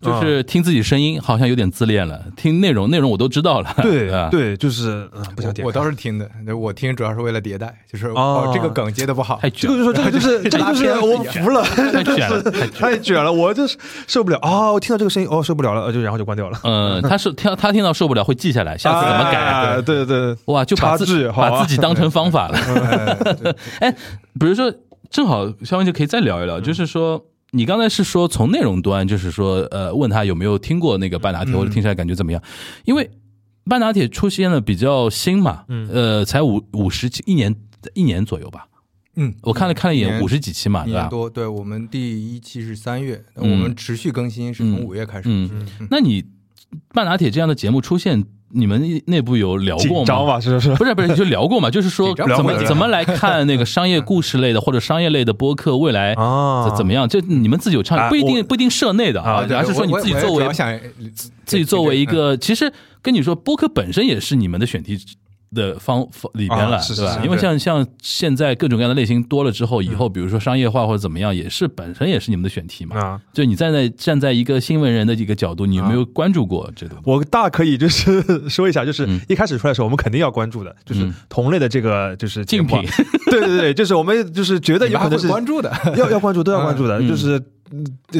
[0.00, 2.18] 就是听自己声音，好像有点自恋了。
[2.34, 3.74] 听内容，内容我都知道了。
[3.82, 4.28] 对啊？
[4.30, 5.78] 对，就是嗯，不想点我开。
[5.78, 12.70] 倒是听的，我听主要是为了迭代，就是哦哦这个梗接的不好，太卷了，这个就是这个就是 这个就是我服了，太卷了，太卷了。
[12.80, 13.76] 太卷了，我就是
[14.06, 14.72] 受不了啊！
[14.72, 16.58] 我听到这个声音，哦，受不了了，呃就然后就关掉了。
[16.64, 19.38] 嗯，他是听他听到受不了会记下来，下次怎么改？
[19.38, 22.56] 哎对对对，哇，就把自把自己当成方法了。
[23.20, 23.92] 哎对哎，
[24.38, 24.72] 比如说，
[25.10, 27.22] 正好肖文就可以再聊一聊，就是说。
[27.52, 31.56] 你刚才是说从内容端，就是说，呃，问他有没有听过那个半打铁，嗯。
[31.56, 32.42] 或者听起来感觉怎么样？
[32.84, 33.10] 因为
[33.64, 35.88] 半打铁出现的比较新嘛，嗯。
[35.92, 37.54] 呃，才五五十期，一年
[37.94, 38.66] 一年左右吧。
[39.16, 41.00] 嗯，我看了看了一眼，五十几期嘛，对吧？
[41.00, 43.50] 一年多，对我们第一期是三月，嗯。
[43.50, 46.24] 我们持续更新是从五月开始，嗯，嗯，那你
[46.94, 49.94] 半打铁这样的节目出现，你们内部有聊过吗？
[49.98, 50.74] 紧张吧，是不是？
[50.74, 57.08] 不是不是，就聊过嘛， 就是说怎么怎么来看那个商业故事类的或者商业类的播客未来 啊怎怎么样？
[57.08, 60.48] 就你们自己有倡议，啊不一定不一定社内的啊，而是说你自己作为
[61.46, 62.72] 自己作为一个，其实
[63.02, 64.98] 跟你说，播客本身也是你们的选题
[65.54, 67.20] 的方方里边了，啊是是对吧？
[67.24, 72.96] 因为像像现在各种各样的类型多了之后，以后比如说商业化或者怎么样，也是本身也是你们的选题嘛。
[72.98, 76.96] 啊，就你站在站在一个新闻人的一个角度，你有没有关注过这个？
[77.04, 79.20] 我大可以就是 说一下，就是嗯。
[79.28, 81.14] 一开始出来的时候，我们肯定要关注的，就是嗯。
[81.28, 82.78] 同类的这个就是竞品，
[83.30, 87.08] 对对对，就是我们就是觉得有可能是关注的， 要要关注，都要关注的，嗯。
[87.08, 87.44] 就是嗯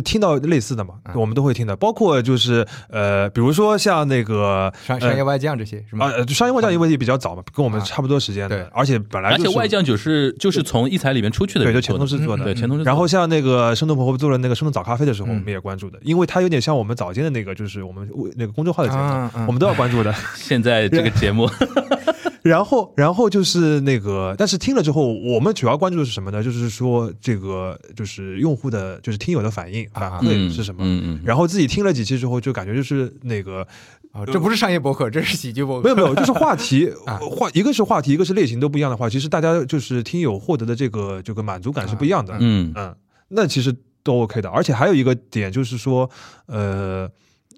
[0.04, 1.14] 听到类似的嘛，嗯。
[1.20, 6.06] 我们都会听的，包括就是呃，比如说像那个商商业外将这些是吗？
[6.06, 7.84] 啊，呃商业外将因为也比较早嘛，跟我们啊。
[7.84, 8.66] 差不多时间的，对。
[8.72, 15.30] 而且本来就是而且外将就是就是从一财里面出去的对，人就前同事做的，嗯对前同事，然后像那个生动婆婆做了那个生动早咖啡的时候，嗯。
[15.30, 20.14] 我们也关注的，因为它有点像我们早间的那个，就是我们那个公众号的节目，我们都要关注的。
[20.36, 21.48] 现在这个节目
[22.42, 26.42] 然后，然后就是那个，但是听了之后，我们主要关注的是什么呢？
[26.42, 30.82] 就是说这个就是用户的，就是听友的反应反啊馈是什么。
[30.84, 33.66] 嗯嗯，然后自己听了几期之后，就感觉就是那个
[34.12, 35.84] 啊，这不是商业博客，这是喜剧博客。
[35.84, 42.34] 没有没有，就是话题 啊话，一个是话题，一个是类型都不一样的话，其实大家就是听友获得的这个这个满足感是不一样的。
[42.40, 42.94] 嗯嗯，
[43.28, 44.48] 那其实都 OK 的。
[44.48, 46.08] 而且还有一个点就是说，
[46.46, 47.08] 呃，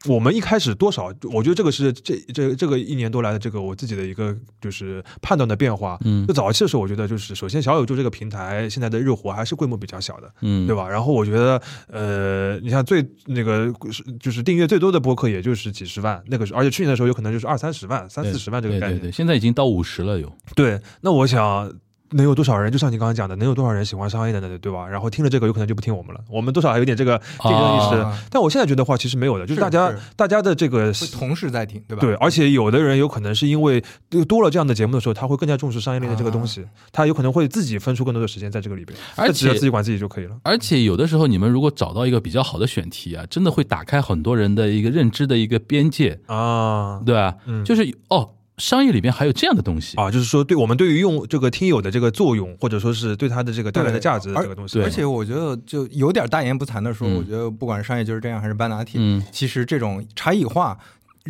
[0.09, 5.99] 我们一开始多少，我觉得这个是这这这个一年多来的这个我自己的一个就是判断的变化。
[6.05, 10.89] 嗯就早期的时候，我觉得就是首先小宇宙这个平台现在的日活还是规模比较小的，嗯，对吧？
[10.89, 13.73] 然后我觉得，呃，你像最那个
[14.21, 18.99] 就是订阅最多的播客，也就是几十万，那个时候，而且去年的时候有可能就是二三十万、三四十万这个概念。
[18.99, 21.73] 对对对，现在已经到五十了有，对，那我想
[22.13, 22.71] 能有多少人？
[22.71, 24.59] 就像你刚刚讲的，能有多少人喜欢商业的呢？
[24.59, 24.87] 对吧？
[24.87, 26.21] 然后听了这个，有可能就不听我们了。
[26.29, 27.97] 我们多少还有点这个竞争意识。
[27.97, 32.01] 啊但我现在觉得话，其实没有的，就是大家是大家的这个会同时在听，对吧？
[32.01, 33.83] 对，而且有的人有可能是因为
[34.29, 40.37] 多了这样的节目的时候，他会更加重视商业类的这个东西，他有可能会自己分出更多的时间在这个里边，而他只要且自己管自己就可以了。
[40.43, 47.37] 而且有的时候你们如果找到一个比较好的选题啊，真的会打开很多人的一个认知的一个边界，啊对吧？
[47.47, 54.85] 嗯就是哦，商业里边还有这样的东西，啊，就是说对我们对于用这个听友的这个作用，或者说是对他的这个带来的价值这个东西，对。
[54.85, 57.17] 而且我觉得就有点大言不惭的说，嗯。
[57.17, 59.23] 我觉得不管是商业就是这样，还是半导体，嗯。
[59.31, 60.79] 其实这种差异化。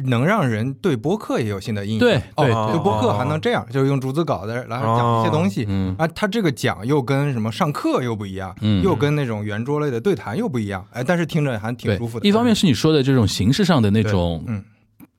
[0.07, 5.95] 能让人对播客也有新的印象，对哦，对播客还能这样，就是用逐字稿的来讲一些东西，嗯。
[5.99, 8.83] 啊，他这个讲又跟什么上课又不一样，嗯。
[8.83, 12.27] 又跟那种圆桌类的对谈又不一样，哎，但是听着还挺对舒服，的。
[12.27, 14.65] 一方面是你说的这种形式上的那种嗯，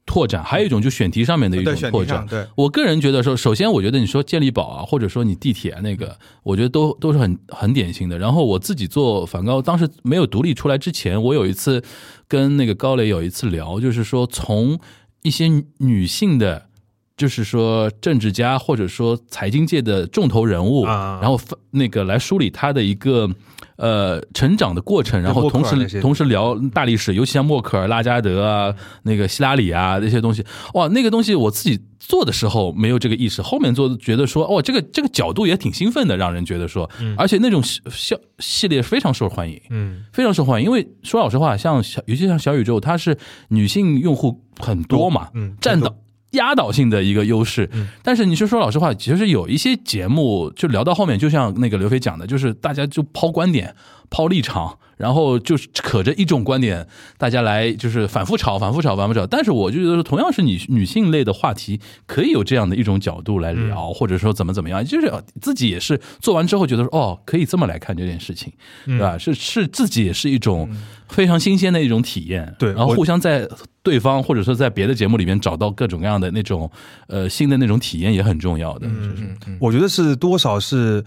[0.06, 2.26] 拓展，还有一种就选题上面的一种拓展。
[2.28, 8.18] 对，我个人觉得说，首先我觉得你说健力宝啊，或者说你地铁啊那个，我觉得都都是很很典型的。
[8.18, 11.84] 然后我自己做梵高，当时没有独立出来之前，我有一次
[12.28, 14.80] 跟那个高磊有一次聊，就是说从
[15.24, 15.48] 一些
[15.78, 16.68] 女性的。
[17.16, 21.40] 就是说，政治家或者说财经界的重头人物，啊然后
[21.72, 23.30] 那个来梳理他的一个
[23.76, 25.98] 呃成长的过程，然后同默克尔那些。
[25.98, 30.44] 时同时聊大历史，尤其像默克尔、拉加德啊、那个希拉里啊那些东西，
[30.74, 43.16] 哇，那个东西我自己做的时候没有这个意识，后面做觉得说，哦，这个这个角度也挺兴奋的，让人觉得说，而且那种系系系列非常受欢迎，嗯，非常受欢迎，因为说老实话，像小尤其像小宇宙，它是
[43.50, 45.96] 女性用户很多嘛，嗯占到
[46.34, 47.70] 压倒性的一个优势。
[47.74, 53.76] 嗯但是你是说老实话，其实有一些节目就聊到后面，就像那个刘飞讲的，就是大家就抛观点、
[54.10, 56.88] 抛立场，然后就是可着一种观点，
[57.18, 59.28] 大家来就是反复吵、反复吵、反复吵。
[59.28, 68.54] 但是我就觉得，同样是女女性类的话题，可以有这样的一种角度来聊，嗯或者说怎么怎么样，就是自己也是做完之后觉得说，哦，可以这么来看这件事情，
[68.86, 69.18] 嗯对吧？
[69.18, 70.70] 是是自己也是一种
[71.10, 73.46] 非常新鲜的一种体验，对然后互相在
[73.82, 76.72] 对方或者说在别的节目里面找到各种各样的那种
[77.08, 81.04] 呃新的那种体验也很重要的，嗯嗯嗯，我觉得是多少是。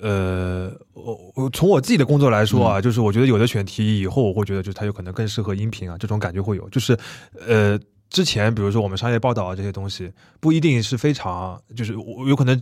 [0.00, 6.68] 呃，我我从我自己的工作来说啊，就是我觉得有的选题以后我会觉得就是它有可能更适合音频啊，这种感觉会有。
[6.70, 6.98] 就是
[7.46, 7.78] 呃，
[8.10, 12.60] 之前比如说我们商业报道啊这些东西，不一定是非常，就是我有可能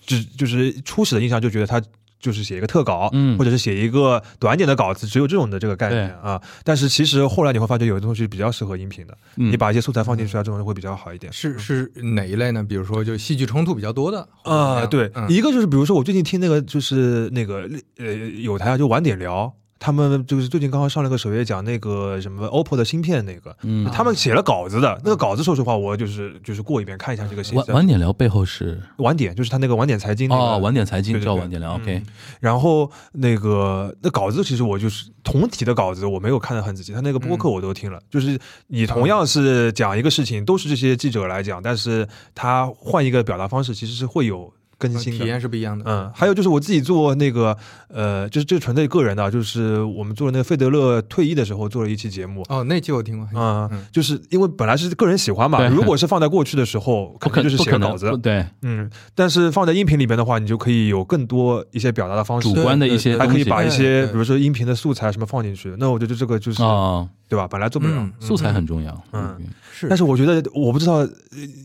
[0.00, 1.82] 只就是初始的印象就觉得它。
[2.20, 6.40] 就是写一个特稿，嗯或者是写一个短点的稿子，只有这种的这个概念啊。
[6.64, 11.32] 但是其实后来你会发觉，有的东西比较适合音频的，嗯你把一些素材放进去啊，这种会比较好一点。
[11.32, 12.62] 是是哪一类呢？
[12.62, 18.06] 比如说就戏剧冲突比较多的啊、对，嗯一个就是比如说我最近听那个就是那个呃
[18.42, 27.72] 有台啊，就晚点聊，他们就是最近刚刚上了个首页讲那个什么 OPPO 的芯片那个，嗯，他们写了稿子的，那个稿子说实话我就是就是过一遍看一下这个信晚息。
[27.72, 32.02] 晚点聊背后是晚点就是他那个晚点财经那个哦，晚点财经叫晚点聊嗯，OK，
[32.40, 45.18] 然后那个那稿子其实我就是同体的稿子，我没有看得很仔细，他那个播客我都听了，就是你同样是讲一个事情，都是这些记者来讲，但是他换一个表达方式，其实是会有更新的。
[45.18, 45.84] 体验是不一样的。
[45.86, 47.56] 嗯，还有就是我自己做那个，
[47.88, 53.84] 呃，就是这纯粹个人的，就是我们做了那个费德勒退役的时候做了一期节目，哦，那期我听过，啊、嗯。
[53.92, 58.46] 就是因为本来是个人喜欢嘛，如果是放在过去的时候， 可肯定就是写个稿子，对。
[58.62, 62.48] 嗯，但是放在音频里边的话，你就可以有更多一些表达的方式。
[62.52, 65.74] 主，观的一些还可以把一些比如说音频的素材什么放进去。
[65.78, 67.46] 那我觉得这个就是、啊，对吧？
[67.46, 69.36] 本来做不了，嗯素材很重要，嗯
[69.72, 71.08] 是，但是我觉得我不知道，呃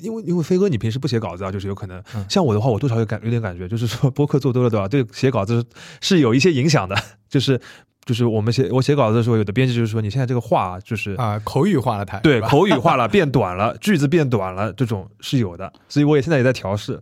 [0.01, 4.87] 因为因为飞哥你平时不写稿子啊，就是有可能、嗯像我的话，我多少有感有点感觉，就是说播客做多了对吧？
[4.87, 5.63] 对写稿子
[6.01, 6.95] 是有一些影响的，
[7.29, 7.59] 就是
[8.05, 17.01] 就是我们写我写稿子的时候，有的编辑就是说你现在这个话就是啊，口语化了太对口语化了，变短了，句子变短了，这种是有的，所以我也现在也在调试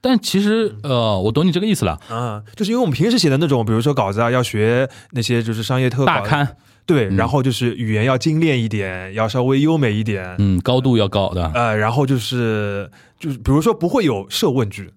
[0.00, 6.56] 但其实呃，我懂你这个意思了，啊，就是因为我们平时写的那种，比如说稿子啊，要学那些就是商业特大刊，
[6.86, 14.92] 对，嗯然后就是语言要精炼一点，要稍微优美一点，嗯，高度要高的呃，然后就是就是比如说不会有设问句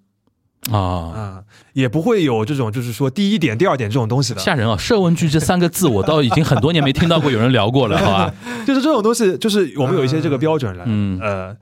[0.71, 0.77] 啊。
[0.79, 4.77] 啊，也不会有这种就是说第一点、第二点这种东西的，吓人啊！
[4.77, 8.33] 设问句这三个字，我倒已经很多年没听到过有人聊过了，好吧？
[8.67, 11.55] 就是这种东西，就是我们有一些这个标准了，嗯呃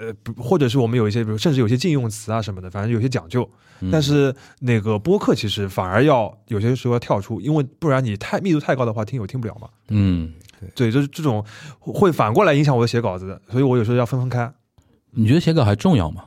[0.00, 3.48] 呃，不或者是我们有一些，比如甚至有些禁用词啊什么的，反正有些讲究。
[3.82, 9.68] 嗯但是那个播客其实反而要有些时候要跳出，因为不然你太密度太高的话，听友听不了嘛。
[9.88, 10.34] 嗯，
[10.74, 11.42] 对，就是这种
[11.78, 14.52] 会反过来影响我的写稿子的，所以我有时候要分分开。
[15.12, 16.24] 你觉得写稿还重要吗？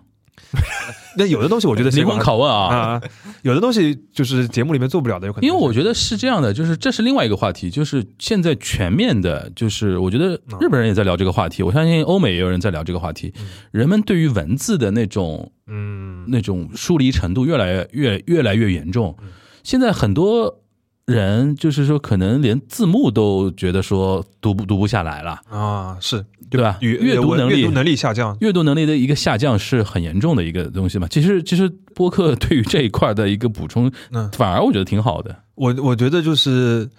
[1.17, 2.75] 那有的东西我觉得写灵魂拷问啊！
[2.75, 3.01] 啊，
[3.41, 13.33] 有的东西就是节目里面做不了的，有可能因为我觉得是这样的，就是这是另外一个话题，就是现在全面的，就是我觉得日本人也在聊这个话题，我相信欧美也有人在聊这个话题。
[13.71, 19.15] 人们对于文字的那种嗯那种疏离程度越来越越越来越严重。
[19.63, 20.62] 现在很多
[21.05, 26.77] 人就是说，可能连字幕都觉得说读不读不下来了，啊是对吧？
[26.81, 31.07] 阅阅读能力阅读能力下降，阅读能力的一个下降是很严重的一个东西嘛。
[31.09, 35.35] 其实，其实播客 对于这一块的一个补充，嗯反而我觉得挺好的。
[35.55, 36.89] 我我觉得就是。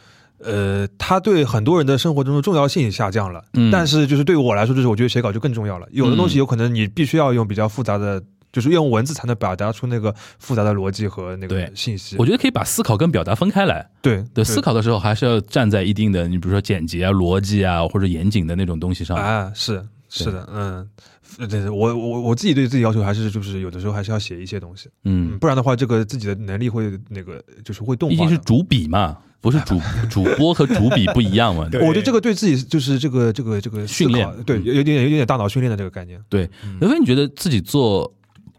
[0.40, 5.86] 呃，它对很多人的生活中的重要性下降了，嗯但是就是对于我来说，就是我觉得写稿就更重要了。
[5.90, 8.20] 有的东西嗯有可能你必须要用比较复杂的，
[8.54, 12.14] 就是用文字才能表达出那个复杂的逻辑和那个信息。
[12.20, 13.84] 我觉得可以把思考跟表达分开来。
[14.00, 19.16] 对对，思考的时候还是要站在一定的，你比如说简洁啊、逻辑啊或者严谨的那种东西上。
[19.16, 20.88] 啊，是是的，嗯，
[21.36, 28.08] 对对，我我我自己对自己要求还是就是有的时候还是要写一些东西，嗯，不然的话，这个自己的能力会那个就是会动。
[28.08, 31.66] 毕竟是主笔嘛，不是主 主播和主笔不一样嘛。
[31.72, 36.22] 对我觉得这个对自己就是这个这个这个训练对，有有点有点大脑训练的这个概念。
[36.28, 36.48] 对，
[36.78, 38.14] 刘飞，你觉得自己做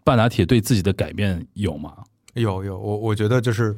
[0.06, 1.91] 半打铁对自己的改变有吗？
[2.36, 3.76] 有有，我我觉得就是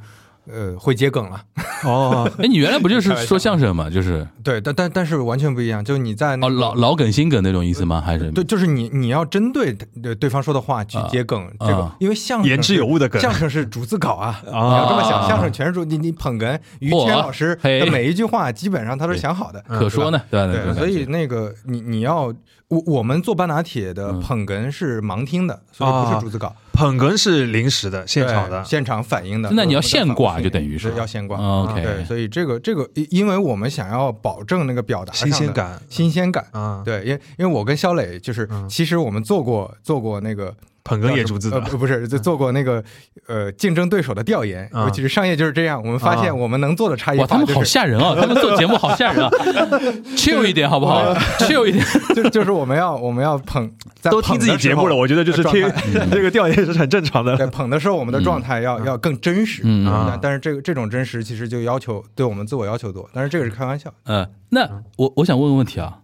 [0.52, 1.42] 呃会接梗了，
[1.86, 3.90] 哦， 哎，你原来不就是说相声吗？
[3.90, 8.02] 就是 对，但但但是完全不一样，就是你在那哦，老老梗新梗那种意思吗？
[8.06, 9.72] 还是对，就是你你要针对
[10.02, 20.20] 对对方说的话去接梗，这个啊因为相声言之有物的梗相声是逐字稿啊，你啊要这么想，相声全是逐你你捧哏，于谦老师的每一句话基本上他都是想好的，可说呢？
[20.32, 22.34] 对对，所以那个你你要
[22.70, 24.20] 我我们做半拿铁的嗯。
[24.20, 29.50] 捧哏是盲听的，所以不啊是逐字稿，捧哏是临时的，现场的，现场反应的。
[29.54, 30.92] 那你要现挂就等于是。
[30.92, 31.40] 是要现挂。
[31.40, 35.82] 哦 OK 对，所以这个这个，因因为我们想要保证那个表达上的新鲜感。
[35.90, 36.46] 新鲜感。
[36.52, 38.68] 啊，对，因为因为我跟肖磊就是，嗯。
[38.68, 40.54] 其实我们做过做过那个
[40.88, 42.82] 捧哏也逐字的呃，不不是，就做过那个
[43.28, 48.16] 呃竞争对手的调研，啊尤其是商业就是这样，我们发啊现我们能做的差异化哇，他们好吓人啊！
[48.20, 49.30] 他们做节目好吓人啊！
[50.16, 51.86] chill 一点好不好？chill 一点。
[52.16, 53.70] 就就是我们要我们要捧，
[54.00, 55.70] 在都听自己节目了，我觉得就是听
[56.10, 57.36] 这个调研是很正常的。
[57.36, 59.62] 对捧的时候，我们的状态要要更真实。
[59.66, 63.94] 嗯啊但但是这个这种真实其实就要求对我们自我要求多，但是这个是开玩笑。
[64.06, 66.00] 呃，那我我想问个问题啊，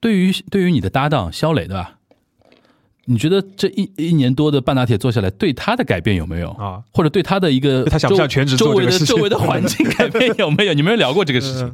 [0.00, 1.92] 对于对于你的搭档肖磊对吧？
[3.06, 6.50] 你觉得这一一年多的半打铁做下来，对他的改变有没有？
[6.52, 10.72] 啊，或者对他的一个他想不周想全职周围的周围的环境改变有没有？
[10.74, 11.72] 你们有聊过这个事情？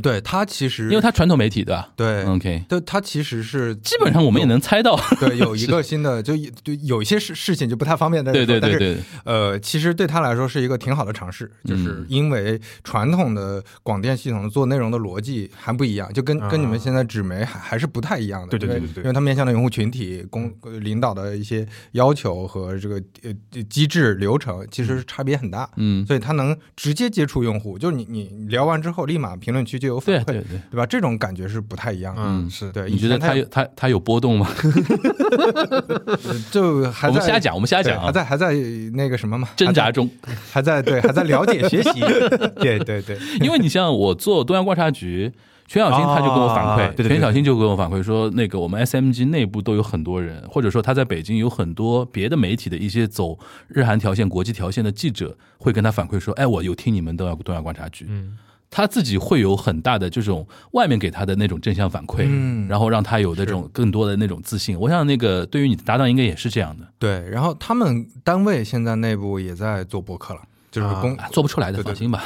[0.00, 4.98] 对他其实因为他传统媒体对吧对？OK，对他其实是基本上我们也能猜到。
[5.20, 18.48] 对有一个新的，就就有一些事事情就不太方便但是对对对，呃，其实对他来说是一个挺好的尝试，就是嗯因为传统的广电系统做内容的逻辑还不一样，就跟啊跟你们现在纸媒还还是不太一样的。
[18.48, 25.68] 对对对对对因为它面向的用户群体、公呃领导的一些要求和这个呃机制流程，其实是差别很大。
[25.76, 30.60] 嗯，所以他能直接接触用户，就是你你聊完之后，立马评论区就有反馈，对对对。
[30.70, 30.86] 对吧？
[30.86, 32.22] 这种感觉是不太一样的。
[32.24, 34.48] 嗯，是对，你觉得以前他有他他有波动吗？
[36.50, 38.52] 就还在我们瞎讲，我们瞎讲啊，还在还在
[38.94, 40.08] 那个什么嘛，挣扎中。
[40.52, 42.00] 还在对，还在了解学习，
[42.60, 45.32] 对对对，因为你像我做东亚观察局，
[45.66, 58.36] 全小新他就跟我反馈，啊对对对全小新就跟我反馈说，那个我们 SMG 内部都有很多人，或者说他在北京有很多别的媒体的一些走日韩条线、国际条线的记者会跟他反馈说，哎，我有听你们东亚东亚观察局，嗯
[58.74, 62.66] 他自己会有很大的这种外面给他的那种正向反馈，嗯。
[62.66, 64.76] 然后让他有的这种更多的那种自信。
[64.80, 67.28] 我想那个对于你的搭档应该也是这样的，对。
[67.28, 71.86] 然后他们单位现在内部也在做博客了，啊就是公啊做不出来的，对对。
[71.88, 72.24] 放心吧。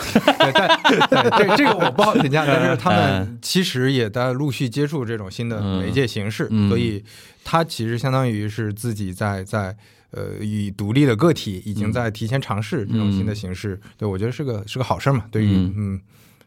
[1.11, 3.39] 对，这这个我不好评价， 但是他们嗯。
[3.43, 7.03] 其实也在陆续接触这种新的媒介形式，所以
[7.43, 9.77] 他其实相当于是自己在在
[10.13, 15.75] 呃以独立的个体已经在提前尝试这种新的形式，对我觉得是个是个好事儿嘛，对于嗯。
[15.77, 16.01] 嗯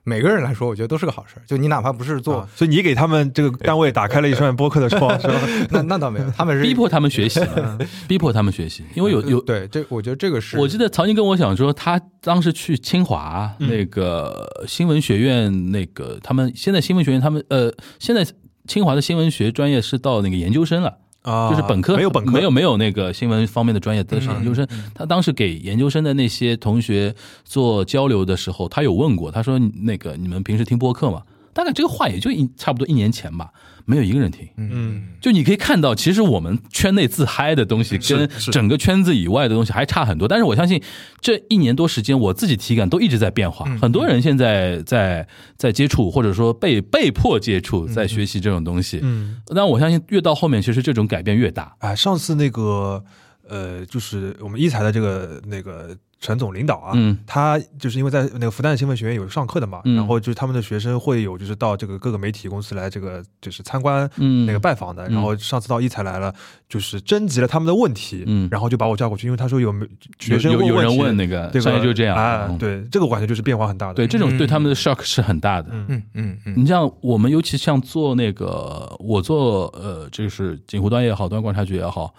[0.09, 1.41] 每个人来说，我觉得都是个好事儿。
[1.45, 5.39] 就你哪怕不是做，啊所以你给他们这个单位打开了一扇播客的窗， 是吧？
[5.69, 7.77] 那那倒没有，他们是逼迫他们学习嘛，
[8.09, 18.25] 逼迫他们学习，因为有有对这，我觉得这个是我记得曹宁跟我讲说，他当时去清华、嗯那个新闻学院，那个他们现在新闻学院，他们呃，现在
[18.67, 20.97] 清华的新闻学专业是到那个研究生了，
[21.29, 24.67] 啊就是本科没有本科，没有没有那个新闻方面的专业，都是研究生。
[24.93, 27.13] 他当时给研究生的那些同学
[27.43, 31.21] 做交流的时候，他有问过，他说那个你们平时听播客吗？
[31.59, 33.51] 大概这个话也就一差不多一年前吧，
[33.83, 34.47] 没有一个人听。
[34.55, 40.25] 嗯，就你可以看到，其实我们圈内自嗨的东西跟整个圈子以外的东西还差很多。
[40.25, 40.81] 但是我相信
[41.19, 43.65] 这一年多时间，我自己体感都一直在变化。
[43.75, 49.01] 很多人现在在在接触，或者说被被迫接触，在学习这种东西。
[49.03, 51.75] 嗯，但我相信越到后面，其实这种改变越大。
[51.79, 53.03] 哎，上次那个
[53.49, 57.17] 呃，就是我们一财的这个那个陈总领导啊，嗯。
[57.25, 59.95] 他就是因为在那个复旦新闻学院有上课的嘛，嗯。
[59.95, 64.45] 然后就是他们的学生会有就是到这个各个媒体公司来这个就是参观嗯。
[64.45, 65.13] 那个拜访的，嗯。
[65.13, 66.33] 然后上次到一财来了，
[66.67, 68.47] 就是征集了他们的问题，嗯。
[68.51, 69.85] 然后就把我叫过去，因为他说有没
[70.19, 74.37] 学生有人问那个这个商业就这样啊嗯，对，这个我感觉就是变化很大的，对这种嗯。
[74.37, 75.69] 对他们的 shock 是很大的。
[75.71, 76.53] 嗯嗯嗯嗯。
[76.57, 82.13] 你像我们，尤其像做那个，我做呃，就是锦湖端也好，端观察局也好，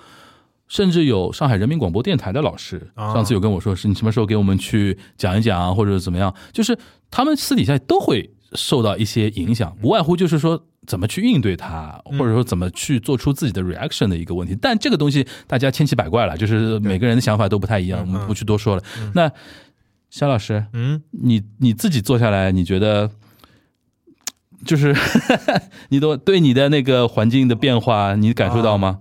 [0.70, 6.32] 甚至有上海人民广播电台的老师，啊上次有跟我说，是你什么时候给我们去讲一讲啊，或者怎么样？
[6.52, 6.78] 就是
[7.10, 14.56] 他们私底下都会受到一些影响，不外乎就是说怎么去应对它，或者说怎么去做出自己的 reaction 的一个问题。
[14.62, 18.82] 但这个东西大家千奇百怪了，就是每个人的想法都不太一样，我们不去多说了。
[19.12, 19.28] 那
[20.08, 23.10] 肖老师，嗯，你你自己坐下来，你觉得
[24.64, 24.94] 就是
[25.90, 29.00] 你都对你的那个环境的变化，你感受到吗？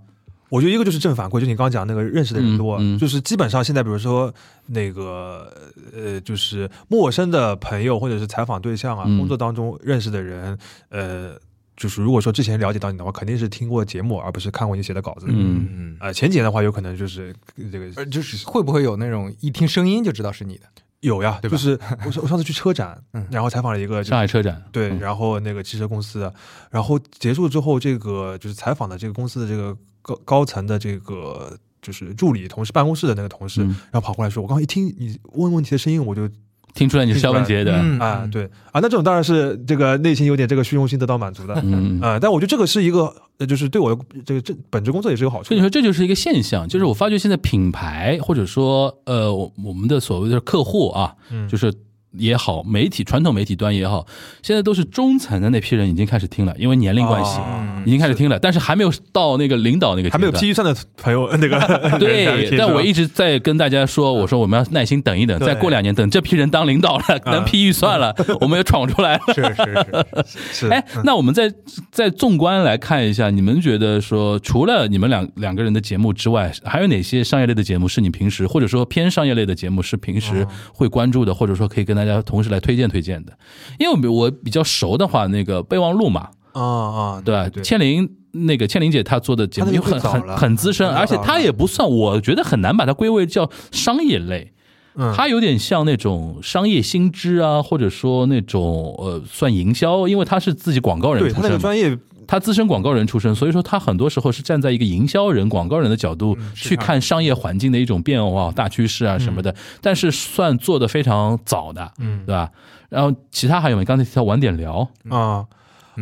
[0.49, 2.95] 我觉得一个就是正反馈，就你刚刚讲那个认识的人多，嗯。
[2.95, 4.33] 嗯就是基本上现在比如说
[4.65, 5.51] 那个
[5.95, 9.17] 呃，就是陌生的朋友或者是采访对象啊，嗯。
[9.17, 10.57] 工作当中认识的人，
[10.89, 11.35] 呃，
[11.77, 15.27] 就是如果说之前了解到你的话，肯定是听过节目，而不是看过你写的稿子。
[15.29, 15.67] 嗯。
[15.71, 17.33] 嗯，呃，前几年的话，有可能就是
[17.71, 20.63] 这个呃就是会不会有那种一听声音就知道是你的？
[21.01, 21.55] 有呀，对吧？
[21.55, 23.25] 就是我上我上次去车展，嗯。
[23.31, 24.99] 然后采访了一个就上海车展，对，嗯。
[24.99, 26.33] 然后那个汽车公司的，
[26.69, 29.73] 然后结束之后，这个就是采访的这个公司的这个
[30.09, 33.67] 高高层的这个就是助理同事办公室的那个同事，嗯。
[33.91, 36.27] 然后跑过来说：“我刚刚一听你问问题的声音，我就
[36.73, 38.45] 听出来你是肖文杰的，嗯啊，对。
[38.71, 41.99] 啊，那这种当然是这个内心有点这个虚荣心得到满足的，嗯。
[42.01, 45.63] 啊，但我觉得这个是一个，呃就是对我这个这本职工作也是有好处所以你。
[45.63, 51.47] 说这就是一个现象，就是我发觉现在品牌或者说呃我我们的所谓的客户啊，嗯。
[51.47, 51.73] 就是
[52.17, 54.05] 也好，媒体传统媒体端也好，
[54.43, 57.65] 现在都是中层的那批人已经开始听了，因为年龄关系、哦。
[57.85, 61.57] 已经开始听了，但是还没有到那个领导那个阶段还没有批预算的朋友，那个
[61.97, 69.21] 对，但我一直直在跟大家说，我说我们要耐心等一等，再过两年，等这批人当领导了，能批预算了， 我们也闯出来了。
[69.33, 70.67] 是是是，是。
[70.73, 71.51] 哎，那我们再
[71.91, 83.33] 再纵观来看一下，你们觉得说，除了你们两两个人的节目之外，还有哪些商业类的节目是你平时或者说偏商业类的节目是平时会关注的，或者说可以跟大家同时来推荐推荐的？
[83.79, 87.49] 因为我比较熟的话，那个备忘录嘛，啊啊，对吧？
[87.49, 94.53] 对，千灵那个千灵姐她做的节目很很很资深，而且她也不算，我觉得很难把它归为叫商业类。
[94.95, 101.97] 嗯它有点像那种商业新知啊，或者说那种呃算营销，因为她是自己广告人对他那个专业
[102.29, 112.23] 他资深广告人出身，所以说他很多时候是站在一个营销人、广告人的角度去看商业环境的一种变化、大趋势啊什么的，但是算做的非常早的，嗯。
[112.27, 112.51] 对吧？
[112.89, 113.83] 然后其他还有没？
[113.83, 115.45] 刚才提到晚点聊，啊，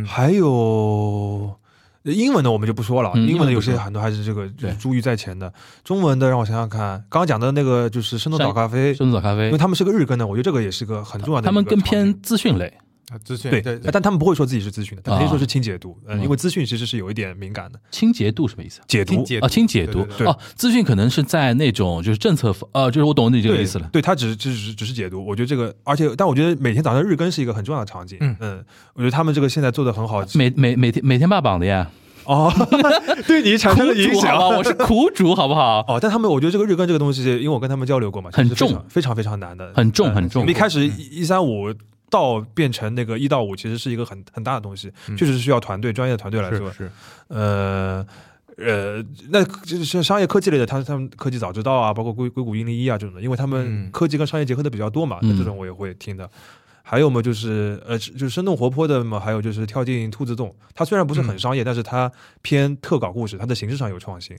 [0.06, 1.54] 还有
[2.02, 5.50] 英文的我们就不说了，嗯英文的有些很多还是这个就是珠玉在前的。
[5.84, 9.46] 中文的让我想想看，刚刚讲的那个就是深度早咖啡，深度早咖啡。
[9.46, 11.78] 因为，他们是个日更的，我觉得这个也是个很重要的他们更。
[11.80, 12.72] 偏资讯类，
[13.24, 18.80] 资讯对，对但他们不会说自己是资讯的，他肯定啊说是轻解读，嗯，嗯因为资讯其实是有一点敏感的，清洁度什么意思？
[18.86, 23.88] 解读啊，轻解读对对对哦，资讯可能是在那种就是政策方，呃，就是我懂你这个意思了。
[23.92, 31.90] 对，他只是只是只是解读，我觉得这个，而且但我觉得每天早上日更是一个很重要的场景，嗯嗯，我觉得他们这个现在做的很好，每每每天每天霸榜的呀，
[32.24, 32.52] 哦，
[33.26, 35.80] 对你产生了影响 我是苦主好不好？
[35.88, 41.72] 哦，但他们我觉得这个日更这个东西，因为我跟他们交流过嘛，很重非常非常难的，很重呃很重我们一开始一一三五
[42.10, 46.78] 到变成那个一到五，其实是一个很很大的东西，嗯确实是需要团队专业的团队来做是。
[46.78, 46.90] 是，
[47.28, 48.06] 呃，
[48.56, 56.28] 呃，那就是商业科技类的，他他们科技早知道啊，包括硅硅谷一零一啊这种的，因为他们嗯科技跟商业结合的比较多嘛，那、嗯这种我也会听的。
[56.82, 64.34] 还有嘛，就是呃，就是生动活泼的嘛，还有就是跳进兔子洞，它虽然不是很商业，但是它偏特搞故事，它的形式上有创新。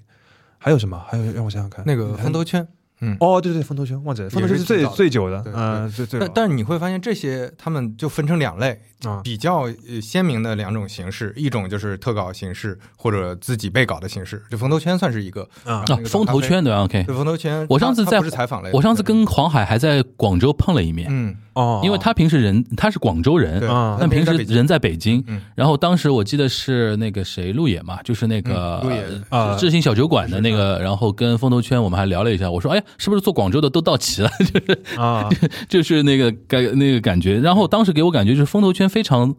[0.58, 1.00] 还有什么？
[1.08, 2.68] 还有让我想想看，那个风投圈，
[3.02, 9.22] 嗯，哦，对对，风投圈忘记了，风投圈是最最久的，嗯，最最但但是你会发现这些他们就分成两类，啊。
[9.24, 21.36] 比较呃鲜明的两种形式，一种就是特稿形式或者自己被稿的形式，就风投圈算是一个啊啊，风投圈对吧？OK，对风投圈，我上次在不是采访类，我上次跟黄海还在广州碰了一面，嗯。
[21.54, 25.22] 哦，因为他平时人他是广州人，，啊但平时人在北京。
[25.28, 25.42] 嗯。
[25.56, 34.30] 然后当时我记得是那个谁陆野嘛，就是那个嗯陆野呃啊智行小酒馆的那个，然后跟风投圈我们还聊了一下，我说哎，是不是做广州的都到齐了？
[34.40, 35.30] 就是啊，
[35.70, 37.40] 就是那个感那个感觉。
[37.40, 39.36] 然后当时给我感觉就是风投圈非常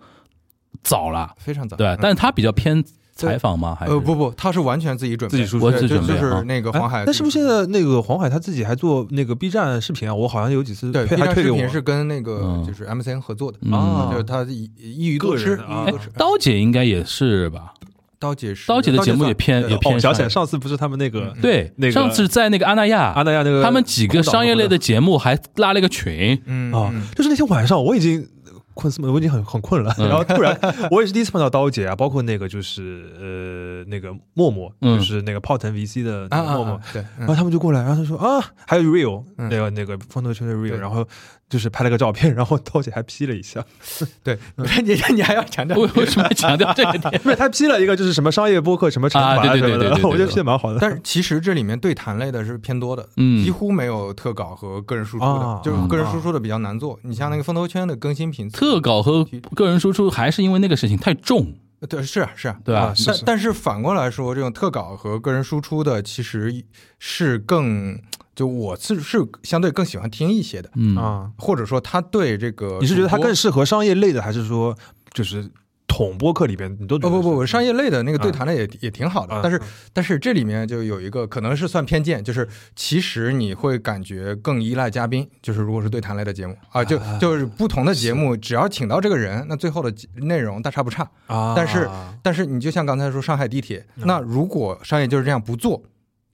[0.82, 2.82] 早了，非常早，对，嗯但是他比较偏
[3.14, 3.76] 采访吗？
[3.78, 10.14] 还是呃不不，他是完全自己准备，自己输出我对就自己准备啊就是那个黄海那是不是现在那个黄海他自己还做那个 B 站视频啊？
[10.14, 16.10] 我好像有几次对推 B 站视频是跟那个嗯就是 MCN 合作的，嗯啊就是他一一鱼多吃，个人啊哎一鱼多吃。
[16.16, 17.74] 刀姐应该也是吧？
[18.20, 26.72] 刀姐是刀姐的节目也偏也偏哦，我想起来上上次不是他们那个对，那个上次在那个阿那亚，阿那亚那个他们几个商业类的节目还拉了一个群，啊嗯。
[26.72, 28.28] 嗯，就是那天晚上我已经。
[28.72, 30.06] 困死我已经很很困了，嗯。
[30.08, 30.58] 然后突然
[30.90, 39.50] 我也是第一次碰到刀姐啊，包括那个就是呃那个默默，嗯就是那个泡腾 VC 的默默啊，对，然后他们就过来，然后他说啊，还有 real 嗯。
[39.50, 41.06] 那个那个风投圈的 real，然后
[41.50, 43.62] 就是拍了个照片，然后刀姐还 P 了一下，
[44.24, 47.10] 对，你你还要强调为为什么要强调这个点？
[47.22, 50.78] 不是他 P 了一个就是什么商业播客什么惩啊对对罚什么的，对对对对我觉得 P 的蛮好的。
[50.80, 56.98] 但是其实这里面对谈类的是偏多的，嗯几乎没有特稿和个人输出的，啊就是个人输出的比较难做。
[57.02, 61.52] 你像那个风投圈的更新频次，特稿和个人输出还是因为那个事情太重，
[61.88, 62.94] 对是啊是啊，对吧啊？
[63.06, 66.62] 但但是反过来说，这种特稿和个人输出的其实
[66.98, 67.98] 是更，
[68.40, 74.74] 就我是是相对更喜欢听一些的，嗯，啊，或者说他对这个你是觉得他更适合商业类的，还是说
[75.12, 75.46] 就是
[75.86, 79.60] 统播客里边你都不不不，商业类的那个对谈的也、也挺好的，啊但是
[79.92, 91.06] 但是这里面就有一个可能是算偏见，就是其实你会感觉更依赖嘉宾，就是如果是对谈类的节目啊，就就是不同的节目，只要请到这个人，那最后的内容大差不差。
[91.26, 91.86] 啊，但是
[92.22, 95.82] 但是你就像刚才说上海地铁，嗯那如果商业就是这样不做，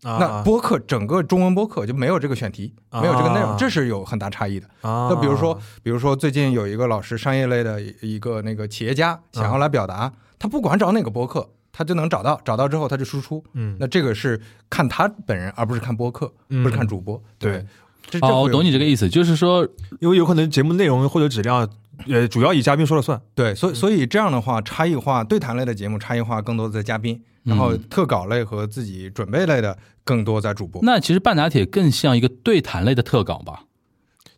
[0.06, 4.66] 啊那播客整个中文播客就没有这个选题，啊没有这个内容，这是有很大差异的。
[4.82, 13.42] 啊，那比如说，比如说最近有一个老师，商业类的一个那个企业家想要来表达，他不管找哪个播客，他就能找到，找到之后他就输出。
[13.54, 14.40] 嗯，那这个是
[14.70, 17.20] 看他本人，而不是看播客，嗯不是看主播。
[17.38, 17.66] 对，
[18.08, 18.84] 这哦，我懂你这个。
[18.84, 19.66] 意思，就是说，
[19.98, 21.68] 因为有可能节目内容或者质量，
[22.06, 23.20] 呃，主要以嘉宾说了算。
[23.34, 30.82] 对，所以所以这样的话，差异化对谈类的节目差异化更多在嘉宾，然后嗯特稿类和自己准备类的更多在主播。
[30.82, 33.62] 那其实半打铁更像一个对谈类的特稿吧？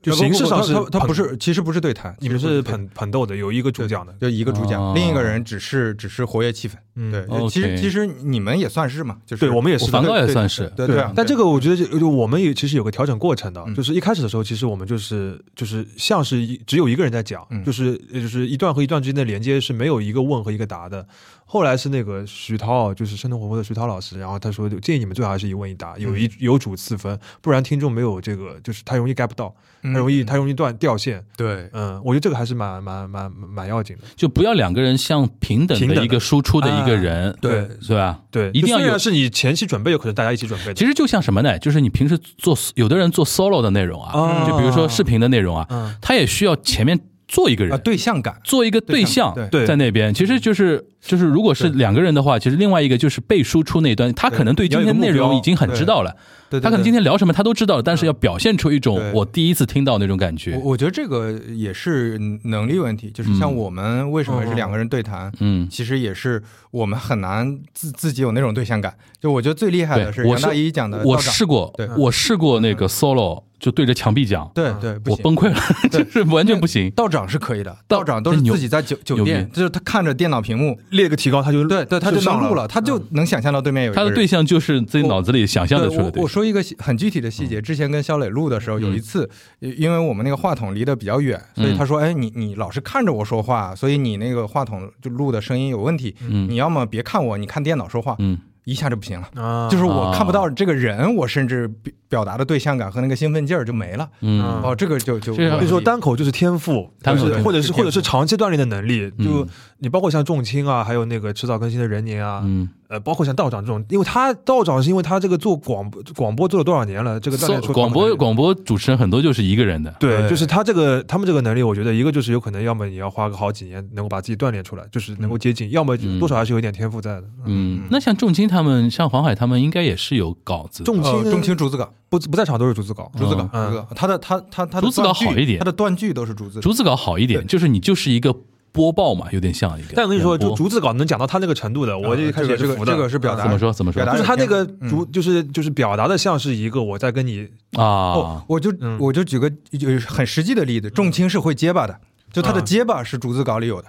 [0.00, 6.74] 就形式上是他他他不是，其实不是对谈，你们是捧捧逗的，有一个主讲的，就一个主讲，哦另一个人只是只是活跃气氛。
[6.94, 11.12] 嗯对其实其实你们也算是嘛，就是对我们也是我梵高也算是，对对啊。
[11.16, 21.04] 但这个我觉得就就我们也其实有个调整过程的，嗯就是一开始的时候，其实我们就是就是像是一只有一个人在讲，嗯就是就是一段和一段之间的连接是没有一个问和一个答的。
[21.50, 29.48] 后来是那个徐涛，就是生动活泼的徐涛老师，然后他说建议你们最好还是一问一答，有嗯一有主次分，不然听众没有这个，就是他容易 get 不到，
[29.82, 31.18] 他他容易他容易断掉线。
[31.18, 34.02] 嗯对嗯，我觉得这个还是蛮蛮蛮蛮要紧的。
[34.14, 38.20] 就不要两个人像平等的的一个输出的一个人，对是吧？
[38.30, 40.74] 对，一定要有虽然是你前期准备，有可能大家一起准备的。
[40.74, 41.58] 其实就像什么呢？
[41.58, 46.98] 就是你平时做，有的人做 solo 的内容啊，啊就比如说视频的内容啊，嗯他也需要前面
[47.28, 49.32] 做一个人，啊，对象感，做一个对象
[49.66, 56.16] 在那边，其实就是就是，如果是两个人的话，其实另外一个就是被输出那一端，他可能对今天内容已经很知道了，
[56.48, 60.56] 对，对他可能今天聊什么他都知道了，但是要表现出一种我第一次听到那种感觉。
[60.56, 68.94] 我我觉得这个也是能力问题，就是像我们为什么是两个人对谈，嗯，其实也是我们很难自自己有那种对象感。
[69.20, 76.04] 就我觉得最厉害的是杨大一讲的道我，试过对，我试过那个 solo，就对着墙壁讲，对对，我崩溃了，对。
[76.04, 76.90] 就是完全不行。
[76.92, 84.06] 道长是可以的，道道长都是自己在酒酒店，就是他看着电脑屏幕，列个提高，他就对对，他就上能录了，他就能想象到对面有一个人。
[84.06, 89.28] 他的对象就是自己脑子里想象的出来的我我说一个很具体的细节，之前跟肖磊录的时候，有一次，
[89.58, 96.14] 因为我们那个话筒离得比较远，所以他说：“哎，你你老是看着我说话，所以你那个话筒就录的声音有问题。
[96.20, 96.48] 嗯。
[96.48, 98.38] 你要么别看我，你看电脑说话，嗯，
[98.70, 99.28] 一下就不行了。
[99.42, 104.08] 啊，就是我看不到这个人，我甚至表表达的对象感和那个兴奋劲儿就没了。
[104.20, 109.10] 嗯啊哦，这个就就这个所以说单口就是天赋，单口就是或者是或者是长期锻炼的能力。
[109.18, 109.48] 就嗯
[109.80, 127.24] 你包括像仲卿啊，还有那个迟早更新的人年啊，嗯，呃，包括像道长这种，因为他道长是因为他这个做广播广播做了多少年了，这个锻炼出广播广播主持人很多就是一个人的，对，就是他这个他们这个能力，我觉得一个就是有可能，要么你要花个好几年能够把自己锻炼出来，就是能够接近，要么嗯多少还是有一点天赋在的。
[127.44, 136.58] 嗯，那像仲卿他们，像黄海他们应该也是有稿子的，重呃，青重青竹子稿，不不在场都是竹字稿，竹子稿，嗯竹子稿，他的他他他的竹子稿好一点他的断句都是竹子。
[136.58, 138.34] 竹子稿好一点，就是你就是一个
[138.72, 139.88] 播报嘛，有点像一个。
[139.94, 144.02] 但我跟你说，就逐字稿能讲到他那个程度的，我就开始这个这个是表达怎么说怎么说？
[144.02, 144.88] 表达就是他那个嗯。
[144.88, 148.98] 逐，就是就是表达的像是一个我在跟你啊，，哦我就嗯。
[149.00, 151.98] 我就举个就是很实际的例子，重青是会结巴的，
[152.32, 152.62] 就他的啊。
[152.62, 153.88] 结巴是逐字稿里有的，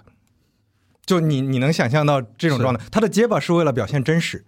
[1.05, 4.45] 就你你能想象到这种状态，他的结巴是为了表现真实，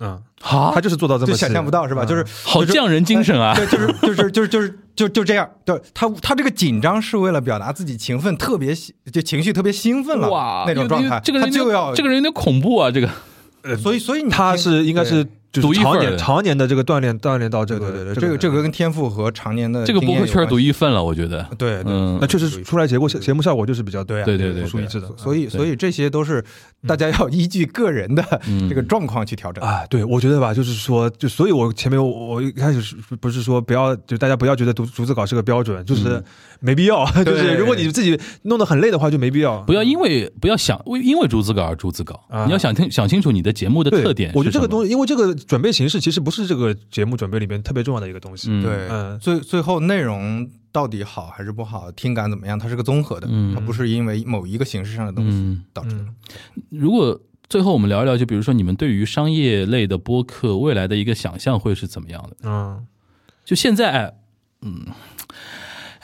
[0.00, 2.04] 嗯，好他，就是做到这么想象不到是吧？
[2.04, 2.06] 嗯。
[2.06, 3.54] 就是好匠人精神啊！
[3.54, 8.74] 对，就是就是就是就是就就这样，对他他这个紧张是为了表达自己情奋特别
[9.12, 12.90] 就情绪特别兴奋了哇，那种状态，这个人他就要这个人有点恐怖啊！
[12.90, 13.10] 这个
[13.62, 15.26] 呃所以所以你他是应该是
[15.62, 21.46] 就是常年常年的这个锻炼锻炼到这个对对对，这个这个跟天赋和常年的这个播客圈独一一份了，我觉得。
[21.56, 25.08] 对对嗯那确实出来结果节目效果就是比较对啊对对对独树一帜的。
[25.16, 26.44] 所以所以这些都是
[26.86, 29.62] 大家要依据个人的嗯这个状况去调整。
[29.64, 36.24] 啊，对，我觉得吧，就是说，就所以，我前面我我一开始不是说不要，就大家不要觉得逐逐字稿是个标准，就是嗯
[36.64, 39.60] 没必要， 就是对如果你自己弄得很累的话，就没必要。
[39.62, 44.32] 不要因为不要想为因为逐字稿而逐字稿，啊你要想听想清楚你的节目的特点。
[44.34, 48.48] 我觉得这个东西，因为这个准备形式其实不是这个节目准备里面特别重要的一个东西。
[48.50, 56.00] 嗯，对，嗯最最后内容到底好还是不好，听感怎么样，它是个综合的，嗯它不是因为某一个形式上的东西嗯，导致的。
[56.00, 56.14] 嗯，
[56.70, 62.36] 如果最后我们聊一聊，就比如说你们对于商业类的播客未来的一个想象会是怎么样的？
[62.42, 62.86] 嗯，
[63.44, 64.14] 就现在，哎
[64.62, 64.86] 嗯，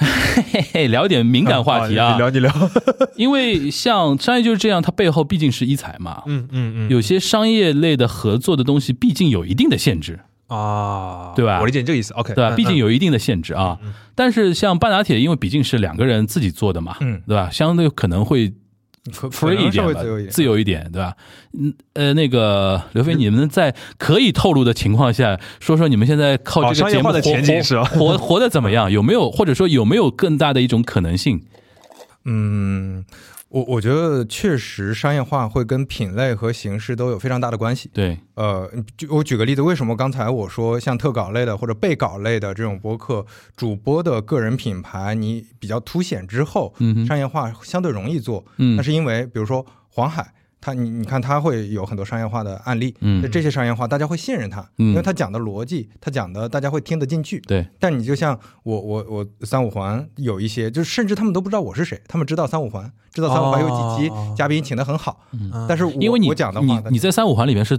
[0.90, 2.12] 聊点敏感话题啊。
[2.12, 2.52] 你，聊你聊，
[3.16, 11.60] 因为像商业就是这样，它背后毕竟是一财嘛，嗯嗯嗯，有些商业类的合作的东西，毕竟有一定的限制，啊，对吧？
[11.60, 12.54] 我理解你这个意思，OK，对吧？
[12.54, 13.78] 嗯毕竟有一定的限制啊。
[14.14, 17.20] 但是像半打铁，因为毕竟是两个人自己做的嘛，嗯。
[17.26, 17.48] 对吧？
[17.50, 18.54] 相对可能会可
[19.30, 21.16] free 一点吧，自由一点，自由一点，对吧？
[21.58, 28.90] 嗯呃，那个刘飞，你们在可以透露的情况下，说说你们现在靠哦这个节目的前景是吧活活活得怎么样？
[28.90, 31.42] 有没有或者说有没有更大的一种可能性？
[32.24, 33.04] 嗯，
[33.50, 37.90] 我我觉得确实商业化会跟品类和形式都有非常大的关系。
[37.92, 48.44] 对，呃，就我举个例子，为什么刚才我说像特稿类的或者备稿类的这种播客，主播的个人品牌你比较凸显之后，嗯商业化相对容易做。
[48.58, 50.32] 嗯那是因为比如说黄海。
[50.60, 53.20] 他你你看他会有很多商业化的案例，嗯。
[53.22, 54.90] 那这些商业化大家会信任他，嗯。
[54.90, 57.40] 因为他讲的逻辑，他讲的大家会听得进去。
[57.40, 64.34] 对，但你就像我我我三五环有一些，就是甚至他们都不知道我是谁，他们知道三五环，知道三五环有几集，哦。
[64.36, 65.66] 嘉宾请的很好，嗯。
[65.68, 67.78] 但是我因为你我讲的话，你你在三五环里面是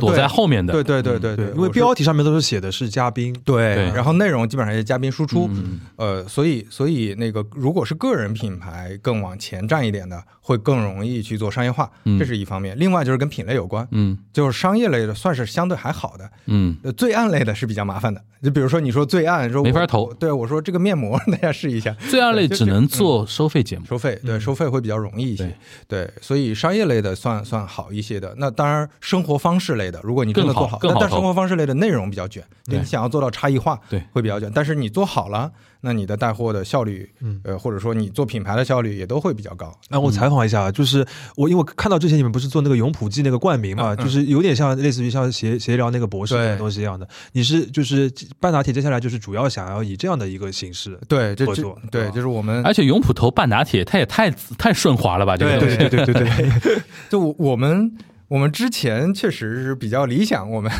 [0.00, 5.80] 躲在后面的，对对对对对，因为标题上面都是写的是嘉宾，对，然后内容基本上是嘉宾输出，嗯。
[5.96, 12.18] 呃，所以所以那个如果是个人品牌更往前站一点的，会更容易去做商业化，嗯。
[12.18, 12.76] 这是一方面。
[12.78, 14.18] 另外就是跟品类有关，嗯。
[14.32, 18.22] 就是商业类的算是相对还好的，嗯呃，罪案类的是比较麻烦的。
[18.42, 20.12] 就比如说你说罪案，说没法投。
[20.14, 24.40] 对我说这个面膜大家试一下， 最二类只能做收费节目，收费，对，嗯。
[24.40, 25.56] 收费会比较容易一些。
[25.86, 28.34] 对，所以商业类的算算好一些的。
[28.38, 34.50] 那当然，生活方式类的，如果你真的做好，但但生活方式类的内容比较卷，对你想要做到差异化，对会比较卷。
[34.54, 35.50] 但是你做好了，
[35.80, 39.72] 那你的带货的效率，嗯呃，或者说你做品牌的效率也都会比较高。
[39.88, 41.04] 那我采访一下，就是
[41.36, 47.08] 我因为我看到之前你们不是做那个永普记那个冠名嘛，就是有点像类似于像协协聊那个博士对那种东西一样的。
[47.32, 55.36] 你是就是半打铁接下来就是主要想要以这样的一个形式，对，这这合作对就是我们而且永普投半打铁，它也太太顺滑了吧？
[55.36, 57.92] 这个东西，对对对对对， 就我我们
[58.32, 60.72] 我们之前确实是比较理想，我们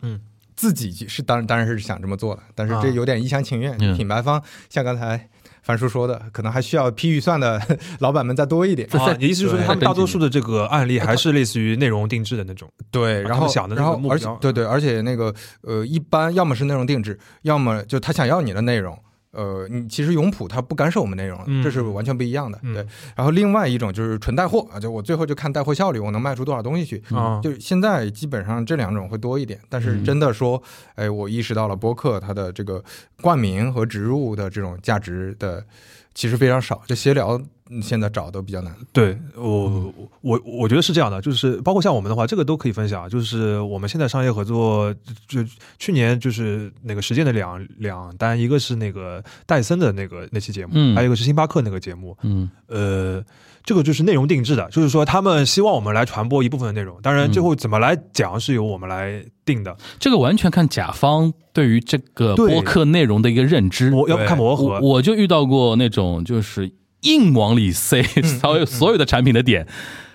[0.00, 0.18] 嗯
[0.56, 3.76] 自己是当然当然是想这么做的，但是这啊有点一厢情愿。
[3.78, 5.28] 嗯品牌方像刚才
[5.62, 7.60] 樊叔说的，可能还需要批预算的
[8.00, 8.88] 老板们再多一点。
[8.92, 12.66] 啊，你意思是说他们大多数的这个案例还是类似于内容定制的那种？
[12.90, 18.98] 对，然后然后而个目标且对对，而且那个呃，一般要么是内容定制，要么就他想要你的内容。
[19.34, 22.58] 呃，你其实永普它不干涉我们内容，嗯这是完全不一样的。
[22.62, 22.86] 嗯对，
[23.16, 27.02] 然后另外一种就是纯带货啊，就我最后就看带货效率，我能卖出多少东西去。
[27.10, 30.62] 啊，就现在基本上这两种会多一点，但是嗯真的说，
[30.94, 32.82] 哎，我意识到了播客它的这个
[33.20, 35.64] 冠名和植入的这种价值的
[36.14, 37.46] 其实非常少，就闲聊嗯
[37.82, 38.74] 现在找都比较难。
[38.92, 43.08] 对我我我觉得是这样的，就是包括像我们的话，这个都可以分享。
[43.08, 44.94] 就是我们现在商业合作，
[45.26, 52.16] 就就去年就是那个实践的两两单，一个是那个戴森的那个那期节目，嗯还有一个是星巴克那个节目。
[52.22, 53.22] 嗯呃，
[53.62, 63.92] 这个就是内容定制的，就是说他们希望我们来传播一部分的内容，当然最后怎么来讲是由我们来定的，这个完全看甲方对于这个对播客内容的一个认知。
[63.94, 64.80] 我要看磨我合。
[64.80, 66.70] 我就遇到过那种就是
[67.04, 68.02] 硬往里塞
[68.42, 69.66] 所有所有的产品的点。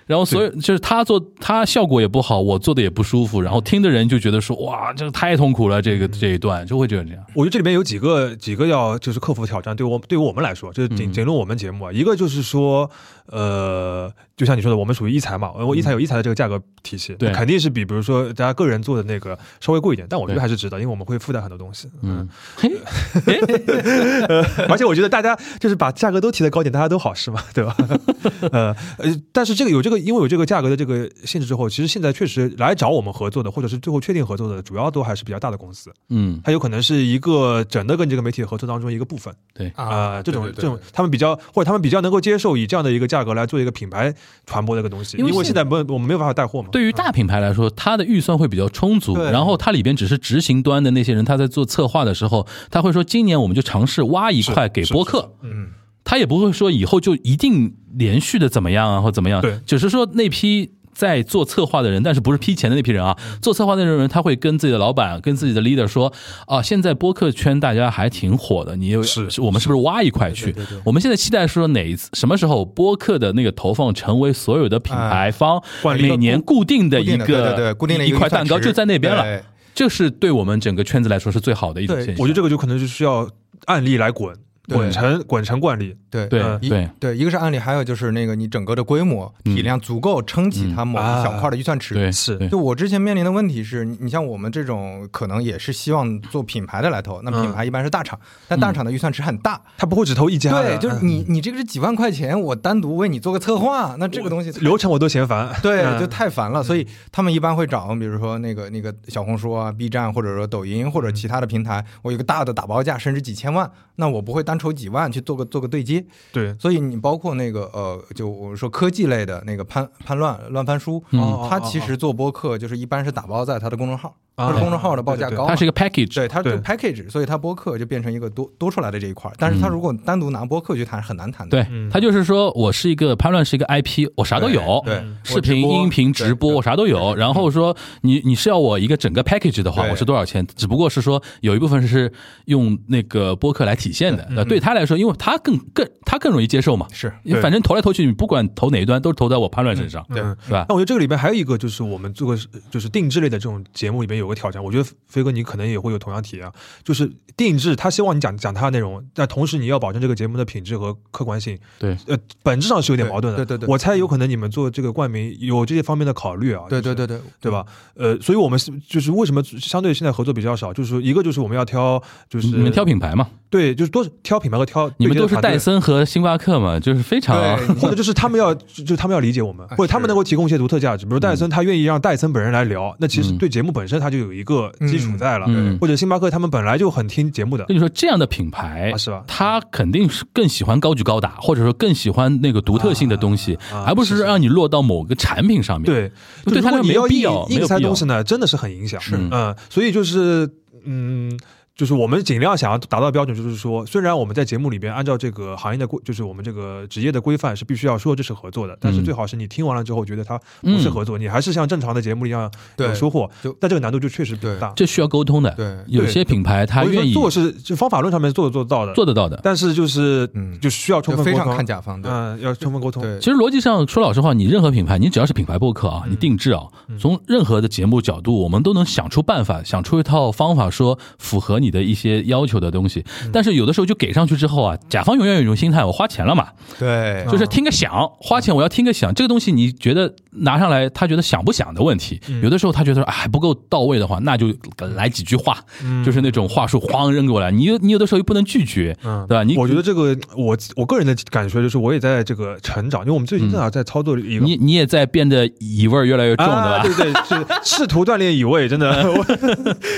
[0.06, 7.24] 然后所有就是他做他效果也不好，我做的也不舒服，然后听的人就觉得说哇，这个太痛苦了，这个这一段就会觉得这样。
[7.36, 12.90] 我觉得这里面有几个几个要就是克服挑战，对我对于我们来说，就是仅嗯仅论我们节目啊，一个就是说，
[13.28, 17.34] 呃，就像你说的，我们属于一财嘛，我一财有一财的这个价格体系，嗯对。
[17.34, 22.26] 肯定是比比如说大家个人做的那个稍微贵一点，但我觉得还是值得，因为我们会附带很多东西，嗯。
[24.70, 27.76] 而且我觉得大家就是把价格都提得高点，大家都好是嘛，对吧？
[28.54, 39.36] 呃呃，但是这个有这个，因为有这个价格的这个限制之后，其实现在确实来找我们合作的，或者是最后确定合作的，主要都还是比较大的公司，嗯，它有可能是一个整的跟这个媒体合作当中一个部分。
[39.54, 44.16] 对，啊、这种这种他们比较或者他们比较能够接受以这样的一个价格来做一个品牌
[44.46, 46.70] 传播这个东西，因为现因为现在不我们没有办法带货嘛。
[46.72, 55.68] 对于大品牌来说，它的预算会比较充足，然后它里边只是执行端的那些人，他在做策划的时候，他会说今年我们就尝试挖一块给播客，嗯，
[56.04, 59.60] 他也不会说以后就一定连续的怎么样啊或怎么样，对。
[59.66, 60.72] 只是说那批。
[61.00, 63.16] 在做策划的人，但是不是批钱的那批人啊？
[63.22, 66.12] 嗯做策划的那种人，他会跟自己的老板、跟自己的 leader 说
[66.46, 70.54] ：“啊，现在播客圈大家还挺火的，你有是我们是不是挖一块去？
[70.84, 75.64] 我们现在期待说哪一次什么时候播客的那个投放成为所有的品牌方
[75.96, 79.42] 每年固定的一个对对对固定的一块蛋糕就在那边了，
[79.74, 82.22] 这是对我们整个圈子来说是最好的一种对现象。
[82.22, 83.26] 我觉得这个就可能是需要
[83.66, 84.36] 案例来滚
[84.70, 84.78] 对。
[84.78, 85.96] 滚成滚成惯例。
[86.10, 86.90] 对对对。
[87.00, 89.54] 对，一个是案例，还有就是那个你整个的规模嗯。
[89.54, 91.94] 体量足够撑起它某一小块的预算池。
[91.94, 92.38] 对是。
[92.48, 97.42] 就我之前面临的问题是，你你像我们这种可能也是希望做品牌的来投，那嗯。
[97.42, 105.50] 品牌一般是大厂，但大厂的预算池很大，他不会只投一家，对，就是嗯你你这个是几万块钱，我单独为你做个策划，那这个东西流程我都嫌烦。
[105.62, 106.00] 对，嗯。
[106.00, 121.48] 就太烦了，所以他们一般会找，比如说那个那个小红书啊、B 站，或者说抖音或者其他的平台，我有个大的打包价，甚至几千万，那我不会单筹几万去做个做个对接，对，所以你包括那个呃，就我们说科技类的那个潘潘乱乱翻书，嗯。
[121.50, 129.34] 他其实做播客就是一般是打包在他的公众号，啊他的公众号的报价高嘛，它是一个 package，对，它就对 package，所以它播客就变成一个多多出来的这一块儿。
[129.38, 131.52] 但是它如果单独拿播客去谈，很难谈的。
[131.52, 137.14] 对嗯，他就是说我是一个潘乱是一个 IP，我啥都有，对，视频、音频、直播，我啥都有。
[137.16, 140.46] 然后说你你是要我一个整个 package 的话，我是多少钱？
[140.56, 142.12] 只不过是说有一部分是
[142.46, 144.28] 用那个播客来体现的。
[144.32, 150.20] 那对他来说，因为他更更他更容易接受嘛，是因为反正投来投去，你不管投哪一端，都是投在我潘乱身上，对。
[150.46, 150.66] 是吧？
[150.70, 152.40] 那我觉得这个里边还有一个，就是我们做个
[152.70, 156.54] 就是定制类的这种节目里边有个挑战，我觉得飞哥你可能也会有同样体验啊，
[156.84, 163.38] 就是定制，他希望你讲讲他的内容，但同时你要保证这个节目的品质和客观性，对，呃，本质上是有点矛盾的。
[163.38, 166.64] 对对对对我猜有可能你们做这个冠名有这些方面的考虑啊。
[166.70, 167.66] 就是对对对对对吧？
[167.96, 181.06] 呃，所以我们是就是为什么相对现在合作比较少，就是说一个就是我们要挑，就是你们挑品牌嘛，对，就是多挑品牌和挑你们都是戴森和星巴克嘛，就是非常对或者就是他们要，就就是他们要理解我们，啊或者他们能够提供一些独特价值。
[181.06, 185.48] 比如戴森，他愿意让戴森本人来聊，那其实嗯对节目本身他就有一个基础在了。
[185.50, 196.12] 嗯或者星巴克他们本来就很听节目的跟，你说，这样的品牌啊是吧他肯定是更喜欢高举高打，或者说更喜欢那个独特性的东西，而不是让你落到某个产品上面。，对，
[196.46, 199.02] 对他没有必要硬硬塞没有必要东西呢，真的是很影响。
[199.02, 200.48] 是嗯，所以就是
[200.86, 201.36] 嗯。
[201.80, 214.74] 就是我们尽量想要达到的标准，就是说，虽然我们在节目里边按照这个行业的规，就是我们这个职业的规范是必须要说这是合作的，但是嗯最好是你听完了之后觉得它不是合作，你还是像正常的节目一样有收获就，但这个难度就确实比较大。
[214.76, 215.52] 这需要沟通的。
[215.52, 219.40] 对有些品牌他愿意做是就方法论上面做做得到的，做得到的。
[219.42, 222.10] 但是就是嗯就需要充就非常分沟通，看甲方的。
[222.12, 223.02] 嗯，要充分沟通。
[223.02, 226.64] 对，其实逻辑上说老实话，你任何品牌，你只要是品牌播客啊，你定制啊，
[227.00, 233.04] 从任何的节目角度，我们都能想出办法，想出一套方法，说符合你的一些要求的东西。
[233.32, 236.48] 但是有的时候就给上去之后啊，甲方永远有一种心态，我花钱了嘛，
[236.78, 244.48] 对就是听个响，花钱我要听个响，这个东西你觉得拿上来，他觉得响不响的问题，有的时候他觉得啊还不够到位的话，那就
[244.96, 245.58] 来几句话，
[246.06, 249.44] 就是那种话术哐扔过来，你有你有的时候又不能拒绝，嗯，对吧？
[249.44, 254.46] 你我觉得这个我我个人的感觉就是，我也在这个成长，因为我们最近正好在操作一个。
[254.46, 257.04] 你你也在变得乙味越来越重，啊，对吧？
[257.04, 258.90] 对对，是试图锻炼乙味，真的。
[259.12, 259.26] 我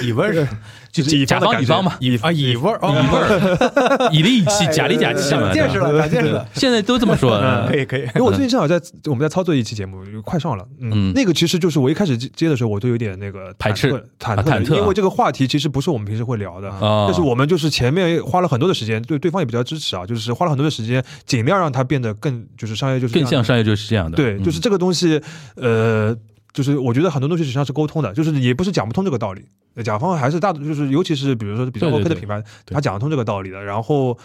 [0.03, 0.47] 乙味是
[0.91, 5.41] 就是乙甲方乙方嘛，乙啊，乙味儿，乙味儿， 乙里乙气，甲里甲气嘛。
[5.41, 7.35] 长见识了，长见识了，现在都这么说。
[7.37, 8.01] 嗯可以可以。
[8.01, 13.91] 因为我最近正好在我们在操作一期节目，快上了，嗯嗯，那个其实就是我一开始接接的时候，我都有点那个排斥。
[14.19, 14.77] 忐忑啊忐忑啊。
[14.77, 17.05] 因为这个话题其实不是我们平时会聊的，啊。
[17.07, 24.17] 但是我们就是前面花了很多的时间，对对方也比较支持啊，就是花了很多的时间，尽量让它变得更就是商业就是更像商业就是这样的。
[24.17, 25.21] 对，嗯就是这个东西，
[25.55, 26.15] 呃，
[26.53, 29.45] 就是我觉得很多东西实际上是沟通的，就是也不是讲不通这个道理。
[29.83, 33.63] 甲方还是大，就是尤其是比如说比较 OK 的品牌，对他讲得通这个道理的。
[33.63, 34.17] 然后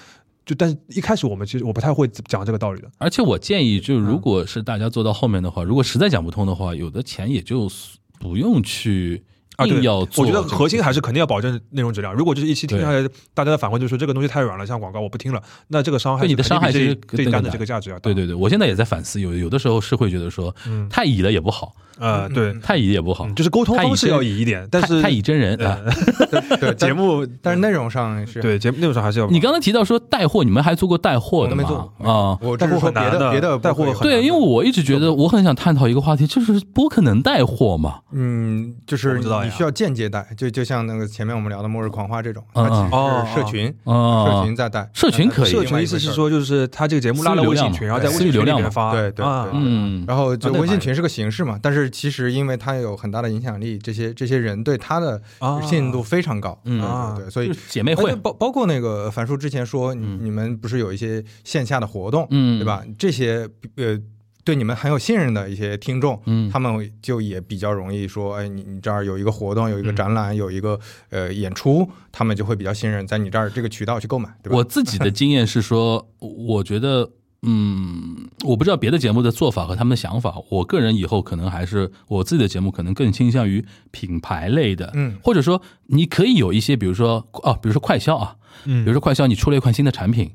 [0.44, 2.90] 就，但是一开始我们其实我不太会讲这个道理的。
[2.98, 7.70] 而且我建议，就如果是大家做到后面的话，如果实在讲不通的话，有的钱也就
[8.18, 9.22] 不用去
[9.56, 10.24] 啊，对硬要做。
[10.24, 12.12] 我觉得核心还是肯定要保证内容质量。
[12.12, 18.00] 如果就是一期听下来，大家的反馈就是说这个东西太软了，像广告我不听了，那这个伤害对你的伤害其实这这一单的这个价值要大。
[18.00, 23.26] 对对对，我现在也在反思，有有的时候是会觉得说，嗯太乙了也不好，呃，对，太乙也不好。
[23.26, 25.78] 嗯，就是沟通方式要以一点，但是太太乙真人啊。
[26.60, 28.40] 对节目 但是内容上是。
[28.40, 31.64] 对节目内容上还是要你刚才提到说带货，你们还做过带货的吗？
[31.66, 32.38] 我没做啊。
[32.40, 38.00] 我只是很难的的别的带货对，因为我一直觉得我很想探讨一个话题，就是播客能带货吗？
[38.12, 56.80] 嗯，就是你需要间接带，就就像那个前面我们聊的《末日狂花》这种，嗯它其嗯实是社群，社啊，群在带，社群可以社群意思是说，就是他这个节目拉了微信群，然后在微信群里面发，对对嗯，然后就微信群是个形式嘛，但是其实因为他有很大的影响力，这些这些人对他的啊信任度非常高，嗯
[57.14, 62.64] 对对对，所以姐妹会，包包括那个樊叔之前说，你嗯你们不是有一些线下的活动，嗯，对？
[62.64, 62.82] 吧？
[62.98, 63.98] 这些呃
[64.44, 70.78] 对你们很有信任的一些听众，嗯，他们就也比较容易说，哎，你你这儿有一个活动，有一个嗯展览，有一个
[71.10, 74.56] 呃演出，他们就会比较信任在你这儿这个渠道去购买，对吧？
[74.56, 77.10] 我自己的经验是说，我觉得，
[77.48, 80.34] 嗯，我不知道别的节目的做法和他们的想法。
[80.50, 90.32] 我个人以后可能还是我自己的节目，可能更倾向于品牌类的，嗯或者说你可以有一些，比如说哦，比如说快销啊，嗯比如说快销，你出了一款新的产品，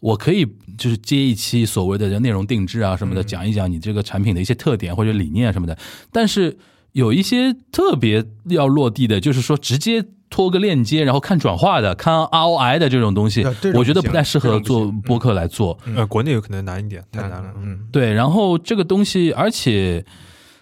[0.00, 0.44] 我可以
[0.76, 5.78] 就是接一期所谓的内容定制啊什么的，嗯讲一讲你这个产品的一些特点或者理念什么的。
[6.10, 6.58] 但是
[6.92, 13.44] 有一些特别要落地的，就是说直接拖个链接，然后看转化的、看 ROI 的这种东西
[13.74, 15.78] 我觉得不太适合做播客来做。
[15.96, 17.52] 呃，国内有可能难一点，太难了。
[17.56, 20.04] 嗯，嗯，对，然后这个东西，而且，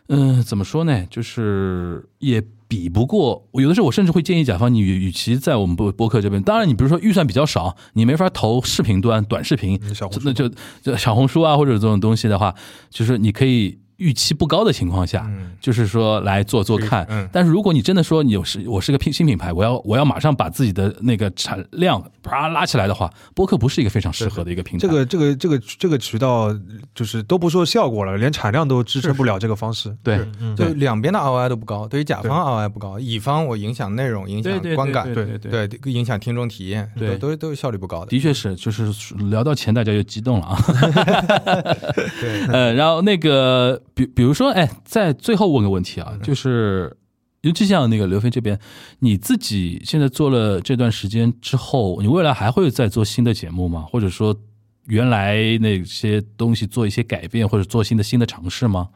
[0.08, 1.04] 嗯、怎么说呢？
[1.10, 10.48] 就是也比不过，有的时候我甚至会建议甲方，你与与其在我们播播客这边，当然你比如说预算比较少，你没法投视频端、短视频，嗯小红那就
[10.82, 12.54] 就小红书啊或者这种东西的话，
[12.90, 17.06] 就是你可以预期不高的情况下，嗯就是说来做做看。
[17.08, 24.86] 嗯但是如果你真的说你有是我是个品新品牌，我要我要马上把自己的那个产量啪拉起来的话，播客不是一个非常适合的一个平台。
[24.86, 26.54] 这个这个这个这个渠道
[26.94, 29.94] 就是都不说效果了，连产量都支撑不了这个方式。
[30.02, 38.06] 对是嗯就两边的 ROI 都不高，对于甲方 ROI 不高，乙方我影响内容、影响观感，对对对对影响听众体验，对都都都是效率不高的。
[38.06, 38.92] 的确是，就是
[39.30, 40.56] 聊到钱，大家就激动了啊。
[42.20, 46.04] 对，呃，然后那个，比比如说，哎，在最后问个问题嗯。
[46.04, 46.94] 啊，就是，
[47.40, 48.60] 尤其像那个刘飞这边，
[48.98, 53.86] 你自己现在做了这段时间之后，你未来还会再做新的节目吗？
[53.90, 54.36] 或者说，
[54.84, 58.90] 原来那些东西做一些改变，或者做新的新的尝试吗？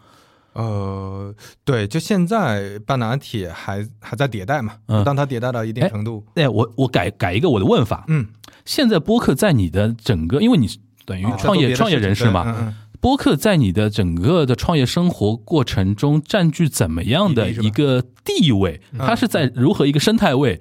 [0.52, 5.02] 呃，对，就现在半拿铁还还在迭代嘛，嗯。
[5.02, 8.26] 当它迭代到一定哎程度，哎，我我改改一个我的问法，嗯，
[8.66, 10.68] 现在播客在你的整个，因为你
[11.06, 18.80] 等于哦创业、创业人士嘛，嗯嗯播客在你的整个的创业生活过程中占据怎么样的一个地位？
[18.92, 20.60] 嗯它是在如何一个生态位？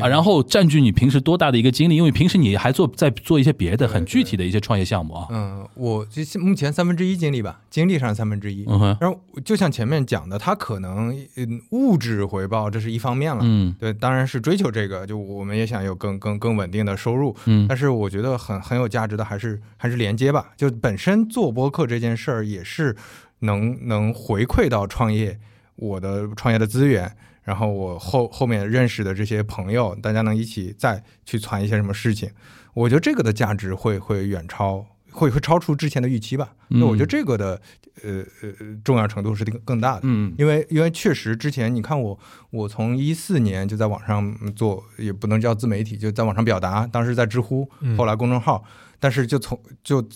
[0.00, 1.96] 啊，然后占据你平时多大的一个精力？
[1.96, 5.26] 因为平时你还做在做一些别的很具体的一些创业项目啊。
[5.30, 6.06] 嗯，我
[6.40, 8.64] 目前三分之一精力吧，精力上三分之一。
[8.68, 22.94] 嗯哼，然后就像前面讲的，它可能嗯物质回报这是一方面了，嗯对，当然是追求这个，就我们也想有更更更稳定的收入，嗯但是我觉得很很有价值的还是还是连接吧，就本身做播客这件事儿也是
[23.40, 25.38] 能能回馈到创业
[25.76, 27.16] 我的创业的资源，
[27.48, 32.30] 然后我后后面认识的这些朋友，大家能一起再去传一些什么事情，
[32.74, 34.86] 我觉得这个的价值会会远超。
[35.10, 36.54] 会会超出之前的预期吧？
[36.68, 37.60] 那我觉得这个的
[38.04, 38.52] 呃呃
[38.84, 40.02] 重要程度是更更大的。
[40.04, 42.16] 嗯因为因为确实之前你看我
[42.50, 48.62] 我从一四年就在网上做，也不能叫自媒体，就在网上表达，当时在知乎，嗯后来公众号，
[49.00, 50.06] 但是就从就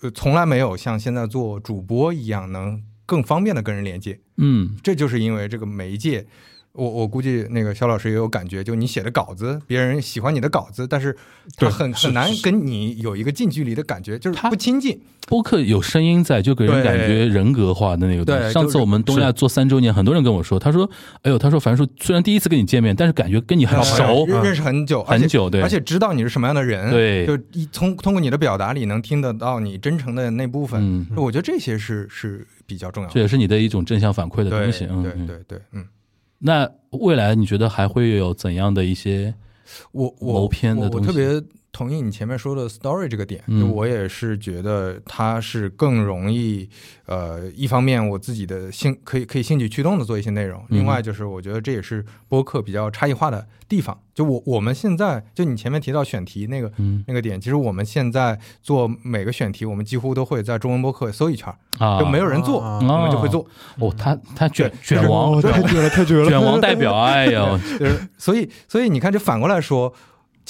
[0.00, 6.26] 呃从来没有像现在做主播一样能更方便的跟人连接，嗯这就是因为这个媒介
[6.72, 11.16] 我我估计那个肖老师也有感觉，就你写的稿子，别人喜欢你的稿子，但是
[11.56, 15.00] 他很很难跟你有一个近距离的感觉，就是他不亲近。
[15.26, 18.42] 播客有声音在，就给人感觉人格化的那个东西。
[18.42, 20.88] 对上次我们东亚做三周年，很多人跟我说，他说
[21.22, 24.24] ：“哎呦，他说樊叔虽然第一次跟你见面，但是感觉跟你很熟。
[24.26, 33.14] 认认识很久，很久对而且知道你是什么样的人，对就一通通过你的表达里能听得到你真诚的那部分，嗯我觉得这些是是比较重要的。
[33.14, 34.86] 这也是你的一种正向反馈的东西。
[34.90, 35.84] 嗯，对嗯对对，嗯，
[36.40, 39.34] 那未来你觉得还会有怎样的一些？
[39.92, 41.40] 我我谋篇的东西我特别
[41.72, 46.68] 同意你前面说的 story 这个点，嗯就我也是觉得它是更容易，
[47.06, 53.98] 呃，一方面我自己的兴可以可以兴趣驱动的做一些内容，嗯另外就是我觉得这也是播客比较差异化的地方。
[54.12, 63.46] 就我我们现在就你前面提到选题那个嗯那个点，其实我们现在做每个选题，我们几乎都会在中文播客搜一圈儿，啊，就没有人做，啊我们就会做。
[63.78, 66.28] 哦，他他卷对卷王哦太绝了，太绝了！
[66.28, 69.90] 卷王代表，哎呦，就是所以所以你看，就反过来说，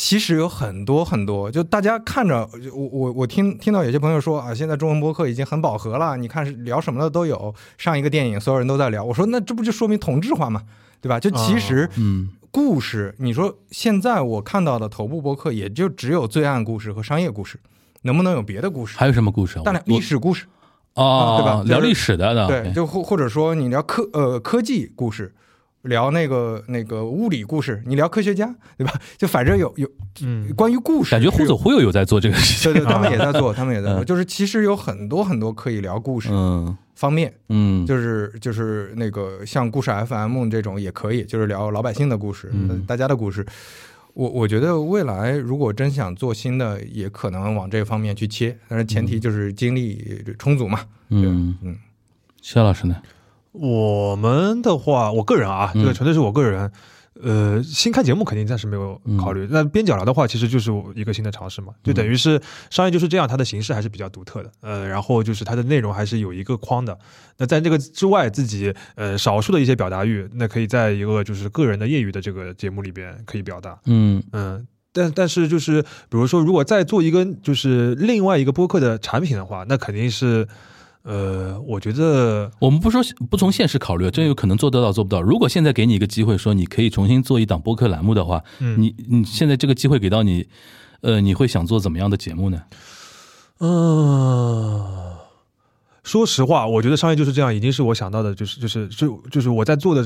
[0.01, 10.63] 其实有很多很多，就大家看着我我我听听到有些朋友说啊，现在中文播客已经很饱和了，你看是聊什么的都有，上一个电影所有人都在聊，我说那这不就说明同质化嘛，
[11.03, 11.21] 对吧？
[11.21, 17.61] 就其实嗯故事，你说现在我看到的头部播客也就只有罪案故事和商业故事，
[18.01, 18.97] 能不能有别的故事？
[18.97, 19.63] 还有什么故事啊？
[19.63, 20.47] 当然历史故事，
[20.95, 25.35] 哦，对吧聊历史的的，对，就或或者说你聊科呃科技故事，
[25.83, 28.93] 聊那个那个物理故事，你聊科学家，对吧？
[29.17, 29.91] 就反正有有
[30.23, 32.73] 嗯，关于故事，感觉忽左忽右有在做这个事情。
[32.73, 43.47] 对对，他们也在 做，他们也在做，嗯就是其实有很多很多可以聊故事嗯方面，嗯，就是就是那个像故事 FM 这种也可以，就是聊老百姓的故事，嗯大家的故事。
[44.13, 50.81] 我我觉得未来如果真想做新的，也可能往这方面去切，但是前提就是精力充足嘛。
[51.09, 51.79] 嗯嗯，
[52.43, 52.97] 谢老师呢？
[53.53, 56.71] 我们的话，我个人啊，嗯这个纯粹是我个人。
[57.23, 59.47] 呃，新开节目肯定暂时没有考虑。
[59.51, 62.41] 那边角聊的话，其实就是一个新的尝试嘛，就等于是
[62.71, 64.51] 商业就是这样，它的形式还是比较独特的。
[64.63, 66.99] 呃，然后就是它的内容还是有一个框的。
[67.37, 73.79] 那在这个之外，自己呃少数的一些表达欲，那可以在一个就是个人的业余的这个节目里边可以表达。
[73.85, 80.49] 嗯嗯，但但是就是比如说，如果再做一个就是另外一个播客的产品的话，那肯定是
[81.03, 83.01] 呃，我觉得我们不说
[83.31, 85.23] 不从现实考虑，真有可能做得到做不到。
[85.23, 90.47] 如果现在给你一个机会，说你可以重新做一档播客栏目的话，嗯你你现在这个机会给到你，
[91.01, 92.63] 呃，你会想做怎么样的节目呢？
[93.61, 95.17] 嗯，
[96.03, 100.05] 说实话，我觉得商业就是这样，已经是我想到的，就是就是就就是我在做的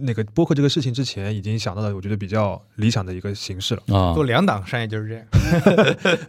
[0.00, 3.82] 那个播客这个事情之前，已经想到了，我觉得比较理想的一个形式了。
[3.96, 5.24] 啊做，两档商业就是这样。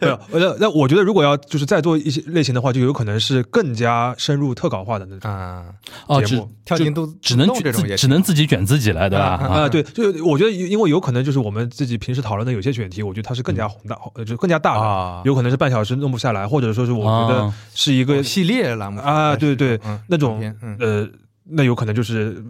[0.00, 5.30] 没有，那那我觉得如果要就是再做一些类型的话，就有可能是更加深入特稿化的那种。
[5.30, 5.66] 啊，
[6.06, 9.24] 哦，只节目跳进都只能洞这种只能自己卷自己了，对吧？
[9.26, 21.08] 啊对，就我觉得因为有可能就是我们自己平时讨论的有些选题，我觉得它是更加宏大，呃就更加大的，啊有可能是半小时弄不下来，或者说是我觉得啊是一个系列栏目啊，对对，嗯那种嗯呃，
[21.48, 22.42] 那有可能就是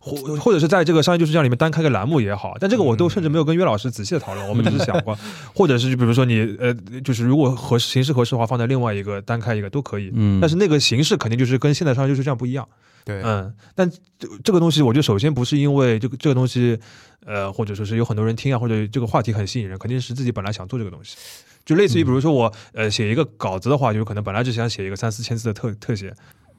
[0.00, 5.16] 或或者是在这个商业就是这样里面单开个栏目也好，但这个我都甚至没有跟岳老师仔细的讨论，我们只是想过，
[5.54, 12.68] 或者是就比如说你呃，就是如果合适形式合适的话，放在另外一个单开一个都可以，嗯，但是那个形式肯定就是跟现在商业就是这样不一样，
[13.04, 13.88] 对，嗯，但
[14.18, 16.78] 这这个东西，我觉得首先不是因为这个这个东西，
[17.24, 21.16] 呃，或者说是有很多人听啊，或者这个话题很吸引人，肯定是自己本来想做这个东西。
[21.64, 26.12] 就类似于比如说我呃写一个稿子的话，就可能本来只想写一个三四千字的特特写，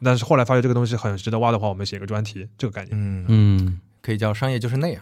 [0.04, 2.92] 但是后来发现这个东西很值得挖的话，我们写个专题，这个概念。
[2.94, 5.02] 嗯，嗯可以叫商业就是那样。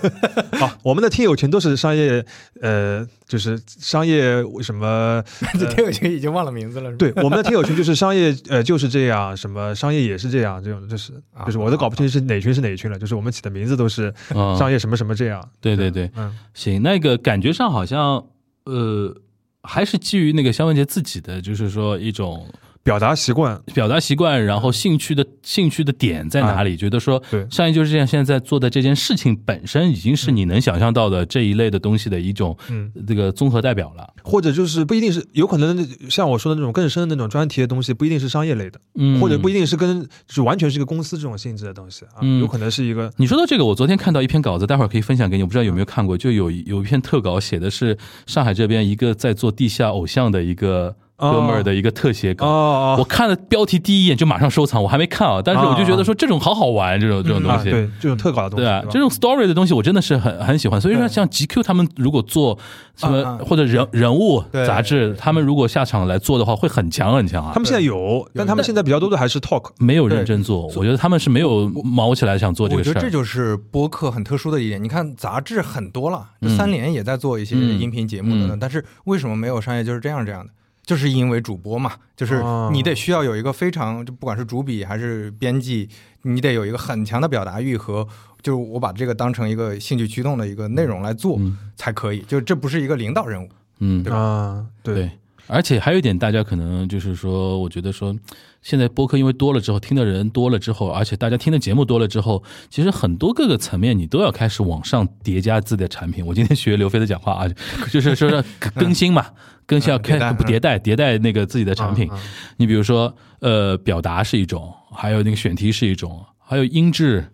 [0.58, 2.24] 好，我们的听友群都是商业，
[2.62, 5.22] 呃，就是商业什么
[5.60, 6.98] 这听友群已经忘了名字了，是吧？
[6.98, 15.46] 对，我们的听友群就是商业， 呃，就是这样，什么商业也是这样，这种就是啊就是我都搞不清是哪群是哪群了，就是我们起的名字都是啊，商业什么什么这样。
[15.60, 18.24] 对对对，嗯，行，那个感觉上好像
[18.64, 19.14] 呃，
[19.62, 22.48] 还是基于那个肖文杰自己的，就是说一种
[22.88, 26.74] 表达习惯，表达习惯，然后兴趣的兴趣的点在哪里？
[26.74, 27.46] 觉得说对。
[27.50, 34.14] 商业就是这样，现在在做的这件事情本身已经是你能想象到的这一类的东西的一种嗯，这个综合代表了。
[34.24, 42.40] 或者就是不一定是有可能像我说的那种更深的那种专题的东西，不一定是商业类的，嗯，或者不一定是跟就是完全是一个公司这种性质的东西啊，嗯。
[42.40, 52.46] 有可能是一个你说到这个，我昨天看到一篇稿子，待会儿可以分享给你，我不知道有没有看过，就有有一篇特稿写的是上海这边一个在做地下偶像的一个哥们儿的一个特写哦稿。
[52.46, 57.70] 哦我看了标题第一眼就马上收藏，我还没看啊，但是我就觉得说这种好好玩，这种这种东啊，西。
[57.70, 62.58] 对这种特稿的东西，对啊，这种 story 的东西我真的是很很喜欢，所以说像 GQ 他们如果做
[62.96, 67.60] 什么或者人人物对杂志，他们如果下场来做的话，会很强很强啊他。
[67.60, 69.70] 们现在有，但他们现在比较多的还是 talk。
[69.78, 72.94] 没有认真做，我觉得他们是没有毛起来想做这个事儿。
[72.94, 74.82] 觉得这就是播客很特殊的一点。
[74.82, 80.52] 你看杂志很多了，三联也在做一些嗯音频节目等等，嗯但是为什么没有商业就是这样这样的？
[80.88, 85.86] 就是因为主播嘛，就是哦你得需要有一个非常，就不管是主笔还是编辑，
[86.22, 88.08] 你得有一个很强的表达欲和，
[88.40, 91.58] 就是我把这个当成一个兴趣驱动的一个内容来做嗯。
[91.76, 92.20] 才可以。
[92.22, 93.48] 就这不是一个领导任务，
[93.80, 94.16] 嗯，对吧？
[94.18, 95.10] 啊，对，
[95.48, 98.14] 而且还有一点，大家可能就是说，我觉得说，
[98.62, 106.24] 现在播客因为多了之后，听的人多了之后，而且大家听的节目多了之后，其实很多各个层面你都要开始往上叠加自己的产品。
[106.24, 107.48] 我今天学刘飞的讲话啊，
[107.90, 108.44] 就是说是
[108.74, 109.26] 更新嘛，
[109.66, 112.10] 更新要开嗯迭代不迭代迭代那个自己的产品。
[112.58, 117.24] 你比如说，呃，表达是一种，还有那个选题是一种，还有音质，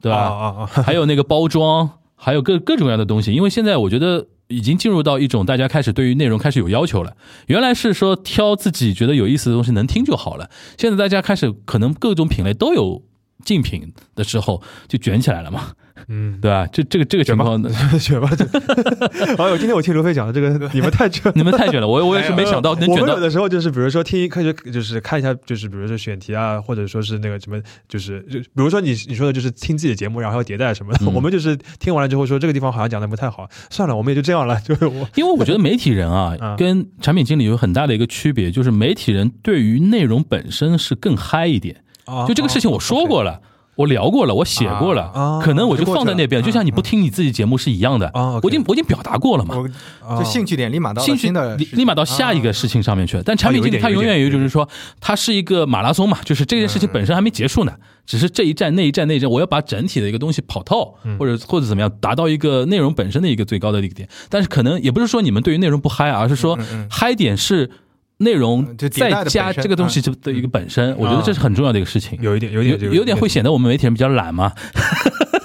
[0.00, 0.66] 对吧？
[0.84, 3.32] 还有那个包装，还有各各种各样的东西。
[3.32, 7.16] 因为现在我觉得已经进入到一种大家开始对于内容开始有要求了。
[7.46, 13.02] 原来是说挑自己觉得有意思的东西能听就好了，现在大家开始可能各种品类都有
[13.46, 15.68] 竞品的时候，就卷起来了嘛，
[16.08, 16.66] 嗯，对吧？
[16.72, 17.62] 这这个这个情况，
[17.98, 18.28] 选吧。
[19.38, 21.32] 哎呦， 今天我听刘飞讲的这个， 你们太卷。
[21.34, 23.20] 你们太卷了，我我也是没想到能卷到我有。
[23.20, 27.58] 的时候就是，比如说听开始就是看一下，就是比如说选题啊，或者说是那个什么，
[27.88, 30.98] 就是就比如说你你说的就是听自己的节目，然后要迭代什么的。
[31.06, 34.60] 嗯我们就是听完了之后说这个地方好像讲的不太好，算了，我们也就这样了。
[34.60, 41.82] 就是我因为我觉得媒体人啊嗯，跟产品经理有很大的一个区别，就是媒体人对于内容本身是更嗨一点。
[42.26, 43.40] 就这个事情我说过了。
[43.76, 48.06] 我聊过了，我写过了，啊可能我就放在那边，就像你不听你自己节目是一样的。
[48.14, 49.54] 啊我已经我已经表达过了嘛，
[50.02, 53.22] 啊就兴趣点立马到兴趣新的立立马到下一个事情上面去了。
[53.22, 54.66] 但产品经理他永远有就是说，
[54.98, 57.74] 它是一个马拉松嘛，就是这件事情本身还没结束呢，
[58.06, 64.08] 只是这一站那一站那一站，我要把整体的一个东西跑透，或者或者怎么样，达到一个内容本身的一个最高的一个点。
[64.30, 66.58] 但是可能也不是说你们对于内容不嗨，而是说
[66.88, 67.70] 嗨点是。
[68.18, 72.18] 就迭代再加这个东西的一个本身，我觉得这是很重要的一个事情。
[72.22, 74.52] 有一点有点有点会显得我们媒体人比较懒嘛。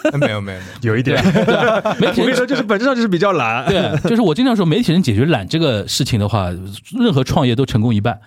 [0.18, 1.24] 没有没有没有，有一点。
[2.00, 3.66] 媒体人 我跟你说，就是本质上就是比较懒。
[3.68, 6.50] 对，就是我经常说，媒体人解决懒这个事情的话，
[7.00, 8.20] 任何创业都成功一半，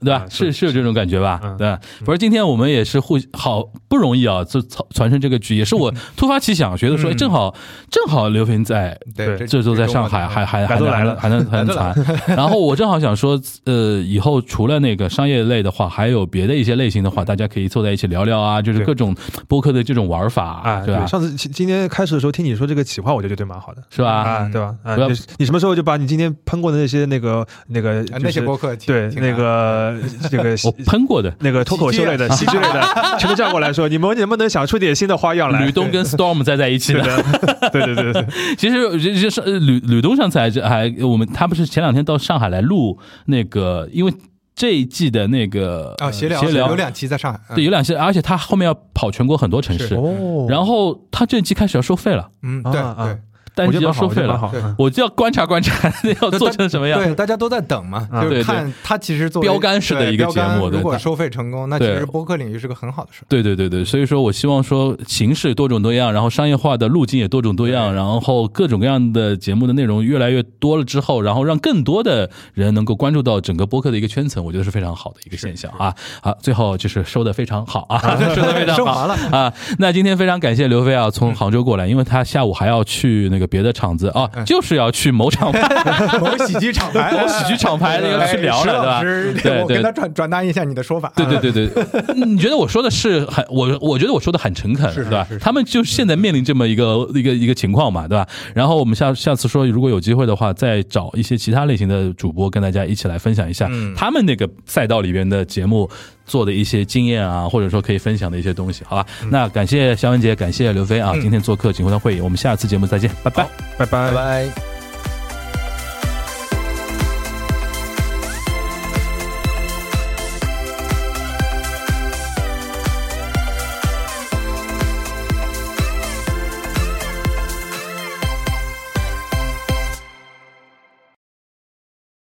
[0.00, 0.24] 对吧？
[0.24, 1.40] 啊 是是有这种感觉吧？
[1.42, 1.78] 嗯对吧。
[2.04, 7.54] 不是，今天我们也是互好不容易啊，就传传承这个局，也是我突发奇想，觉得说，哎，正好
[7.90, 8.96] 正好刘平在。
[9.14, 11.94] 对，这周在上海，还还还能来了还能还能传，
[12.28, 19.14] 然后我正好想说，呃，以后除了那个商业类的话，还有别的一些类型的话，大家可以坐在一起聊聊啊，就是各种
[19.48, 21.05] 播客的这种玩法，啊，对吧？
[21.06, 24.10] 上次今今天开始的时候听你说这个企划，我就觉得蛮好的，是吧？
[24.10, 24.74] 啊，对吧？
[24.82, 29.94] 啊，你你什么时候就把你今天喷过的那些那个那个啊那些就是播客对那个
[30.30, 32.82] 这个我喷过的，那个脱口秀类的、 喜剧类的，
[33.18, 35.64] 全都叫过来说，你们能不能想出点新的花样来？
[35.64, 37.24] 吕东跟 Storm 在在一起对的。
[37.72, 38.26] 对对对对，
[38.56, 44.12] 其实就是呃吕吕东上次还还我们他不是前两天到上海来录那个，因为
[44.56, 46.68] 这一季的那个啊，协聊闲聊。
[46.70, 50.46] 有两期在上海，对有两期，而且他后面要跑全国很多城市，哦。
[50.48, 53.18] 然后他这一季开始要收费了，嗯，对对。
[53.64, 54.74] 我觉得蛮好，要收费了。
[54.78, 57.02] 我就要观察观察要做成什么样。
[57.02, 63.22] 对，大家都在等嘛，啊就是对对看它其实做标杆式的一个节目对如果收费成功，那其对实播客领域是个很好的事。
[63.28, 75.94] 对对对对，所以说我希望说形式多种多样，然后商业化的路径也多种多样，然后各种各样的节目的内容越来越多了之后，然后让更多的人能够关注到整个播客的一个圈层，我觉得是非常好的一个现象啊。
[76.20, 77.98] 好，最后就是收的非常好啊，
[78.34, 79.52] 收的非常好 了啊。
[79.78, 85.60] 那今天非常感谢刘飞啊，从杭州过来，因为他下午还要去那个别的场子啊，就是要去某厂牌
[86.20, 89.40] 某喜剧厂牌， 某喜剧厂牌那个去聊了，对吧？
[89.42, 91.12] 对我跟他转转达一下你的说法。
[91.16, 91.84] 对对对对，
[92.26, 95.26] 你觉得我说的是很我我觉得我说的很诚恳，是吧？
[95.40, 98.26] 他们就现在面临这么一个一个一个情况嘛，对吧？
[98.54, 105.88] 然后我们下下次说，如果有机会的话，再找一些其他类型的主播跟大家一起来分享一下嗯他们那个赛道里边的节目
[106.26, 109.06] 做的一些经验啊，或者说可以分享的一些东西，好吧？
[109.30, 113.48] 那感谢肖文杰，感谢刘飞啊，今天做客锦湖的会议，我们下次节目再见，拜拜。
[113.78, 114.12] 拜拜拜。
[114.12, 114.75] 拜。